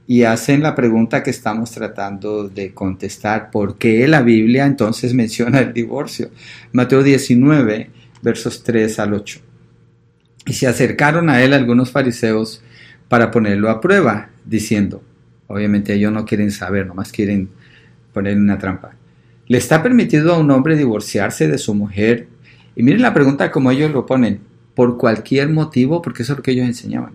y 0.07 0.23
hacen 0.23 0.63
la 0.63 0.73
pregunta 0.73 1.21
que 1.21 1.29
estamos 1.29 1.71
tratando 1.71 2.47
de 2.47 2.73
contestar. 2.73 3.51
¿Por 3.51 3.77
qué 3.77 4.07
la 4.07 4.21
Biblia 4.21 4.65
entonces 4.65 5.13
menciona 5.15 5.59
el 5.59 5.73
divorcio? 5.73 6.29
Mateo 6.71 7.03
19, 7.03 7.89
versos 8.21 8.63
3 8.63 8.99
al 8.99 9.13
8. 9.13 9.39
Y 10.45 10.53
se 10.53 10.67
acercaron 10.67 11.29
a 11.29 11.41
él 11.41 11.53
algunos 11.53 11.91
fariseos 11.91 12.63
para 13.09 13.31
ponerlo 13.31 13.69
a 13.69 13.81
prueba, 13.81 14.29
diciendo, 14.45 15.03
obviamente 15.47 15.93
ellos 15.93 16.11
no 16.11 16.25
quieren 16.25 16.51
saber, 16.51 16.87
nomás 16.87 17.11
quieren 17.11 17.49
poner 18.13 18.37
una 18.37 18.57
trampa. 18.57 18.91
¿Le 19.47 19.57
está 19.57 19.83
permitido 19.83 20.33
a 20.33 20.39
un 20.39 20.51
hombre 20.51 20.77
divorciarse 20.77 21.47
de 21.47 21.57
su 21.57 21.73
mujer? 21.73 22.27
Y 22.75 22.83
miren 22.83 23.01
la 23.01 23.13
pregunta 23.13 23.51
como 23.51 23.71
ellos 23.71 23.91
lo 23.91 24.05
ponen, 24.05 24.39
por 24.77 24.95
cualquier 24.95 25.49
motivo, 25.49 26.03
porque 26.03 26.21
eso 26.21 26.33
es 26.33 26.37
lo 26.37 26.43
que 26.43 26.51
ellos 26.51 26.67
enseñaban. 26.67 27.13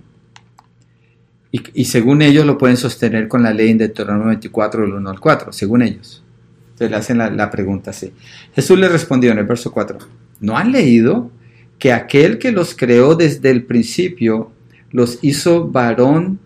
Y, 1.53 1.85
según 1.85 2.21
ellos 2.21 2.45
lo 2.45 2.59
pueden 2.59 2.77
sostener 2.77 3.29
con 3.29 3.45
la 3.45 3.55
ley 3.55 3.71
en 3.71 3.79
Deuteronomio 3.79 4.27
24, 4.27 4.83
del 4.83 4.95
1 4.95 5.11
al 5.11 5.21
4, 5.21 5.53
según 5.53 5.83
ellos. 5.83 6.25
Entonces 6.71 6.91
le 6.91 6.97
hacen 6.97 7.19
la, 7.19 7.51
pregunta 7.53 7.91
así. 7.91 8.13
Jesús 8.53 8.77
le 8.81 8.89
respondió 8.89 9.31
en 9.31 9.39
el 9.39 9.45
verso 9.45 9.71
4, 9.71 9.97
¿no 10.41 10.59
han 10.59 10.73
leído 10.73 11.31
que 11.79 11.93
aquel 11.93 12.39
que 12.39 12.51
los 12.51 12.75
creó 12.75 13.15
desde 13.15 13.51
el 13.51 13.63
principio 13.63 14.51
los 14.91 15.21
hizo 15.23 15.69
varón 15.69 16.41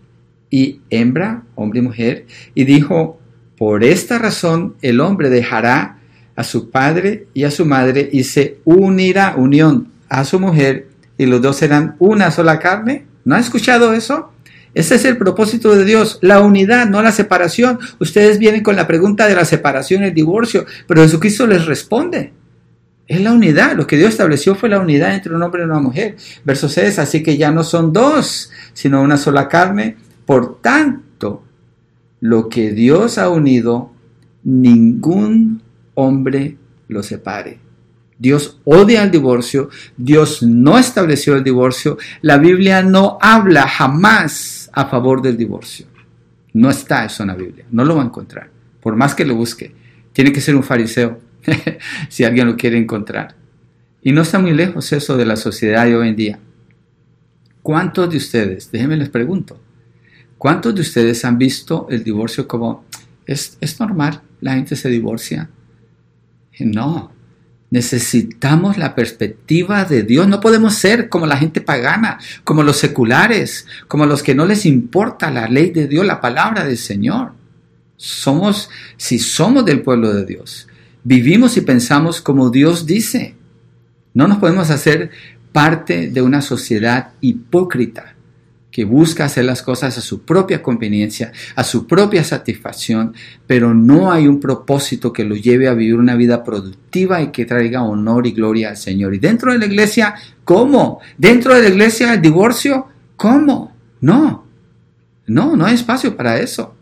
y 0.51 0.81
hembra, 0.91 1.45
hombre 1.55 1.79
y 1.79 1.81
mujer, 1.81 2.25
y 2.53 2.65
dijo, 2.65 3.19
por 3.57 3.83
esta 3.83 4.19
razón 4.19 4.75
el 4.83 4.99
hombre 4.99 5.31
dejará 5.31 5.97
a 6.35 6.43
su 6.43 6.69
padre 6.69 7.25
y 7.33 7.45
a 7.45 7.49
su 7.49 7.65
madre 7.65 8.07
y 8.11 8.23
se 8.23 8.59
unirá, 8.65 9.33
unión, 9.35 9.87
a 10.09 10.23
su 10.23 10.39
mujer 10.39 10.89
y 11.17 11.25
los 11.25 11.41
dos 11.41 11.57
serán 11.57 11.95
una 11.99 12.31
sola 12.31 12.59
carne. 12.59 13.05
¿No 13.25 13.35
ha 13.35 13.39
escuchado 13.39 13.93
eso? 13.93 14.31
Ese 14.73 14.95
es 14.95 15.05
el 15.05 15.17
propósito 15.17 15.75
de 15.75 15.85
Dios, 15.85 16.19
la 16.21 16.41
unidad, 16.41 16.87
no 16.87 17.01
la 17.01 17.11
separación. 17.11 17.79
Ustedes 17.99 18.37
vienen 18.37 18.61
con 18.61 18.75
la 18.75 18.85
pregunta 18.85 19.27
de 19.27 19.35
la 19.35 19.45
separación 19.45 20.03
el 20.03 20.13
divorcio, 20.13 20.65
pero 20.87 21.01
Jesucristo 21.01 21.47
les 21.47 21.65
responde. 21.65 22.33
Es 23.07 23.21
la 23.21 23.31
unidad, 23.31 23.75
lo 23.75 23.87
que 23.87 23.97
Dios 23.97 24.09
estableció 24.09 24.53
fue 24.53 24.69
la 24.69 24.79
unidad 24.79 25.15
entre 25.15 25.33
un 25.33 25.41
hombre 25.41 25.61
y 25.61 25.65
una 25.65 25.79
mujer. 25.79 26.17
Verso 26.43 26.67
6, 26.69 26.99
así 26.99 27.23
que 27.23 27.37
ya 27.37 27.51
no 27.51 27.63
son 27.63 27.93
dos, 27.93 28.51
sino 28.73 29.01
una 29.01 29.17
sola 29.17 29.47
carne. 29.47 29.97
Por 30.25 30.61
tanto, 30.61 31.43
lo 32.19 32.49
que 32.49 32.71
Dios 32.71 33.17
ha 33.17 33.29
unido, 33.29 33.91
ningún 34.43 35.61
hombre 35.95 36.57
lo 36.87 37.01
separe. 37.01 37.59
Dios 38.19 38.59
odia 38.63 39.03
el 39.03 39.11
divorcio, 39.11 39.69
Dios 39.95 40.41
no 40.41 40.77
estableció 40.77 41.35
el 41.35 41.43
divorcio, 41.43 41.97
la 42.21 42.37
Biblia 42.37 42.81
no 42.81 43.17
habla 43.21 43.67
jamás 43.67 44.69
a 44.73 44.85
favor 44.85 45.21
del 45.21 45.37
divorcio. 45.37 45.85
No 46.53 46.69
está 46.69 47.05
eso 47.05 47.23
en 47.23 47.27
la 47.27 47.35
Biblia, 47.35 47.65
no 47.69 47.85
lo 47.85 47.95
va 47.95 48.01
a 48.01 48.05
encontrar, 48.05 48.49
por 48.81 48.95
más 48.95 49.13
que 49.13 49.25
lo 49.25 49.35
busque. 49.35 49.75
Tiene 50.13 50.31
que 50.31 50.41
ser 50.41 50.55
un 50.55 50.63
fariseo, 50.63 51.19
si 52.09 52.23
alguien 52.23 52.47
lo 52.47 52.57
quiere 52.57 52.77
encontrar. 52.77 53.35
Y 54.01 54.11
no 54.11 54.21
está 54.21 54.39
muy 54.39 54.53
lejos 54.53 54.91
eso 54.93 55.15
de 55.15 55.25
la 55.25 55.35
sociedad 55.35 55.85
de 55.85 55.95
hoy 55.95 56.09
en 56.09 56.15
día. 56.15 56.39
¿Cuántos 57.61 58.09
de 58.09 58.17
ustedes, 58.17 58.71
déjenme 58.71 58.97
les 58.97 59.09
pregunto, 59.09 59.61
cuántos 60.37 60.73
de 60.73 60.81
ustedes 60.81 61.23
han 61.25 61.37
visto 61.37 61.85
el 61.89 62.03
divorcio 62.03 62.47
como, 62.47 62.85
es, 63.25 63.57
es 63.61 63.79
normal, 63.79 64.21
la 64.41 64.53
gente 64.53 64.75
se 64.75 64.89
divorcia? 64.89 65.49
No, 66.59 67.11
Necesitamos 67.69 68.77
la 68.77 68.95
perspectiva 68.95 69.83
de 69.83 70.03
Dios. 70.03 70.27
No 70.27 70.39
podemos 70.39 70.75
ser 70.75 71.09
como 71.09 71.25
la 71.25 71.37
gente 71.37 71.61
pagana, 71.61 72.17
como 72.43 72.63
los 72.63 72.77
seculares, 72.77 73.67
como 73.87 74.05
los 74.05 74.23
que 74.23 74.35
no 74.35 74.45
les 74.45 74.65
importa 74.65 75.31
la 75.31 75.47
ley 75.47 75.71
de 75.71 75.87
Dios, 75.87 76.05
la 76.05 76.21
palabra 76.21 76.63
del 76.65 76.77
Señor. 76.77 77.33
Somos, 77.97 78.69
si 78.95 79.19
somos 79.19 79.65
del 79.65 79.81
pueblo 79.81 80.13
de 80.13 80.25
Dios, 80.25 80.67
vivimos 81.03 81.57
y 81.57 81.61
pensamos 81.61 82.21
como 82.21 82.49
Dios 82.49 82.85
dice. 82.85 83.35
No 84.13 84.27
nos 84.27 84.37
podemos 84.37 84.69
hacer 84.69 85.11
parte 85.51 86.09
de 86.09 86.21
una 86.21 86.41
sociedad 86.41 87.13
hipócrita 87.21 88.16
que 88.77 88.85
busca 88.85 89.25
hacer 89.25 89.43
las 89.43 89.63
cosas 89.63 89.97
a 89.97 90.01
su 90.01 90.21
propia 90.21 90.61
conveniencia, 90.61 91.31
a 91.55 91.63
su 91.63 91.87
propia 91.87 92.23
satisfacción, 92.23 93.15
pero 93.47 93.73
no 93.73 94.11
hay 94.11 94.27
un 94.27 94.39
propósito 94.39 95.11
que 95.11 95.23
lo 95.23 95.35
lleve 95.35 95.67
a 95.67 95.73
vivir 95.73 95.95
una 95.95 96.13
vida 96.13 96.43
productiva 96.43 97.19
y 97.23 97.31
que 97.31 97.45
traiga 97.45 97.81
honor 97.81 98.27
y 98.27 98.33
gloria 98.33 98.69
al 98.69 98.77
Señor. 98.77 99.15
Y 99.15 99.17
dentro 99.17 99.51
de 99.51 99.57
la 99.57 99.65
iglesia, 99.65 100.13
¿cómo? 100.43 100.99
Dentro 101.17 101.55
de 101.55 101.63
la 101.63 101.69
iglesia, 101.69 102.13
el 102.13 102.21
divorcio, 102.21 102.85
¿cómo? 103.15 103.75
No, 104.01 104.45
no, 105.25 105.55
no 105.55 105.65
hay 105.65 105.73
espacio 105.73 106.15
para 106.15 106.37
eso. 106.37 106.75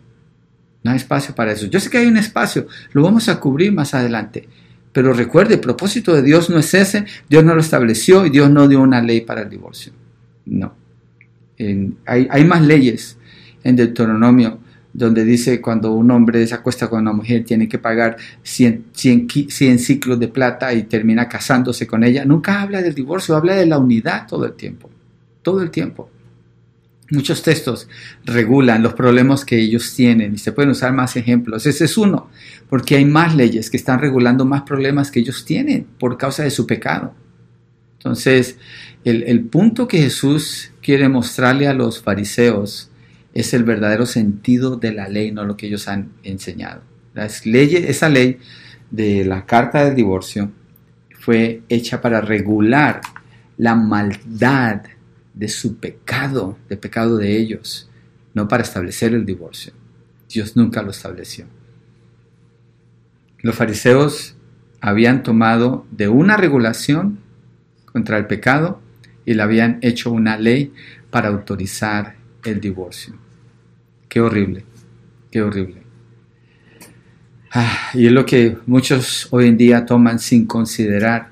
No 0.84 0.90
hay 0.90 0.98
espacio 0.98 1.34
para 1.34 1.52
eso. 1.52 1.64
Yo 1.64 1.80
sé 1.80 1.88
que 1.88 1.96
hay 1.96 2.08
un 2.08 2.18
espacio, 2.18 2.66
lo 2.92 3.04
vamos 3.04 3.30
a 3.30 3.40
cubrir 3.40 3.72
más 3.72 3.94
adelante. 3.94 4.46
Pero 4.92 5.14
recuerde, 5.14 5.54
el 5.54 5.60
propósito 5.60 6.12
de 6.12 6.20
Dios 6.20 6.50
no 6.50 6.58
es 6.58 6.74
ese, 6.74 7.06
Dios 7.26 7.42
no 7.42 7.54
lo 7.54 7.62
estableció 7.62 8.26
y 8.26 8.28
Dios 8.28 8.50
no 8.50 8.68
dio 8.68 8.82
una 8.82 9.00
ley 9.00 9.22
para 9.22 9.40
el 9.40 9.48
divorcio. 9.48 9.94
No 10.44 10.84
hay, 12.06 12.44
más 12.44 12.62
leyes 12.62 13.16
en 13.64 13.76
Deuteronomio 13.76 14.60
donde 14.92 15.24
dice 15.24 15.60
cuando 15.60 15.92
un 15.92 16.10
hombre 16.10 16.46
se 16.46 16.54
acuesta 16.54 16.88
con 16.88 17.00
una 17.00 17.12
mujer 17.12 17.44
tiene 17.44 17.68
que 17.68 17.78
pagar 17.78 18.16
100, 18.42 18.86
100, 18.92 19.78
ciclos 19.78 20.18
de 20.18 20.28
plata 20.28 20.72
y 20.72 20.84
termina 20.84 21.28
casándose 21.28 21.86
con 21.86 22.02
ella. 22.02 22.24
Nunca 22.24 22.62
habla 22.62 22.80
del 22.80 22.94
divorcio, 22.94 23.36
habla 23.36 23.56
de 23.56 23.66
la 23.66 23.78
unidad 23.78 24.26
todo 24.26 24.46
el 24.46 24.54
tiempo, 24.54 24.88
todo 25.42 25.62
el 25.62 25.70
tiempo. 25.70 26.08
Muchos 27.10 27.42
textos 27.42 27.88
regulan 28.24 28.82
los 28.82 28.94
problemas 28.94 29.44
que 29.44 29.58
ellos 29.60 29.94
tienen 29.94 30.34
y 30.34 30.38
se 30.38 30.52
pueden 30.52 30.70
usar 30.70 30.92
más 30.94 31.14
ejemplos. 31.16 31.66
Ese 31.66 31.84
es 31.84 31.98
uno, 31.98 32.30
porque 32.70 32.96
hay 32.96 33.04
más 33.04 33.36
leyes 33.36 33.68
que 33.68 33.76
están 33.76 34.00
regulando 34.00 34.46
más 34.46 34.62
problemas 34.62 35.10
que 35.10 35.20
ellos 35.20 35.44
tienen 35.44 35.86
por 35.98 36.16
causa 36.16 36.42
de 36.42 36.50
su 36.50 36.66
pecado. 36.66 37.14
Entonces, 37.98 38.56
el, 39.06 39.44
punto 39.44 39.86
que 39.86 39.98
Jesús 39.98 40.72
quiere 40.82 41.08
mostrarle 41.08 41.68
a 41.68 41.74
los 41.74 42.02
fariseos 42.02 42.90
es 43.34 43.54
el 43.54 43.62
verdadero 43.62 44.04
sentido 44.04 44.76
de 44.76 44.92
la 44.92 45.08
ley, 45.08 45.30
no 45.30 45.44
lo 45.44 45.56
que 45.56 45.68
ellos 45.68 45.86
han 45.86 46.10
enseñado. 46.24 46.82
esa 47.14 48.08
ley 48.08 48.38
de 48.90 49.24
la 49.24 49.46
carta 49.46 49.84
del 49.84 49.94
divorcio 49.94 50.50
fue 51.20 51.62
hecha 51.68 52.00
para 52.00 52.20
regular 52.20 53.00
la 53.56 53.76
maldad 53.76 54.82
de 55.34 55.48
su 55.48 55.76
pecado, 55.76 56.58
de 56.68 56.76
pecado 56.76 57.16
de 57.16 57.36
ellos, 57.38 57.88
no 58.34 58.48
para 58.48 58.64
establecer 58.64 59.14
el 59.14 59.24
divorcio. 59.24 59.72
Dios 60.28 60.56
nunca 60.56 60.82
lo 60.82 60.90
estableció. 60.90 61.46
Los 63.38 63.54
fariseos 63.54 64.36
habían 64.80 65.22
tomado 65.22 65.86
de 65.92 66.08
una 66.08 66.36
regulación 66.36 67.20
contra 67.92 68.18
el 68.18 68.26
pecado 68.26 68.80
y 69.26 69.34
le 69.34 69.42
habían 69.42 69.78
hecho 69.82 70.10
una 70.10 70.38
ley 70.38 70.72
para 71.10 71.28
autorizar 71.28 72.14
el 72.44 72.60
divorcio. 72.60 73.14
Qué 74.08 74.20
horrible, 74.20 74.64
qué 75.30 75.42
horrible. 75.42 75.82
Ah, 77.52 77.90
y 77.94 78.06
es 78.06 78.12
lo 78.12 78.24
que 78.24 78.56
muchos 78.66 79.28
hoy 79.30 79.48
en 79.48 79.56
día 79.56 79.84
toman 79.84 80.18
sin 80.18 80.46
considerar 80.46 81.30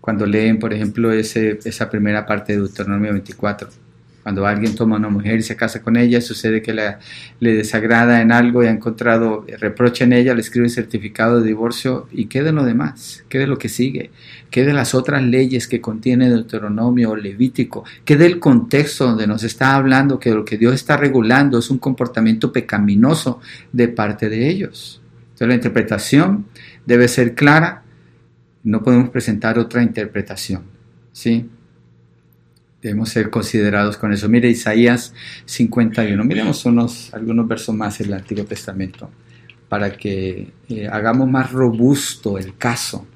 cuando 0.00 0.24
leen, 0.24 0.58
por 0.58 0.72
ejemplo, 0.72 1.10
ese, 1.10 1.58
esa 1.64 1.90
primera 1.90 2.24
parte 2.26 2.52
de 2.52 2.60
Deuteronomio 2.60 3.12
24. 3.12 3.68
Cuando 4.22 4.46
alguien 4.46 4.74
toma 4.74 4.96
a 4.96 4.98
una 4.98 5.08
mujer 5.08 5.38
y 5.38 5.42
se 5.42 5.56
casa 5.56 5.82
con 5.82 5.96
ella, 5.96 6.20
sucede 6.20 6.62
que 6.62 6.72
le 6.72 7.54
desagrada 7.54 8.20
en 8.20 8.32
algo 8.32 8.62
y 8.62 8.66
ha 8.66 8.70
encontrado 8.70 9.46
reproche 9.58 10.04
en 10.04 10.12
ella, 10.12 10.34
le 10.34 10.40
escribe 10.42 10.68
certificado 10.68 11.40
de 11.40 11.48
divorcio 11.48 12.08
y 12.12 12.26
qué 12.26 12.42
de 12.42 12.52
lo 12.52 12.64
demás, 12.64 13.24
qué 13.28 13.38
de 13.38 13.46
lo 13.46 13.56
que 13.58 13.68
sigue, 13.68 14.10
qué 14.50 14.64
de 14.64 14.72
las 14.72 14.94
otras 14.94 15.22
leyes 15.22 15.68
que 15.68 15.80
contiene 15.80 16.28
Deuteronomio 16.28 17.10
o 17.10 17.16
Levítico, 17.16 17.84
qué 18.04 18.16
del 18.16 18.38
contexto 18.38 19.06
donde 19.06 19.26
nos 19.26 19.42
está 19.42 19.74
hablando 19.74 20.18
que 20.18 20.30
lo 20.30 20.44
que 20.44 20.58
Dios 20.58 20.74
está 20.74 20.96
regulando 20.96 21.58
es 21.58 21.70
un 21.70 21.78
comportamiento 21.78 22.52
pecaminoso 22.52 23.40
de 23.72 23.88
parte 23.88 24.28
de 24.28 24.48
ellos. 24.48 25.00
Entonces 25.26 25.48
la 25.48 25.54
interpretación 25.54 26.46
debe 26.84 27.08
ser 27.08 27.34
clara, 27.34 27.82
no 28.64 28.82
podemos 28.82 29.10
presentar 29.10 29.58
otra 29.58 29.82
interpretación. 29.82 30.62
¿sí? 31.12 31.48
Debemos 32.82 33.08
ser 33.08 33.30
considerados 33.30 33.96
con 33.96 34.12
eso. 34.12 34.28
Mire 34.28 34.48
Isaías 34.48 35.12
51. 35.44 36.22
Miremos 36.24 36.64
unos, 36.64 37.12
algunos 37.12 37.48
versos 37.48 37.74
más 37.74 37.98
del 37.98 38.12
Antiguo 38.14 38.44
Testamento 38.44 39.10
para 39.68 39.90
que 39.96 40.52
eh, 40.68 40.88
hagamos 40.90 41.28
más 41.28 41.52
robusto 41.52 42.38
el 42.38 42.56
caso. 42.56 43.06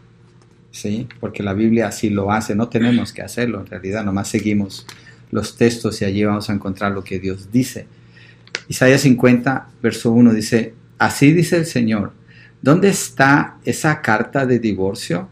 ¿Sí? 0.71 1.07
Porque 1.21 1.43
la 1.43 1.55
Biblia 1.55 1.89
así 1.89 2.11
lo 2.11 2.33
hace. 2.33 2.55
No 2.55 2.69
tenemos 2.69 3.13
que 3.13 3.23
hacerlo 3.23 3.61
en 3.61 3.67
realidad. 3.67 4.05
Nomás 4.05 4.29
seguimos 4.29 4.87
los 5.31 5.57
textos 5.57 6.01
y 6.03 6.05
allí 6.05 6.25
vamos 6.25 6.51
a 6.51 6.53
encontrar 6.53 6.93
lo 6.93 7.05
que 7.05 7.19
Dios 7.19 7.51
dice. 7.53 7.87
Isaías 8.69 9.01
50, 9.03 9.69
verso 9.83 10.13
1 10.13 10.33
dice, 10.33 10.75
así 10.99 11.33
dice 11.33 11.57
el 11.57 11.67
Señor, 11.67 12.13
¿dónde 12.63 12.89
está 12.89 13.57
esa 13.65 14.01
carta 14.01 14.47
de 14.47 14.59
divorcio? 14.59 15.29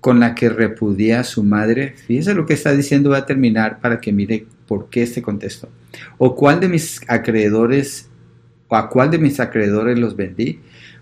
con 0.00 0.18
la 0.18 0.34
que 0.34 0.48
repudia 0.48 1.20
a 1.20 1.24
su 1.24 1.44
madre. 1.44 1.94
Fíjese 2.06 2.34
lo 2.34 2.46
que 2.46 2.54
está 2.54 2.72
diciendo, 2.72 3.10
va 3.10 3.18
a 3.18 3.26
terminar 3.26 3.80
para 3.80 4.00
que 4.00 4.12
mire 4.12 4.46
por 4.66 4.88
qué 4.88 5.02
este 5.02 5.22
contexto. 5.22 5.68
¿O 6.18 6.34
cuál 6.34 6.60
de 6.60 6.68
mis 6.68 7.00
acreedores, 7.08 8.08
o 8.68 8.76
a 8.76 8.88
cuál 8.88 9.10
de 9.10 9.18
mis 9.18 9.40
acreedores 9.40 9.98
los 9.98 10.16
vendí? 10.16 10.60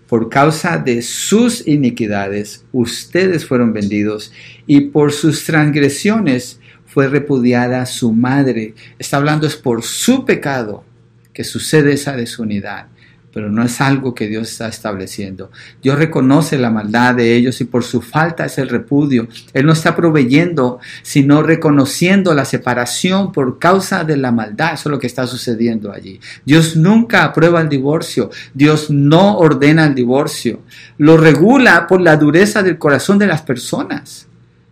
Por 0.09 0.27
causa 0.27 0.79
de 0.79 1.03
sus 1.03 1.67
iniquidades, 1.67 2.65
ustedes 2.71 3.45
fueron 3.45 3.73
vendidos 3.73 4.33
y 4.65 4.81
por 4.81 5.13
sus 5.13 5.45
transgresiones 5.45 6.59
fue 6.87 7.07
repudiada 7.07 7.85
su 7.85 8.11
madre. 8.11 8.73
Está 8.97 9.17
hablando 9.17 9.45
es 9.45 9.55
por 9.55 9.83
su 9.83 10.25
pecado 10.25 10.83
que 11.31 11.43
sucede 11.43 11.93
esa 11.93 12.15
desunidad 12.15 12.87
pero 13.31 13.51
no 13.51 13.63
es 13.63 13.79
algo 13.81 14.15
que 14.15 14.27
Dios 14.27 14.49
está 14.49 14.67
estableciendo. 14.67 15.51
Dios 15.81 15.97
reconoce 15.97 16.57
la 16.57 16.71
maldad 16.71 17.15
de 17.15 17.35
ellos 17.35 17.61
y 17.61 17.65
por 17.65 17.83
su 17.83 18.01
falta 18.01 18.45
es 18.45 18.57
el 18.57 18.69
repudio. 18.69 19.27
Él 19.53 19.65
no 19.65 19.73
está 19.73 19.95
proveyendo, 19.95 20.79
sino 21.03 21.43
reconociendo 21.43 22.33
la 22.33 22.45
separación 22.45 23.31
por 23.31 23.59
causa 23.59 24.03
de 24.03 24.17
la 24.17 24.31
maldad. 24.31 24.73
Eso 24.73 24.89
es 24.89 24.91
lo 24.91 24.99
que 24.99 25.07
está 25.07 25.27
sucediendo 25.27 25.91
allí. 25.91 26.19
Dios 26.45 26.75
nunca 26.75 27.23
aprueba 27.23 27.61
el 27.61 27.69
divorcio. 27.69 28.29
Dios 28.53 28.89
no 28.89 29.37
ordena 29.37 29.85
el 29.85 29.95
divorcio. 29.95 30.61
Lo 30.97 31.17
regula 31.17 31.87
por 31.87 32.01
la 32.01 32.17
dureza 32.17 32.63
del 32.63 32.77
corazón 32.77 33.19
de 33.19 33.27
las 33.27 33.41
personas. 33.41 34.27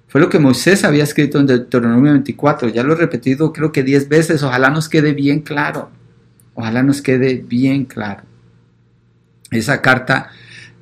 Fue 0.07 0.21
lo 0.21 0.29
que 0.29 0.39
Moisés 0.39 0.83
había 0.83 1.03
escrito 1.03 1.39
en 1.39 1.45
Deuteronomio 1.45 2.13
24. 2.13 2.69
Ya 2.69 2.81
lo 2.81 2.93
he 2.93 2.97
repetido 2.97 3.53
creo 3.53 3.71
que 3.71 3.83
10 3.83 4.09
veces. 4.09 4.41
Ojalá 4.41 4.69
nos 4.69 4.89
quede 4.89 5.13
bien 5.13 5.41
claro. 5.41 5.91
Ojalá 6.55 6.81
nos 6.81 7.01
quede 7.01 7.35
bien 7.35 7.85
claro. 7.85 8.26
Esa 9.51 9.81
carta 9.81 10.29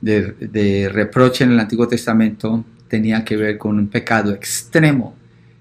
de, 0.01 0.89
reproche 0.91 1.43
en 1.43 1.51
el 1.51 1.59
Antiguo 1.59 1.88
Testamento 1.88 2.63
tenía 2.88 3.24
que 3.24 3.38
ver 3.38 3.57
con 3.57 3.78
un 3.78 3.88
pecado 3.88 4.34
extremo. 4.34 5.16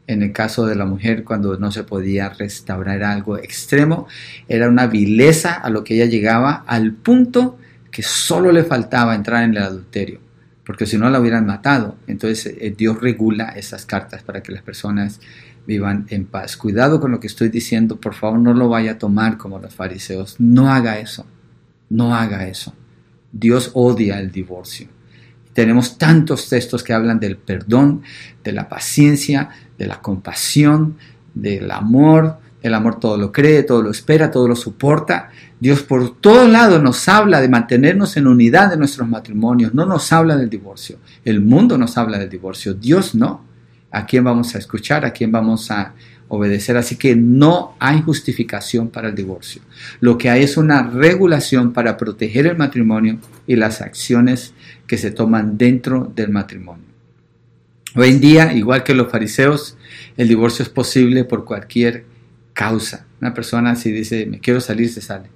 En 0.06 0.22
el 0.22 0.32
caso 0.32 0.66
de 0.66 0.74
la 0.74 0.84
mujer, 0.84 1.24
cuando 1.24 1.56
no 1.56 1.72
se 1.72 1.84
podía 1.84 2.28
restaurar 2.28 3.02
algo 3.02 3.38
extremo, 3.38 4.06
era 4.48 4.68
una 4.68 4.86
vileza 4.86 5.54
a 5.54 5.70
lo 5.70 5.82
que 5.82 5.94
ella 5.94 6.04
llegaba 6.04 6.64
al 6.66 6.92
punto 6.92 7.58
que 7.90 8.02
solo 8.02 8.52
le 8.52 8.64
faltaba 8.64 9.14
entrar 9.14 9.44
en 9.44 9.52
el 9.52 9.62
adulterio, 9.62 10.20
porque 10.66 10.84
si 10.84 10.98
no 10.98 11.08
la 11.08 11.20
hubieran 11.20 11.46
matado. 11.46 11.96
Entonces 12.06 12.54
eh, 12.60 12.74
Dios 12.76 13.00
regula 13.00 13.50
esas 13.50 13.86
cartas 13.86 14.22
para 14.22 14.42
que 14.42 14.52
las 14.52 14.62
personas 14.62 15.20
vivan 15.66 16.06
en 16.10 16.26
paz. 16.26 16.58
Cuidado 16.58 17.00
con 17.00 17.10
lo 17.10 17.20
que 17.20 17.26
estoy 17.26 17.48
diciendo, 17.48 17.98
por 17.98 18.14
favor 18.14 18.38
no 18.38 18.52
lo 18.52 18.68
vaya 18.68 18.92
a 18.92 18.98
tomar 18.98 19.38
como 19.38 19.58
los 19.58 19.74
fariseos. 19.74 20.36
No 20.38 20.70
haga 20.70 20.98
eso, 20.98 21.24
no 21.88 22.14
haga 22.14 22.46
eso. 22.46 22.74
Dios 23.36 23.72
odia 23.74 24.20
el 24.20 24.30
divorcio. 24.30 24.86
Tenemos 25.52 25.98
tantos 25.98 26.48
textos 26.48 26.84
que 26.84 26.92
hablan 26.92 27.18
del 27.18 27.36
perdón, 27.36 28.02
de 28.44 28.52
la 28.52 28.68
paciencia, 28.68 29.50
de 29.76 29.86
la 29.86 30.00
compasión, 30.00 30.96
del 31.34 31.70
amor. 31.70 32.38
El 32.62 32.74
amor 32.74 32.98
todo 32.98 33.18
lo 33.18 33.32
cree, 33.32 33.64
todo 33.64 33.82
lo 33.82 33.90
espera, 33.90 34.30
todo 34.30 34.48
lo 34.48 34.56
soporta. 34.56 35.30
Dios 35.58 35.82
por 35.82 36.16
todos 36.20 36.48
lados 36.48 36.80
nos 36.82 37.08
habla 37.08 37.40
de 37.40 37.48
mantenernos 37.48 38.16
en 38.16 38.26
unidad 38.28 38.72
en 38.72 38.78
nuestros 38.78 39.08
matrimonios. 39.08 39.74
No 39.74 39.84
nos 39.84 40.12
habla 40.12 40.36
del 40.36 40.48
divorcio. 40.48 40.98
El 41.24 41.40
mundo 41.40 41.76
nos 41.76 41.98
habla 41.98 42.18
del 42.18 42.30
divorcio. 42.30 42.74
Dios 42.74 43.14
no. 43.14 43.44
¿A 43.90 44.06
quién 44.06 44.24
vamos 44.24 44.54
a 44.54 44.58
escuchar? 44.58 45.04
¿A 45.04 45.12
quién 45.12 45.30
vamos 45.30 45.70
a 45.70 45.94
obedecer. 46.28 46.76
Así 46.76 46.96
que 46.96 47.16
no 47.16 47.76
hay 47.78 48.02
justificación 48.02 48.88
para 48.88 49.08
el 49.08 49.14
divorcio. 49.14 49.62
Lo 50.00 50.18
que 50.18 50.30
hay 50.30 50.42
es 50.42 50.56
una 50.56 50.82
regulación 50.82 51.72
para 51.72 51.96
proteger 51.96 52.46
el 52.46 52.56
matrimonio 52.56 53.18
y 53.46 53.56
las 53.56 53.80
acciones 53.80 54.54
que 54.86 54.98
se 54.98 55.10
toman 55.10 55.58
dentro 55.58 56.12
del 56.14 56.30
matrimonio. 56.30 56.84
Hoy 57.96 58.08
en 58.08 58.20
día, 58.20 58.52
igual 58.52 58.82
que 58.82 58.94
los 58.94 59.10
fariseos, 59.10 59.76
el 60.16 60.26
divorcio 60.26 60.64
es 60.64 60.68
posible 60.68 61.24
por 61.24 61.44
cualquier 61.44 62.04
causa. 62.52 63.06
Una 63.20 63.32
persona 63.32 63.76
si 63.76 63.92
dice, 63.92 64.26
me 64.26 64.40
quiero 64.40 64.60
salir, 64.60 64.88
se 64.88 65.00
sale. 65.00 65.30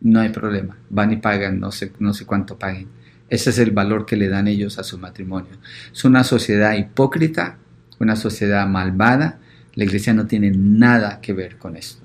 No 0.00 0.20
hay 0.20 0.28
problema. 0.28 0.76
Van 0.90 1.12
y 1.12 1.16
pagan, 1.16 1.58
no 1.58 1.72
sé, 1.72 1.92
no 1.98 2.14
sé 2.14 2.24
cuánto 2.24 2.56
paguen. 2.56 2.88
Ese 3.28 3.50
es 3.50 3.58
el 3.58 3.72
valor 3.72 4.06
que 4.06 4.16
le 4.16 4.28
dan 4.28 4.46
ellos 4.46 4.78
a 4.78 4.84
su 4.84 4.98
matrimonio. 4.98 5.52
Es 5.92 6.04
una 6.04 6.22
sociedad 6.22 6.76
hipócrita, 6.76 7.58
una 7.98 8.14
sociedad 8.14 8.66
malvada, 8.66 9.40
la 9.74 9.84
iglesia 9.84 10.14
no 10.14 10.26
tiene 10.26 10.50
nada 10.50 11.20
que 11.20 11.32
ver 11.32 11.56
con 11.56 11.76
esto. 11.76 12.02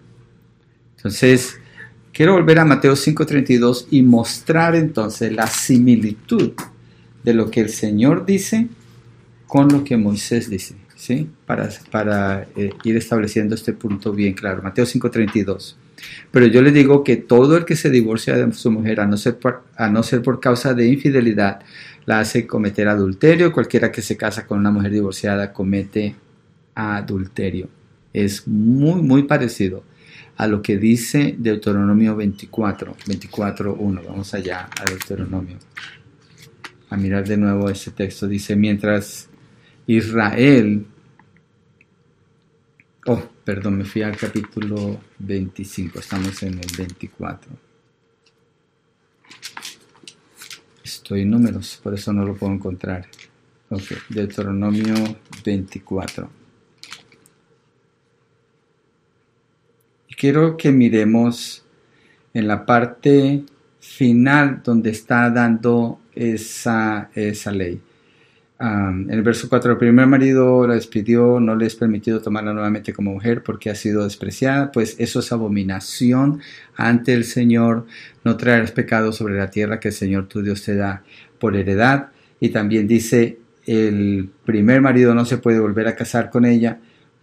Entonces, 0.98 1.60
quiero 2.12 2.34
volver 2.34 2.60
a 2.60 2.66
Mateo 2.66 2.96
5:32 2.96 3.88
y 3.92 4.02
mostrar 4.02 4.76
entonces 4.76 5.32
la 5.32 5.48
similitud 5.48 6.54
de 7.24 7.34
lo 7.34 7.50
que 7.50 7.62
el 7.62 7.70
Señor 7.70 8.26
dice 8.26 8.68
con 9.48 9.70
lo 9.70 9.84
que 9.84 9.98
Moisés 9.98 10.50
dice, 10.50 10.76
¿sí? 10.96 11.30
Para, 11.46 11.70
para 11.92 12.48
eh, 12.56 12.72
ir 12.84 12.98
estableciendo 12.98 13.56
este 13.56 13.74
punto 13.74 14.14
bien 14.14 14.34
claro. 14.34 14.62
Mateo 14.62 14.86
5:32. 14.86 15.76
Pero 16.32 16.46
yo 16.46 16.62
le 16.62 16.72
digo 16.72 17.04
que 17.04 17.18
todo 17.18 17.58
el 17.58 17.66
que 17.66 17.76
se 17.76 17.90
divorcia 17.90 18.36
de 18.36 18.52
su 18.54 18.72
mujer, 18.72 19.00
a 19.02 19.06
no 19.06 19.18
ser 19.18 19.38
por, 19.38 19.64
a 19.76 19.90
no 19.90 20.04
ser 20.04 20.22
por 20.22 20.40
causa 20.40 20.74
de 20.74 20.88
infidelidad, 20.88 21.62
la 22.06 22.20
hace 22.20 22.48
cometer 22.48 22.88
adulterio. 22.88 23.52
Cualquiera 23.52 23.92
que 23.92 24.02
se 24.02 24.18
casa 24.18 24.48
con 24.48 24.60
una 24.60 24.72
mujer 24.72 24.92
divorciada 24.92 25.52
comete 25.52 26.16
adulterio. 26.80 27.70
Es 28.14 28.48
muy, 28.48 29.02
muy 29.02 29.24
parecido 29.24 29.84
a 30.40 30.48
lo 30.48 30.62
que 30.62 30.78
dice 30.78 31.36
Deuteronomio 31.38 32.16
24, 32.16 32.96
24.1. 33.06 34.06
Vamos 34.06 34.34
allá 34.34 34.70
a 34.80 34.90
Deuteronomio. 34.90 35.58
A 36.90 36.96
mirar 36.96 37.28
de 37.28 37.36
nuevo 37.36 37.70
ese 37.70 37.92
texto. 37.92 38.28
Dice, 38.28 38.56
mientras 38.56 39.30
Israel... 39.86 40.86
Oh, 43.06 43.22
perdón, 43.44 43.80
me 43.80 43.84
fui 43.84 44.02
al 44.02 44.16
capítulo 44.16 45.02
25, 45.20 46.00
estamos 46.00 46.42
en 46.44 46.54
el 46.54 46.68
24. 46.78 47.52
Estoy 50.84 51.22
en 51.22 51.32
números, 51.32 51.80
por 51.84 51.94
eso 51.94 52.14
no 52.14 52.24
lo 52.24 52.36
puedo 52.36 52.54
encontrar. 52.54 53.08
Ok, 53.70 53.92
Deuteronomio 54.10 54.96
24. 55.44 56.39
Quiero 60.20 60.58
que 60.58 60.72
miremos 60.74 61.64
en 62.34 62.48
la 62.48 62.66
parte 62.66 63.46
final 63.80 64.62
donde 64.64 64.90
está 64.90 65.30
dando 65.30 66.02
esa, 66.14 67.10
esa 67.16 67.52
ley. 67.54 67.82
en 68.60 69.10
el 69.10 69.22
verso 69.22 69.48
4, 69.48 69.72
el 69.72 69.78
primer 69.78 70.08
marido 70.08 70.68
la 70.68 70.74
despidió, 70.74 71.40
no 71.40 71.56
le 71.56 71.66
es 71.66 71.76
permitido 71.76 72.22
tomarla 72.22 72.52
nuevamente 72.52 72.92
como 72.92 73.14
mujer 73.14 73.44
porque 73.44 73.70
ha 73.70 73.76
sido 73.76 74.04
despreciada, 74.04 74.74
pues 74.74 74.98
eso 75.00 75.22
es 75.22 75.32
abominación 75.32 76.42
ante 76.76 77.14
el 77.14 77.24
Señor, 77.24 77.86
no 78.26 78.36
traerás 78.36 78.74
pecado 78.74 79.14
sobre 79.14 79.38
la 79.38 79.50
tierra 79.50 79.80
que 79.80 79.88
el 79.88 79.94
Señor 79.94 80.28
tu 80.28 80.42
Dios 80.42 80.64
te 80.64 80.76
da 80.76 81.04
por 81.40 81.56
heredad. 81.56 82.10
Y 82.42 82.50
también 82.50 82.88
dice, 82.90 83.40
el 83.66 84.30
primer 84.44 84.82
marido 84.82 85.16
no 85.16 85.24
se 85.24 85.38
puede 85.38 85.62
volver 85.62 85.88
a 85.88 85.96
casar 85.96 86.30
con 86.30 86.46
ella, 86.46 86.80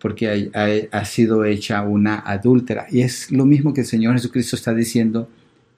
porque 0.06 0.52
ha, 0.92 1.04
sido 1.04 1.44
hecha 1.44 1.82
una 1.82 2.20
adúltera. 2.20 2.86
Y 2.92 3.00
es 3.00 3.32
lo 3.32 3.44
mismo 3.44 3.74
que 3.74 3.80
el 3.80 3.88
Señor 3.88 4.14
Jesucristo 4.14 4.54
está 4.54 4.72
diciendo 4.72 5.28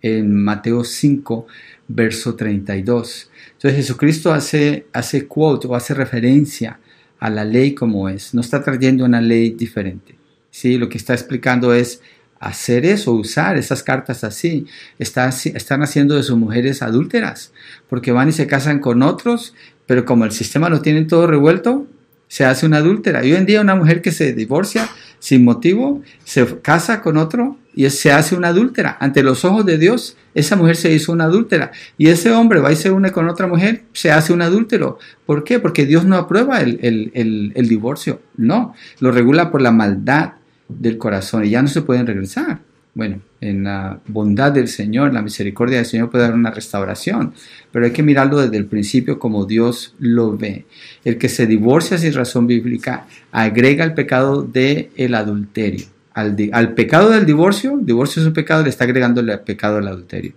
en 0.02 0.44
Mateo 0.44 0.84
5, 0.84 1.46
verso 1.88 2.34
32. 2.34 3.30
Entonces 3.52 3.76
Jesucristo 3.78 4.30
hace, 4.30 4.84
hace 4.92 5.26
quote 5.26 5.66
o 5.66 5.74
hace 5.74 5.94
referencia 5.94 6.78
a 7.18 7.30
la 7.30 7.42
ley 7.42 7.74
como 7.74 8.10
es. 8.10 8.34
No 8.34 8.42
está 8.42 8.62
trayendo 8.62 9.06
una 9.06 9.22
ley 9.22 9.52
diferente. 9.52 10.14
¿sí? 10.50 10.76
Lo 10.76 10.90
que 10.90 10.98
está 10.98 11.14
explicando 11.14 11.72
es 11.72 12.02
hacer 12.38 12.84
eso, 12.84 13.14
usar 13.14 13.56
esas 13.56 13.82
cartas 13.82 14.24
así. 14.24 14.66
están 14.98 15.82
haciendo 15.82 16.16
de 16.16 16.22
sus 16.22 16.36
mujeres 16.36 16.82
adúlteras, 16.82 17.54
porque 17.88 18.12
van 18.12 18.28
y 18.28 18.32
se 18.32 18.46
casan 18.46 18.80
con 18.80 19.02
otros, 19.02 19.54
pero 19.86 20.04
como 20.04 20.26
el 20.26 20.32
sistema 20.32 20.68
lo 20.68 20.82
tiene 20.82 21.06
todo 21.06 21.26
revuelto, 21.26 21.86
se 22.28 22.44
hace 22.44 22.66
una 22.66 22.78
adúltera. 22.78 23.24
Y 23.24 23.32
hoy 23.32 23.38
en 23.38 23.46
día 23.46 23.60
una 23.60 23.74
mujer 23.74 24.02
que 24.02 24.12
se 24.12 24.32
divorcia 24.32 24.88
sin 25.18 25.44
motivo, 25.44 26.02
se 26.24 26.60
casa 26.60 27.00
con 27.00 27.16
otro 27.16 27.56
y 27.74 27.88
se 27.90 28.12
hace 28.12 28.36
una 28.36 28.48
adúltera. 28.48 28.96
Ante 29.00 29.22
los 29.22 29.44
ojos 29.44 29.66
de 29.66 29.78
Dios, 29.78 30.16
esa 30.34 30.54
mujer 30.54 30.76
se 30.76 30.92
hizo 30.92 31.12
una 31.12 31.24
adúltera. 31.24 31.72
Y 31.96 32.08
ese 32.08 32.30
hombre 32.30 32.60
va 32.60 32.70
y 32.70 32.76
se 32.76 32.90
une 32.90 33.10
con 33.10 33.28
otra 33.28 33.46
mujer, 33.46 33.82
se 33.92 34.12
hace 34.12 34.32
un 34.32 34.42
adúltero. 34.42 34.98
¿Por 35.26 35.42
qué? 35.42 35.58
Porque 35.58 35.86
Dios 35.86 36.04
no 36.04 36.16
aprueba 36.16 36.60
el, 36.60 37.10
el 37.12 37.68
divorcio. 37.68 38.20
No, 38.36 38.74
lo 39.00 39.10
regula 39.10 39.50
por 39.50 39.60
la 39.60 39.72
maldad 39.72 40.34
del 40.68 40.98
corazón 40.98 41.44
y 41.44 41.50
ya 41.50 41.62
no 41.62 41.68
se 41.68 41.82
pueden 41.82 42.06
regresar. 42.06 42.60
Bueno, 42.99 43.20
en 43.40 43.62
la 43.62 44.01
bondad 44.09 44.51
del 44.51 44.66
Señor, 44.66 45.14
la 45.14 45.22
misericordia 45.22 45.76
del 45.76 45.86
Señor 45.86 46.11
puede 46.11 46.24
dar 46.24 46.34
una 46.34 46.51
restauración, 46.51 47.32
pero 47.70 47.84
hay 47.84 47.92
que 47.92 48.03
mirarlo 48.03 48.40
desde 48.40 48.57
el 48.57 48.66
principio 48.66 49.20
como 49.20 49.44
Dios 49.44 49.94
lo 50.01 50.36
ve. 50.36 50.66
El 51.05 51.16
que 51.16 51.28
se 51.28 51.46
divorcia 51.46 51.96
sin 51.96 52.12
razón 52.12 52.49
bíblica 52.49 53.07
agrega 53.30 53.84
el 53.84 53.94
pecado 53.94 54.42
del 54.42 54.90
el 54.96 55.14
adulterio. 55.14 55.86
Al, 56.12 56.34
al, 56.51 56.74
pecado 56.74 57.11
del 57.11 57.24
divorcio, 57.24 57.78
divorcio 57.80 58.20
es 58.20 58.26
un 58.26 58.34
pecado, 58.34 58.64
le 58.64 58.70
está 58.70 58.82
agregando 58.82 59.20
el 59.20 59.38
pecado 59.42 59.76
del 59.76 59.86
adulterio. 59.86 60.32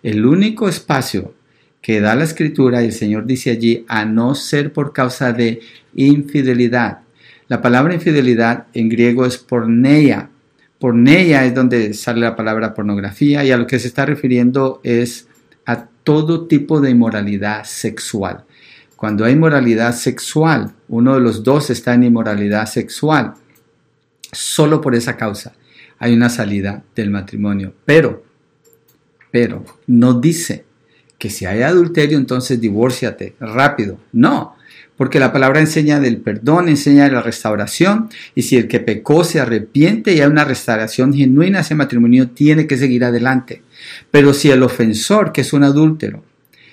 El 0.00 0.24
único 0.24 0.68
espacio 0.68 1.34
que 1.82 2.00
da 2.00 2.14
la 2.14 2.22
escritura, 2.22 2.82
y 2.82 2.86
el 2.86 2.92
Señor 2.92 3.26
dice 3.26 3.50
allí, 3.50 3.84
a 3.88 4.04
no 4.04 4.36
ser 4.36 4.72
por 4.72 4.92
causa 4.92 5.32
de 5.32 5.58
infidelidad. 5.96 7.00
La 7.48 7.60
palabra 7.60 7.94
infidelidad 7.94 8.68
en 8.74 8.88
griego 8.88 9.26
es 9.26 9.38
porneia, 9.38 10.30
Porneia 10.78 11.44
es 11.44 11.54
donde 11.54 11.94
sale 11.94 12.20
la 12.20 12.36
palabra 12.36 12.74
pornografía 12.74 13.44
y 13.44 13.50
a 13.50 13.56
lo 13.56 13.66
que 13.66 13.78
se 13.78 13.88
está 13.88 14.04
refiriendo 14.04 14.80
es 14.82 15.28
a 15.64 15.86
todo 16.04 16.46
tipo 16.46 16.80
de 16.80 16.90
inmoralidad 16.90 17.64
sexual. 17.64 18.44
Cuando 18.94 19.24
hay 19.24 19.32
inmoralidad 19.32 19.94
sexual, 19.94 20.72
uno 20.88 21.14
de 21.14 21.20
los 21.20 21.42
dos 21.42 21.70
está 21.70 21.94
en 21.94 22.04
inmoralidad 22.04 22.66
sexual, 22.66 23.34
solo 24.32 24.80
por 24.80 24.94
esa 24.94 25.16
causa 25.16 25.52
hay 25.98 26.14
una 26.14 26.28
salida 26.28 26.84
del 26.94 27.10
matrimonio. 27.10 27.74
Pero, 27.84 28.24
pero, 29.30 29.64
no 29.86 30.14
dice 30.14 30.64
que 31.18 31.30
si 31.30 31.46
hay 31.46 31.62
adulterio, 31.62 32.18
entonces 32.18 32.60
divórciate 32.60 33.34
rápido. 33.40 33.98
No, 34.12 34.55
porque 34.96 35.20
la 35.20 35.32
palabra 35.32 35.60
enseña 35.60 36.00
del 36.00 36.18
perdón, 36.18 36.68
enseña 36.68 37.04
de 37.04 37.12
la 37.12 37.22
restauración, 37.22 38.08
y 38.34 38.42
si 38.42 38.56
el 38.56 38.68
que 38.68 38.80
pecó 38.80 39.24
se 39.24 39.40
arrepiente 39.40 40.14
y 40.14 40.20
hay 40.20 40.26
una 40.26 40.44
restauración 40.44 41.12
genuina, 41.12 41.60
ese 41.60 41.74
matrimonio 41.74 42.28
tiene 42.30 42.66
que 42.66 42.78
seguir 42.78 43.04
adelante. 43.04 43.62
Pero 44.10 44.32
si 44.32 44.50
el 44.50 44.62
ofensor, 44.62 45.32
que 45.32 45.42
es 45.42 45.52
un 45.52 45.64
adúltero, 45.64 46.24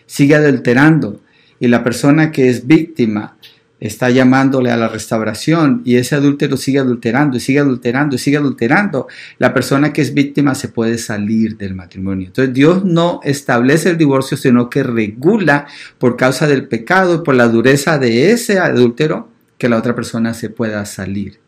sigue 0.06 0.36
adulterando 0.36 1.22
y 1.60 1.68
la 1.68 1.84
persona 1.84 2.32
que 2.32 2.50
es 2.50 2.68
víctima 2.68 3.38
está 3.84 4.10
llamándole 4.10 4.72
a 4.72 4.78
la 4.78 4.88
restauración 4.88 5.82
y 5.84 5.98
ese 5.98 6.16
adúltero 6.16 6.56
sigue 6.56 6.80
adulterando 6.80 7.36
y 7.36 7.42
sigue 7.42 7.60
adulterando 7.60 8.16
y 8.16 8.20
sigue 8.20 8.38
adulterando, 8.38 9.08
la 9.40 9.54
persona 9.54 9.92
que 9.92 10.02
es 10.02 10.14
víctima 10.14 10.56
se 10.56 10.70
puede 10.70 10.98
salir 10.98 11.58
del 11.58 11.76
matrimonio. 11.76 12.28
Entonces 12.28 12.54
Dios 12.54 12.86
no 12.86 13.20
establece 13.24 13.90
el 13.90 13.98
divorcio, 13.98 14.38
sino 14.38 14.70
que 14.70 14.84
regula 14.84 15.68
por 15.98 16.16
causa 16.16 16.48
del 16.48 16.70
pecado 16.70 17.16
y 17.16 17.24
por 17.26 17.36
la 17.36 17.50
dureza 17.50 17.98
de 17.98 18.32
ese 18.32 18.58
adúltero 18.58 19.28
que 19.58 19.68
la 19.68 19.78
otra 19.78 19.94
persona 19.94 20.34
se 20.34 20.50
pueda 20.50 20.86
salir. 20.86 21.42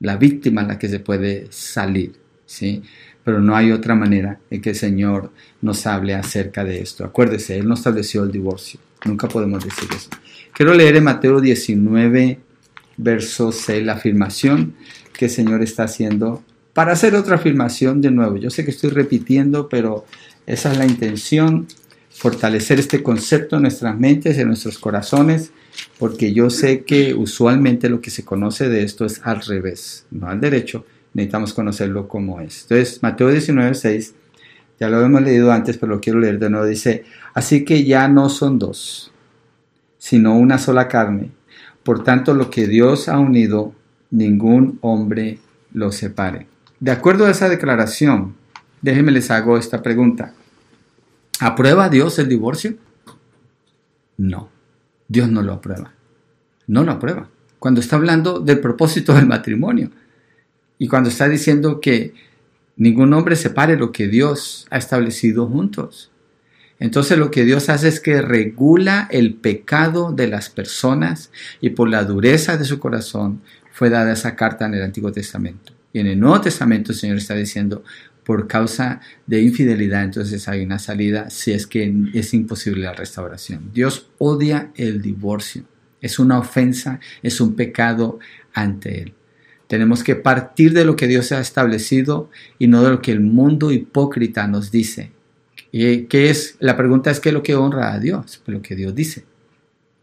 La 0.00 0.18
víctima 0.18 0.62
la 0.62 0.78
que 0.78 0.88
se 0.90 1.00
puede 1.00 1.46
salir, 1.48 2.12
¿sí? 2.44 2.82
Pero 3.24 3.40
no 3.40 3.56
hay 3.56 3.72
otra 3.72 3.94
manera 3.94 4.38
en 4.50 4.60
que 4.60 4.70
el 4.70 4.76
Señor 4.76 5.32
nos 5.62 5.86
hable 5.86 6.14
acerca 6.14 6.62
de 6.62 6.82
esto. 6.82 7.06
Acuérdese, 7.06 7.56
Él 7.56 7.66
no 7.66 7.72
estableció 7.72 8.22
el 8.22 8.32
divorcio. 8.32 8.80
Nunca 9.04 9.28
podemos 9.28 9.64
decir 9.64 9.88
eso. 9.94 10.10
Quiero 10.52 10.74
leer 10.74 10.96
en 10.96 11.04
Mateo 11.04 11.40
19, 11.40 12.38
verso 12.96 13.52
6, 13.52 13.84
la 13.84 13.94
afirmación 13.94 14.74
que 15.12 15.26
el 15.26 15.30
Señor 15.30 15.62
está 15.62 15.84
haciendo 15.84 16.42
para 16.74 16.92
hacer 16.92 17.14
otra 17.14 17.36
afirmación 17.36 18.00
de 18.00 18.10
nuevo. 18.10 18.36
Yo 18.36 18.50
sé 18.50 18.64
que 18.64 18.70
estoy 18.70 18.90
repitiendo, 18.90 19.68
pero 19.68 20.04
esa 20.46 20.72
es 20.72 20.78
la 20.78 20.86
intención, 20.86 21.66
fortalecer 22.10 22.78
este 22.78 23.02
concepto 23.02 23.56
en 23.56 23.62
nuestras 23.62 23.98
mentes, 23.98 24.38
en 24.38 24.48
nuestros 24.48 24.78
corazones, 24.78 25.52
porque 25.98 26.32
yo 26.32 26.50
sé 26.50 26.84
que 26.84 27.14
usualmente 27.14 27.88
lo 27.88 28.00
que 28.00 28.10
se 28.10 28.24
conoce 28.24 28.68
de 28.68 28.82
esto 28.82 29.04
es 29.04 29.20
al 29.24 29.42
revés, 29.42 30.06
no 30.10 30.28
al 30.28 30.40
derecho, 30.40 30.84
necesitamos 31.14 31.54
conocerlo 31.54 32.08
como 32.08 32.40
es. 32.40 32.62
Entonces, 32.62 33.02
Mateo 33.02 33.28
19, 33.28 33.74
6, 33.74 34.14
ya 34.80 34.88
lo 34.88 35.04
hemos 35.04 35.22
leído 35.22 35.52
antes, 35.52 35.76
pero 35.76 35.94
lo 35.94 36.00
quiero 36.00 36.18
leer 36.18 36.38
de 36.38 36.50
nuevo, 36.50 36.66
dice, 36.66 37.04
así 37.34 37.64
que 37.64 37.84
ya 37.84 38.08
no 38.08 38.28
son 38.28 38.58
dos 38.58 39.10
sino 40.00 40.34
una 40.34 40.58
sola 40.58 40.88
carne. 40.88 41.30
Por 41.84 42.02
tanto, 42.02 42.34
lo 42.34 42.50
que 42.50 42.66
Dios 42.66 43.08
ha 43.08 43.18
unido, 43.18 43.74
ningún 44.10 44.78
hombre 44.80 45.38
lo 45.72 45.92
separe. 45.92 46.48
De 46.80 46.90
acuerdo 46.90 47.26
a 47.26 47.30
esa 47.30 47.48
declaración, 47.48 48.34
déjenme 48.80 49.12
les 49.12 49.30
hago 49.30 49.58
esta 49.58 49.82
pregunta. 49.82 50.32
¿Aprueba 51.38 51.90
Dios 51.90 52.18
el 52.18 52.28
divorcio? 52.28 52.74
No, 54.16 54.48
Dios 55.06 55.30
no 55.30 55.42
lo 55.42 55.52
aprueba. 55.52 55.92
No 56.66 56.82
lo 56.82 56.92
aprueba. 56.92 57.28
Cuando 57.58 57.80
está 57.80 57.96
hablando 57.96 58.40
del 58.40 58.58
propósito 58.58 59.12
del 59.12 59.26
matrimonio 59.26 59.90
y 60.78 60.88
cuando 60.88 61.10
está 61.10 61.28
diciendo 61.28 61.78
que 61.78 62.14
ningún 62.80 63.12
hombre 63.12 63.36
separe 63.36 63.76
lo 63.76 63.92
que 63.92 64.08
Dios 64.08 64.66
ha 64.70 64.78
establecido 64.78 65.46
juntos. 65.46 66.10
Entonces 66.78 67.18
lo 67.18 67.30
que 67.30 67.44
Dios 67.44 67.68
hace 67.68 67.88
es 67.88 68.00
que 68.00 68.22
regula 68.22 69.06
el 69.10 69.34
pecado 69.34 70.12
de 70.12 70.26
las 70.26 70.48
personas 70.48 71.30
y 71.60 71.70
por 71.70 71.90
la 71.90 72.04
dureza 72.04 72.56
de 72.56 72.64
su 72.64 72.78
corazón 72.78 73.42
fue 73.70 73.90
dada 73.90 74.14
esa 74.14 74.34
carta 74.34 74.64
en 74.64 74.74
el 74.74 74.82
Antiguo 74.82 75.12
Testamento. 75.12 75.74
Y 75.92 75.98
en 75.98 76.06
el 76.06 76.18
Nuevo 76.18 76.40
Testamento 76.40 76.92
el 76.92 76.98
Señor 76.98 77.18
está 77.18 77.34
diciendo, 77.34 77.84
por 78.24 78.48
causa 78.48 79.00
de 79.26 79.42
infidelidad, 79.42 80.02
entonces 80.02 80.48
hay 80.48 80.62
una 80.62 80.78
salida 80.78 81.28
si 81.28 81.52
es 81.52 81.66
que 81.66 81.92
es 82.14 82.32
imposible 82.32 82.84
la 82.84 82.94
restauración. 82.94 83.70
Dios 83.74 84.08
odia 84.16 84.70
el 84.74 85.02
divorcio. 85.02 85.64
Es 86.00 86.18
una 86.18 86.38
ofensa, 86.38 86.98
es 87.22 87.42
un 87.42 87.54
pecado 87.54 88.20
ante 88.54 89.02
Él. 89.02 89.14
Tenemos 89.70 90.02
que 90.02 90.16
partir 90.16 90.72
de 90.72 90.84
lo 90.84 90.96
que 90.96 91.06
Dios 91.06 91.30
ha 91.30 91.38
establecido 91.38 92.28
y 92.58 92.66
no 92.66 92.82
de 92.82 92.90
lo 92.90 93.00
que 93.00 93.12
el 93.12 93.20
mundo 93.20 93.70
hipócrita 93.70 94.48
nos 94.48 94.72
dice 94.72 95.12
¿Y 95.70 96.08
es? 96.10 96.56
La 96.58 96.76
pregunta 96.76 97.12
es 97.12 97.20
qué 97.20 97.28
es 97.28 97.32
lo 97.32 97.44
que 97.44 97.54
honra 97.54 97.92
a 97.92 98.00
Dios, 98.00 98.42
pues 98.44 98.56
lo 98.56 98.62
que 98.62 98.74
Dios 98.74 98.96
dice. 98.96 99.24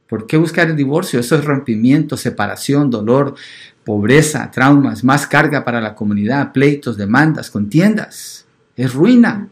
¿Por 0.07 0.26
qué 0.26 0.38
buscar 0.38 0.70
el 0.70 0.78
divorcio? 0.78 1.20
Eso 1.20 1.36
es 1.36 1.43
rompimiento, 1.43 2.15
separación, 2.15 2.89
dolor, 2.89 3.36
pobreza, 3.84 4.49
traumas, 4.51 5.03
más 5.03 5.28
carga 5.28 5.65
para 5.65 5.82
la 5.82 5.95
comunidad, 5.95 6.53
pleitos, 6.53 6.95
demandas, 6.95 7.51
contiendas. 7.51 8.45
Es 8.78 8.93
ruina. 8.93 9.49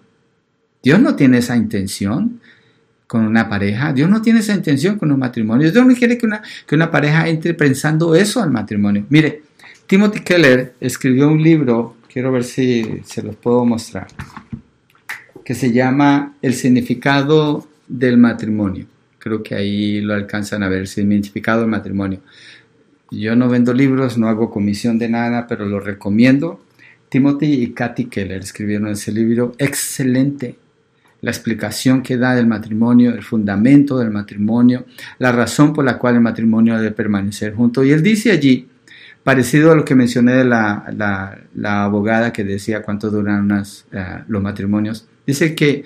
Dios 0.82 1.02
no 1.02 1.18
tiene 1.18 1.40
esa 1.40 1.58
intención 1.58 2.40
con 3.06 3.26
una 3.26 3.50
pareja. 3.50 3.92
Dios 3.92 4.10
no 4.10 4.22
tiene 4.22 4.40
esa 4.40 4.54
intención 4.54 4.98
con 4.98 5.12
un 5.12 5.20
matrimonio. 5.20 5.70
Dios 5.70 5.86
no 5.86 5.94
quiere 5.94 6.18
que 6.18 6.26
una, 6.26 6.42
que 6.66 6.76
una 6.76 6.90
pareja 6.90 7.28
entre 7.28 7.54
pensando 7.54 8.16
eso 8.16 8.42
al 8.42 8.52
matrimonio. 8.52 9.06
Mire, 9.10 9.44
Timothy 9.88 10.22
Keller 10.22 10.74
escribió 10.80 11.28
un 11.28 11.44
libro, 11.44 11.98
quiero 12.12 12.32
ver 12.32 12.44
si 12.44 13.02
se 13.04 13.22
los 13.22 13.36
puedo 13.36 13.66
mostrar 13.66 14.08
que 15.44 15.54
se 15.54 15.72
llama 15.72 16.34
El 16.42 16.56
significado 16.56 17.68
del 17.88 18.18
matrimonio. 18.18 18.88
Creo 19.20 19.44
que 19.44 19.54
ahí 19.54 20.02
lo 20.02 20.16
alcanzan 20.16 20.64
a 20.64 20.70
ver, 20.70 20.80
el 20.80 20.88
significado 20.88 21.62
del 21.62 21.70
matrimonio. 21.70 22.22
Yo 23.12 23.36
no 23.36 23.48
vendo 23.48 23.76
libros, 23.76 24.18
no 24.18 24.28
hago 24.28 24.50
comisión 24.50 24.98
de 24.98 25.08
nada, 25.08 25.46
pero 25.46 25.68
lo 25.68 25.80
recomiendo. 25.80 26.66
Timothy 27.10 27.62
y 27.62 27.74
Kathy 27.74 28.06
Keller 28.06 28.42
escribieron 28.42 28.88
ese 28.88 29.12
libro 29.12 29.54
excelente. 29.60 30.58
La 31.22 31.30
explicación 31.30 32.02
que 32.02 32.18
da 32.18 32.34
del 32.34 32.48
matrimonio, 32.48 33.14
el 33.14 33.22
fundamento 33.22 34.00
del 34.00 34.10
matrimonio, 34.10 34.86
la 35.20 35.32
razón 35.32 35.74
por 35.74 35.86
la 35.86 36.00
cual 36.00 36.16
el 36.16 36.22
matrimonio 36.22 36.76
debe 36.76 36.92
permanecer 36.92 37.54
junto. 37.54 37.84
Y 37.84 37.92
él 37.92 38.02
dice 38.02 38.32
allí, 38.32 38.68
parecido 39.26 39.72
a 39.72 39.76
lo 39.76 39.84
que 39.84 39.96
mencioné 39.96 40.36
de 40.36 40.46
la, 40.46 41.36
abogada 41.64 42.32
que 42.32 42.44
decía 42.44 42.84
cuánto 42.84 43.10
duran 43.10 43.64
eh, 43.92 44.24
los 44.28 44.42
matrimonios, 44.42 45.08
Dice 45.26 45.56
que 45.56 45.84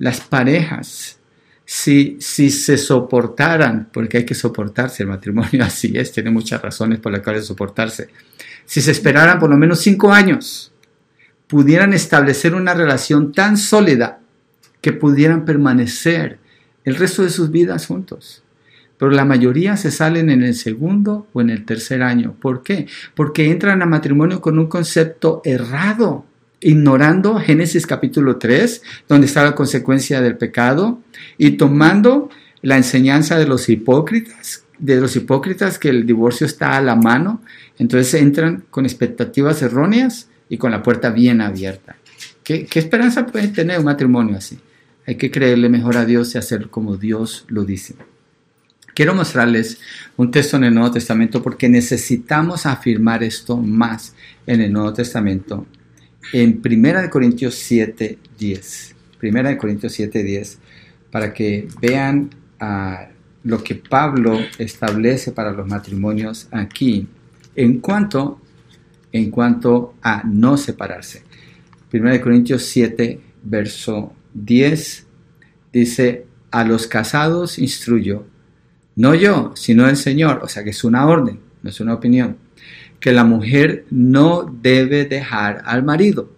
las 0.00 0.20
parejas, 0.20 1.20
si, 1.64 2.16
si 2.20 2.50
se 2.50 2.76
soportaran, 2.76 3.88
porque 3.92 4.18
hay 4.18 4.24
que 4.24 4.34
soportarse, 4.34 5.04
el 5.04 5.08
matrimonio 5.08 5.62
así 5.64 5.92
es, 5.94 6.10
tiene 6.10 6.32
muchas 6.32 6.60
razones 6.60 6.98
por 6.98 7.12
las 7.12 7.22
cuales 7.22 7.46
soportarse, 7.46 8.08
si 8.66 8.80
se 8.80 8.90
esperaran 8.90 9.38
por 9.38 9.50
lo 9.50 9.56
menos 9.56 9.78
cinco 9.78 10.12
años, 10.12 10.72
pudieran 11.46 11.92
establecer 11.92 12.56
una 12.56 12.74
relación 12.74 13.30
tan 13.30 13.56
sólida 13.56 14.18
que 14.80 14.92
pudieran 14.92 15.44
permanecer 15.44 16.40
el 16.84 16.96
resto 16.96 17.22
de 17.22 17.30
sus 17.30 17.52
vidas 17.52 17.86
juntos. 17.86 18.39
Pero 19.00 19.12
la 19.12 19.24
mayoría 19.24 19.78
se 19.78 19.90
salen 19.90 20.28
en 20.28 20.42
el 20.42 20.54
segundo 20.54 21.26
o 21.32 21.40
en 21.40 21.48
el 21.48 21.64
tercer 21.64 22.02
año. 22.02 22.36
¿Por 22.38 22.62
qué? 22.62 22.86
Porque 23.14 23.50
entran 23.50 23.80
a 23.80 23.86
matrimonio 23.86 24.42
con 24.42 24.58
un 24.58 24.66
concepto 24.66 25.40
errado 25.42 26.26
ignorando 26.60 27.38
Génesis 27.38 27.86
capítulo 27.86 28.36
3, 28.36 28.82
donde 29.08 29.26
está 29.26 29.42
la 29.42 29.54
consecuencia 29.54 30.20
del 30.20 30.36
pecado, 30.36 31.00
y 31.38 31.52
tomando 31.52 32.28
la 32.60 32.76
enseñanza 32.76 33.38
de 33.38 33.46
los 33.46 33.70
hipócritas, 33.70 34.64
de 34.78 35.00
los 35.00 35.16
hipócritas 35.16 35.78
que 35.78 35.88
el 35.88 36.04
divorcio 36.04 36.46
está 36.46 36.76
a 36.76 36.82
la 36.82 36.94
mano, 36.94 37.40
entonces 37.78 38.12
entran 38.20 38.64
con 38.68 38.84
expectativas 38.84 39.62
erróneas 39.62 40.28
y 40.50 40.58
con 40.58 40.72
la 40.72 40.82
puerta 40.82 41.08
bien 41.08 41.40
abierta. 41.40 41.96
¿Qué, 42.44 42.66
qué 42.66 42.78
esperanza 42.78 43.24
puede 43.24 43.48
tener 43.48 43.78
un 43.78 43.86
matrimonio 43.86 44.36
así? 44.36 44.58
Hay 45.06 45.14
que 45.14 45.30
creerle 45.30 45.70
mejor 45.70 45.96
a 45.96 46.04
Dios 46.04 46.34
y 46.34 46.38
hacer 46.38 46.68
como 46.68 46.98
Dios 46.98 47.46
lo 47.48 47.64
dice. 47.64 47.94
Quiero 48.94 49.14
mostrarles 49.14 49.78
un 50.16 50.30
texto 50.30 50.56
en 50.56 50.64
el 50.64 50.74
Nuevo 50.74 50.90
Testamento 50.90 51.42
porque 51.42 51.68
necesitamos 51.68 52.66
afirmar 52.66 53.22
esto 53.22 53.56
más 53.56 54.14
en 54.46 54.60
el 54.60 54.72
Nuevo 54.72 54.92
Testamento. 54.92 55.66
En 56.32 56.60
1 56.64 57.10
Corintios 57.10 57.54
7, 57.54 58.18
10. 58.38 58.96
1 59.22 59.58
Corintios 59.58 59.92
7, 59.92 60.22
10. 60.22 60.58
Para 61.10 61.32
que 61.32 61.68
vean 61.80 62.30
ah, 62.58 63.08
lo 63.44 63.62
que 63.62 63.76
Pablo 63.76 64.38
establece 64.58 65.32
para 65.32 65.52
los 65.52 65.66
matrimonios 65.66 66.48
aquí 66.50 67.08
en 67.56 67.80
cuanto, 67.80 68.40
en 69.12 69.30
cuanto 69.30 69.94
a 70.02 70.22
no 70.24 70.56
separarse. 70.56 71.22
1 71.92 72.20
Corintios 72.20 72.64
7, 72.64 73.20
verso 73.42 74.12
10 74.34 75.06
dice, 75.72 76.26
a 76.50 76.64
los 76.64 76.86
casados 76.86 77.58
instruyo 77.58 78.26
no 79.00 79.14
yo, 79.14 79.52
sino 79.54 79.88
el 79.88 79.96
Señor, 79.96 80.40
o 80.42 80.48
sea 80.48 80.62
que 80.62 80.70
es 80.70 80.84
una 80.84 81.06
orden, 81.06 81.40
no 81.62 81.70
es 81.70 81.80
una 81.80 81.94
opinión, 81.94 82.36
que 83.00 83.12
la 83.12 83.24
mujer 83.24 83.86
no 83.90 84.54
debe 84.60 85.06
dejar 85.06 85.62
al 85.64 85.82
marido. 85.82 86.30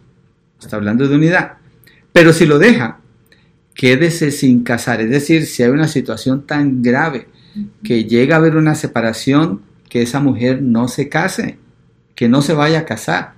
Está 0.60 0.76
hablando 0.76 1.08
de 1.08 1.16
unidad. 1.16 1.54
Pero 2.12 2.32
si 2.32 2.46
lo 2.46 2.60
deja, 2.60 3.00
quédese 3.74 4.30
sin 4.30 4.62
casar. 4.62 5.00
Es 5.00 5.10
decir, 5.10 5.46
si 5.46 5.64
hay 5.64 5.70
una 5.70 5.88
situación 5.88 6.46
tan 6.46 6.82
grave 6.82 7.26
que 7.82 8.04
llega 8.04 8.36
a 8.36 8.38
haber 8.38 8.56
una 8.56 8.76
separación, 8.76 9.62
que 9.88 10.02
esa 10.02 10.20
mujer 10.20 10.62
no 10.62 10.86
se 10.86 11.08
case, 11.08 11.58
que 12.14 12.28
no 12.28 12.42
se 12.42 12.54
vaya 12.54 12.80
a 12.80 12.84
casar. 12.84 13.34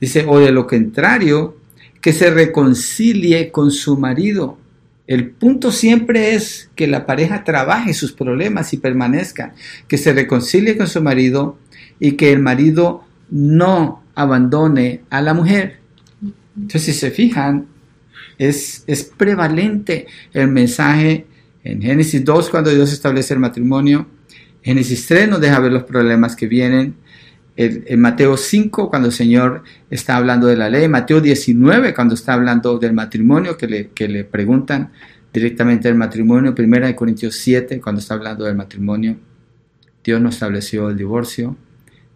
Dice, 0.00 0.26
o 0.28 0.38
de 0.38 0.52
lo 0.52 0.68
contrario, 0.68 1.56
que 2.00 2.12
se 2.12 2.30
reconcilie 2.30 3.50
con 3.50 3.72
su 3.72 3.98
marido 3.98 4.58
el 5.06 5.30
punto 5.30 5.70
siempre 5.70 6.34
es 6.34 6.70
que 6.74 6.86
la 6.86 7.04
pareja 7.04 7.44
trabaje 7.44 7.92
sus 7.92 8.12
problemas 8.12 8.72
y 8.72 8.78
permanezca, 8.78 9.54
que 9.86 9.98
se 9.98 10.12
reconcilie 10.12 10.76
con 10.76 10.88
su 10.88 11.02
marido 11.02 11.58
y 12.00 12.12
que 12.12 12.32
el 12.32 12.40
marido 12.40 13.04
no 13.30 14.02
abandone 14.14 15.02
a 15.10 15.20
la 15.20 15.34
mujer. 15.34 15.78
Entonces, 16.56 16.84
si 16.84 16.92
se 16.92 17.10
fijan, 17.10 17.66
es, 18.38 18.84
es 18.86 19.04
prevalente 19.04 20.06
el 20.32 20.48
mensaje 20.48 21.26
en 21.62 21.82
Génesis 21.82 22.24
2 22.24 22.50
cuando 22.50 22.70
Dios 22.70 22.92
establece 22.92 23.34
el 23.34 23.40
matrimonio. 23.40 24.06
Génesis 24.62 25.06
3 25.06 25.28
nos 25.28 25.40
deja 25.40 25.60
ver 25.60 25.72
los 25.72 25.84
problemas 25.84 26.34
que 26.34 26.46
vienen 26.46 26.94
en 27.56 28.00
Mateo 28.00 28.36
5 28.36 28.90
cuando 28.90 29.08
el 29.08 29.14
Señor 29.14 29.62
está 29.90 30.16
hablando 30.16 30.48
de 30.48 30.56
la 30.56 30.68
ley, 30.68 30.88
Mateo 30.88 31.20
19 31.20 31.94
cuando 31.94 32.14
está 32.14 32.34
hablando 32.34 32.78
del 32.78 32.92
matrimonio, 32.92 33.56
que 33.56 33.68
le, 33.68 33.88
que 33.90 34.08
le 34.08 34.24
preguntan 34.24 34.90
directamente 35.32 35.88
del 35.88 35.96
matrimonio, 35.96 36.54
Primera 36.54 36.86
de 36.86 36.96
Corintios 36.96 37.36
7 37.36 37.80
cuando 37.80 38.00
está 38.00 38.14
hablando 38.14 38.44
del 38.44 38.56
matrimonio, 38.56 39.16
Dios 40.02 40.20
no 40.20 40.28
estableció 40.28 40.90
el 40.90 40.96
divorcio, 40.96 41.56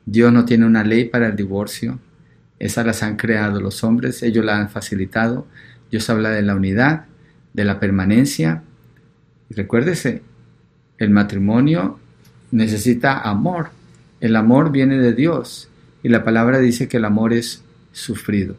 Dios 0.07 0.33
no 0.33 0.45
tiene 0.45 0.67
una 0.67 0.85
ley 0.85 1.05
para 1.05 1.29
el 1.29 1.37
divorcio, 1.37 1.99
esas 2.59 2.85
las 2.85 3.03
han 3.03 3.17
creado 3.17 3.61
los 3.61 3.85
hombres, 3.85 4.23
ellos 4.23 4.45
la 4.45 4.59
han 4.59 4.69
facilitado, 4.69 5.47
Dios 5.91 6.09
habla 6.11 6.31
de 6.31 6.43
la 6.43 6.55
unidad, 6.55 7.07
de 7.53 7.65
la 7.65 7.79
permanencia, 7.79 8.63
y 9.49 9.55
recuérdese, 9.55 10.23
el 10.99 11.11
matrimonio 11.11 11.99
necesita 12.51 13.21
amor, 13.21 13.71
el 14.21 14.37
amor 14.37 14.73
viene 14.73 14.99
de 14.99 15.13
Dios 15.13 15.69
y 16.03 16.09
la 16.09 16.25
palabra 16.25 16.59
dice 16.59 16.89
que 16.89 16.97
el 16.97 17.05
amor 17.05 17.33
es 17.33 17.63
sufrido. 17.93 18.57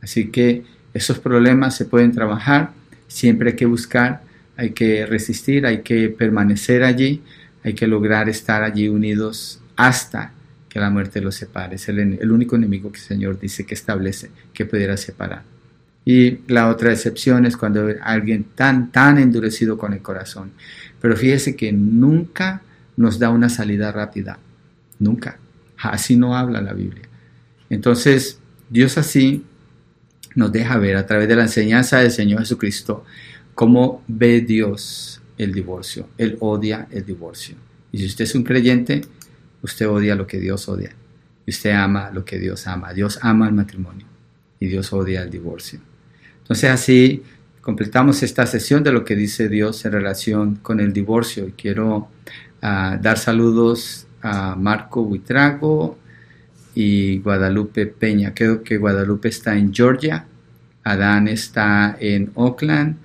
Así 0.00 0.28
que 0.28 0.64
esos 0.92 1.18
problemas 1.18 1.76
se 1.76 1.84
pueden 1.84 2.12
trabajar, 2.12 2.72
siempre 3.08 3.50
hay 3.50 3.56
que 3.56 3.66
buscar, 3.66 4.22
hay 4.56 4.70
que 4.70 5.06
resistir, 5.06 5.66
hay 5.66 5.82
que 5.82 6.08
permanecer 6.08 6.84
allí, 6.84 7.22
hay 7.62 7.74
que 7.74 7.86
lograr 7.86 8.28
estar 8.28 8.62
allí 8.62 8.88
unidos 8.88 9.60
hasta 9.76 10.32
que 10.68 10.80
la 10.80 10.90
muerte 10.90 11.20
los 11.20 11.34
separe. 11.34 11.76
Es 11.76 11.88
el, 11.88 12.30
único 12.30 12.56
enemigo 12.56 12.92
que 12.92 12.98
el 12.98 13.04
Señor 13.04 13.38
dice 13.38 13.64
que 13.64 13.74
establece 13.74 14.30
que 14.52 14.66
pudiera 14.66 14.96
separar. 14.96 15.42
Y 16.04 16.40
la 16.48 16.68
otra 16.68 16.92
excepción 16.92 17.46
es 17.46 17.56
cuando 17.56 17.88
alguien 18.02 18.44
tan, 18.54 18.92
tan 18.92 19.18
endurecido 19.18 19.78
con 19.78 19.94
el 19.94 20.02
corazón. 20.02 20.52
Pero 21.00 21.16
fíjese 21.16 21.56
que 21.56 21.72
nunca 21.72 22.62
nos 22.96 23.18
da 23.18 23.30
una 23.30 23.48
salida 23.48 23.90
rápida. 23.90 24.38
Nunca. 24.98 25.38
Así 25.78 26.16
no 26.16 26.36
habla 26.36 26.60
la 26.60 26.72
Biblia. 26.72 27.08
Entonces, 27.70 28.38
Dios 28.70 28.98
así 28.98 29.44
nos 30.34 30.52
deja 30.52 30.78
ver 30.78 30.96
a 30.96 31.06
través 31.06 31.28
de 31.28 31.36
la 31.36 31.42
enseñanza 31.42 31.98
del 31.98 32.10
Señor 32.10 32.40
Jesucristo 32.40 33.04
cómo 33.54 34.02
ve 34.08 34.40
Dios 34.40 35.20
el 35.38 35.52
divorcio. 35.52 36.08
Él 36.18 36.36
odia 36.40 36.88
el 36.90 37.04
divorcio. 37.04 37.56
Y 37.92 37.98
si 37.98 38.06
usted 38.06 38.24
es 38.24 38.34
un 38.34 38.42
creyente, 38.42 39.02
usted 39.62 39.88
odia 39.88 40.14
lo 40.14 40.26
que 40.26 40.40
Dios 40.40 40.68
odia. 40.68 40.94
Y 41.46 41.50
usted 41.50 41.70
ama 41.70 42.10
lo 42.10 42.24
que 42.24 42.38
Dios 42.38 42.66
ama. 42.66 42.92
Dios 42.92 43.18
ama 43.22 43.46
el 43.46 43.54
matrimonio 43.54 44.06
y 44.58 44.66
Dios 44.66 44.92
odia 44.92 45.22
el 45.22 45.30
divorcio. 45.30 45.80
Entonces 46.38 46.70
así 46.70 47.22
completamos 47.60 48.22
esta 48.22 48.46
sesión 48.46 48.82
de 48.82 48.92
lo 48.92 49.04
que 49.04 49.16
dice 49.16 49.48
Dios 49.48 49.84
en 49.84 49.92
relación 49.92 50.56
con 50.56 50.80
el 50.80 50.92
divorcio. 50.92 51.46
Y 51.48 51.52
quiero 51.52 52.08
ah, 52.62 52.98
dar 53.00 53.18
saludos 53.18 54.06
a 54.24 54.56
Marco 54.56 55.04
Buitrago 55.04 55.98
y 56.74 57.18
Guadalupe 57.18 57.86
Peña. 57.86 58.32
Creo 58.34 58.64
que 58.64 58.78
Guadalupe 58.78 59.28
está 59.28 59.56
en 59.56 59.72
Georgia, 59.72 60.26
Adán 60.82 61.28
está 61.28 61.96
en 62.00 62.30
Oakland 62.34 62.96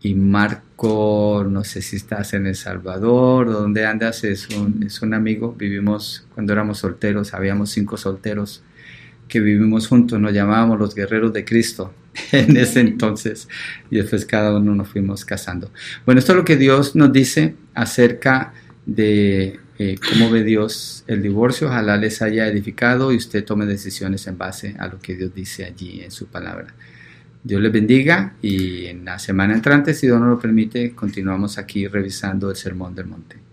y 0.00 0.14
Marco, 0.14 1.46
no 1.48 1.64
sé 1.64 1.82
si 1.82 1.96
estás 1.96 2.34
en 2.34 2.46
El 2.46 2.56
Salvador, 2.56 3.50
¿dónde 3.52 3.86
andas? 3.86 4.24
Es 4.24 4.48
un, 4.50 4.82
es 4.82 5.02
un 5.02 5.14
amigo, 5.14 5.54
vivimos 5.56 6.26
cuando 6.34 6.52
éramos 6.54 6.78
solteros, 6.78 7.34
habíamos 7.34 7.70
cinco 7.70 7.96
solteros 7.96 8.62
que 9.28 9.40
vivimos 9.40 9.86
juntos, 9.88 10.18
nos 10.20 10.32
llamábamos 10.32 10.78
los 10.78 10.94
guerreros 10.94 11.32
de 11.32 11.44
Cristo 11.44 11.92
en 12.32 12.56
ese 12.56 12.80
entonces 12.80 13.48
y 13.90 13.96
después 13.96 14.24
cada 14.24 14.56
uno 14.56 14.74
nos 14.74 14.88
fuimos 14.88 15.24
casando. 15.24 15.70
Bueno, 16.06 16.18
esto 16.18 16.32
es 16.32 16.38
lo 16.38 16.44
que 16.44 16.56
Dios 16.56 16.96
nos 16.96 17.12
dice 17.12 17.54
acerca 17.74 18.54
de 18.86 19.60
eh, 19.78 19.96
cómo 20.08 20.30
ve 20.30 20.44
Dios 20.44 21.04
el 21.06 21.22
divorcio, 21.22 21.68
ojalá 21.68 21.96
les 21.96 22.22
haya 22.22 22.46
edificado 22.46 23.12
y 23.12 23.16
usted 23.16 23.44
tome 23.44 23.66
decisiones 23.66 24.26
en 24.26 24.38
base 24.38 24.76
a 24.78 24.86
lo 24.86 25.00
que 25.00 25.16
Dios 25.16 25.34
dice 25.34 25.64
allí 25.64 26.00
en 26.02 26.10
su 26.10 26.26
palabra. 26.26 26.74
Dios 27.42 27.60
les 27.60 27.72
bendiga 27.72 28.36
y 28.40 28.86
en 28.86 29.04
la 29.04 29.18
semana 29.18 29.54
entrante, 29.54 29.92
si 29.92 30.06
Dios 30.06 30.18
nos 30.18 30.30
lo 30.30 30.38
permite, 30.38 30.94
continuamos 30.94 31.58
aquí 31.58 31.86
revisando 31.86 32.50
el 32.50 32.56
Sermón 32.56 32.94
del 32.94 33.06
Monte. 33.06 33.43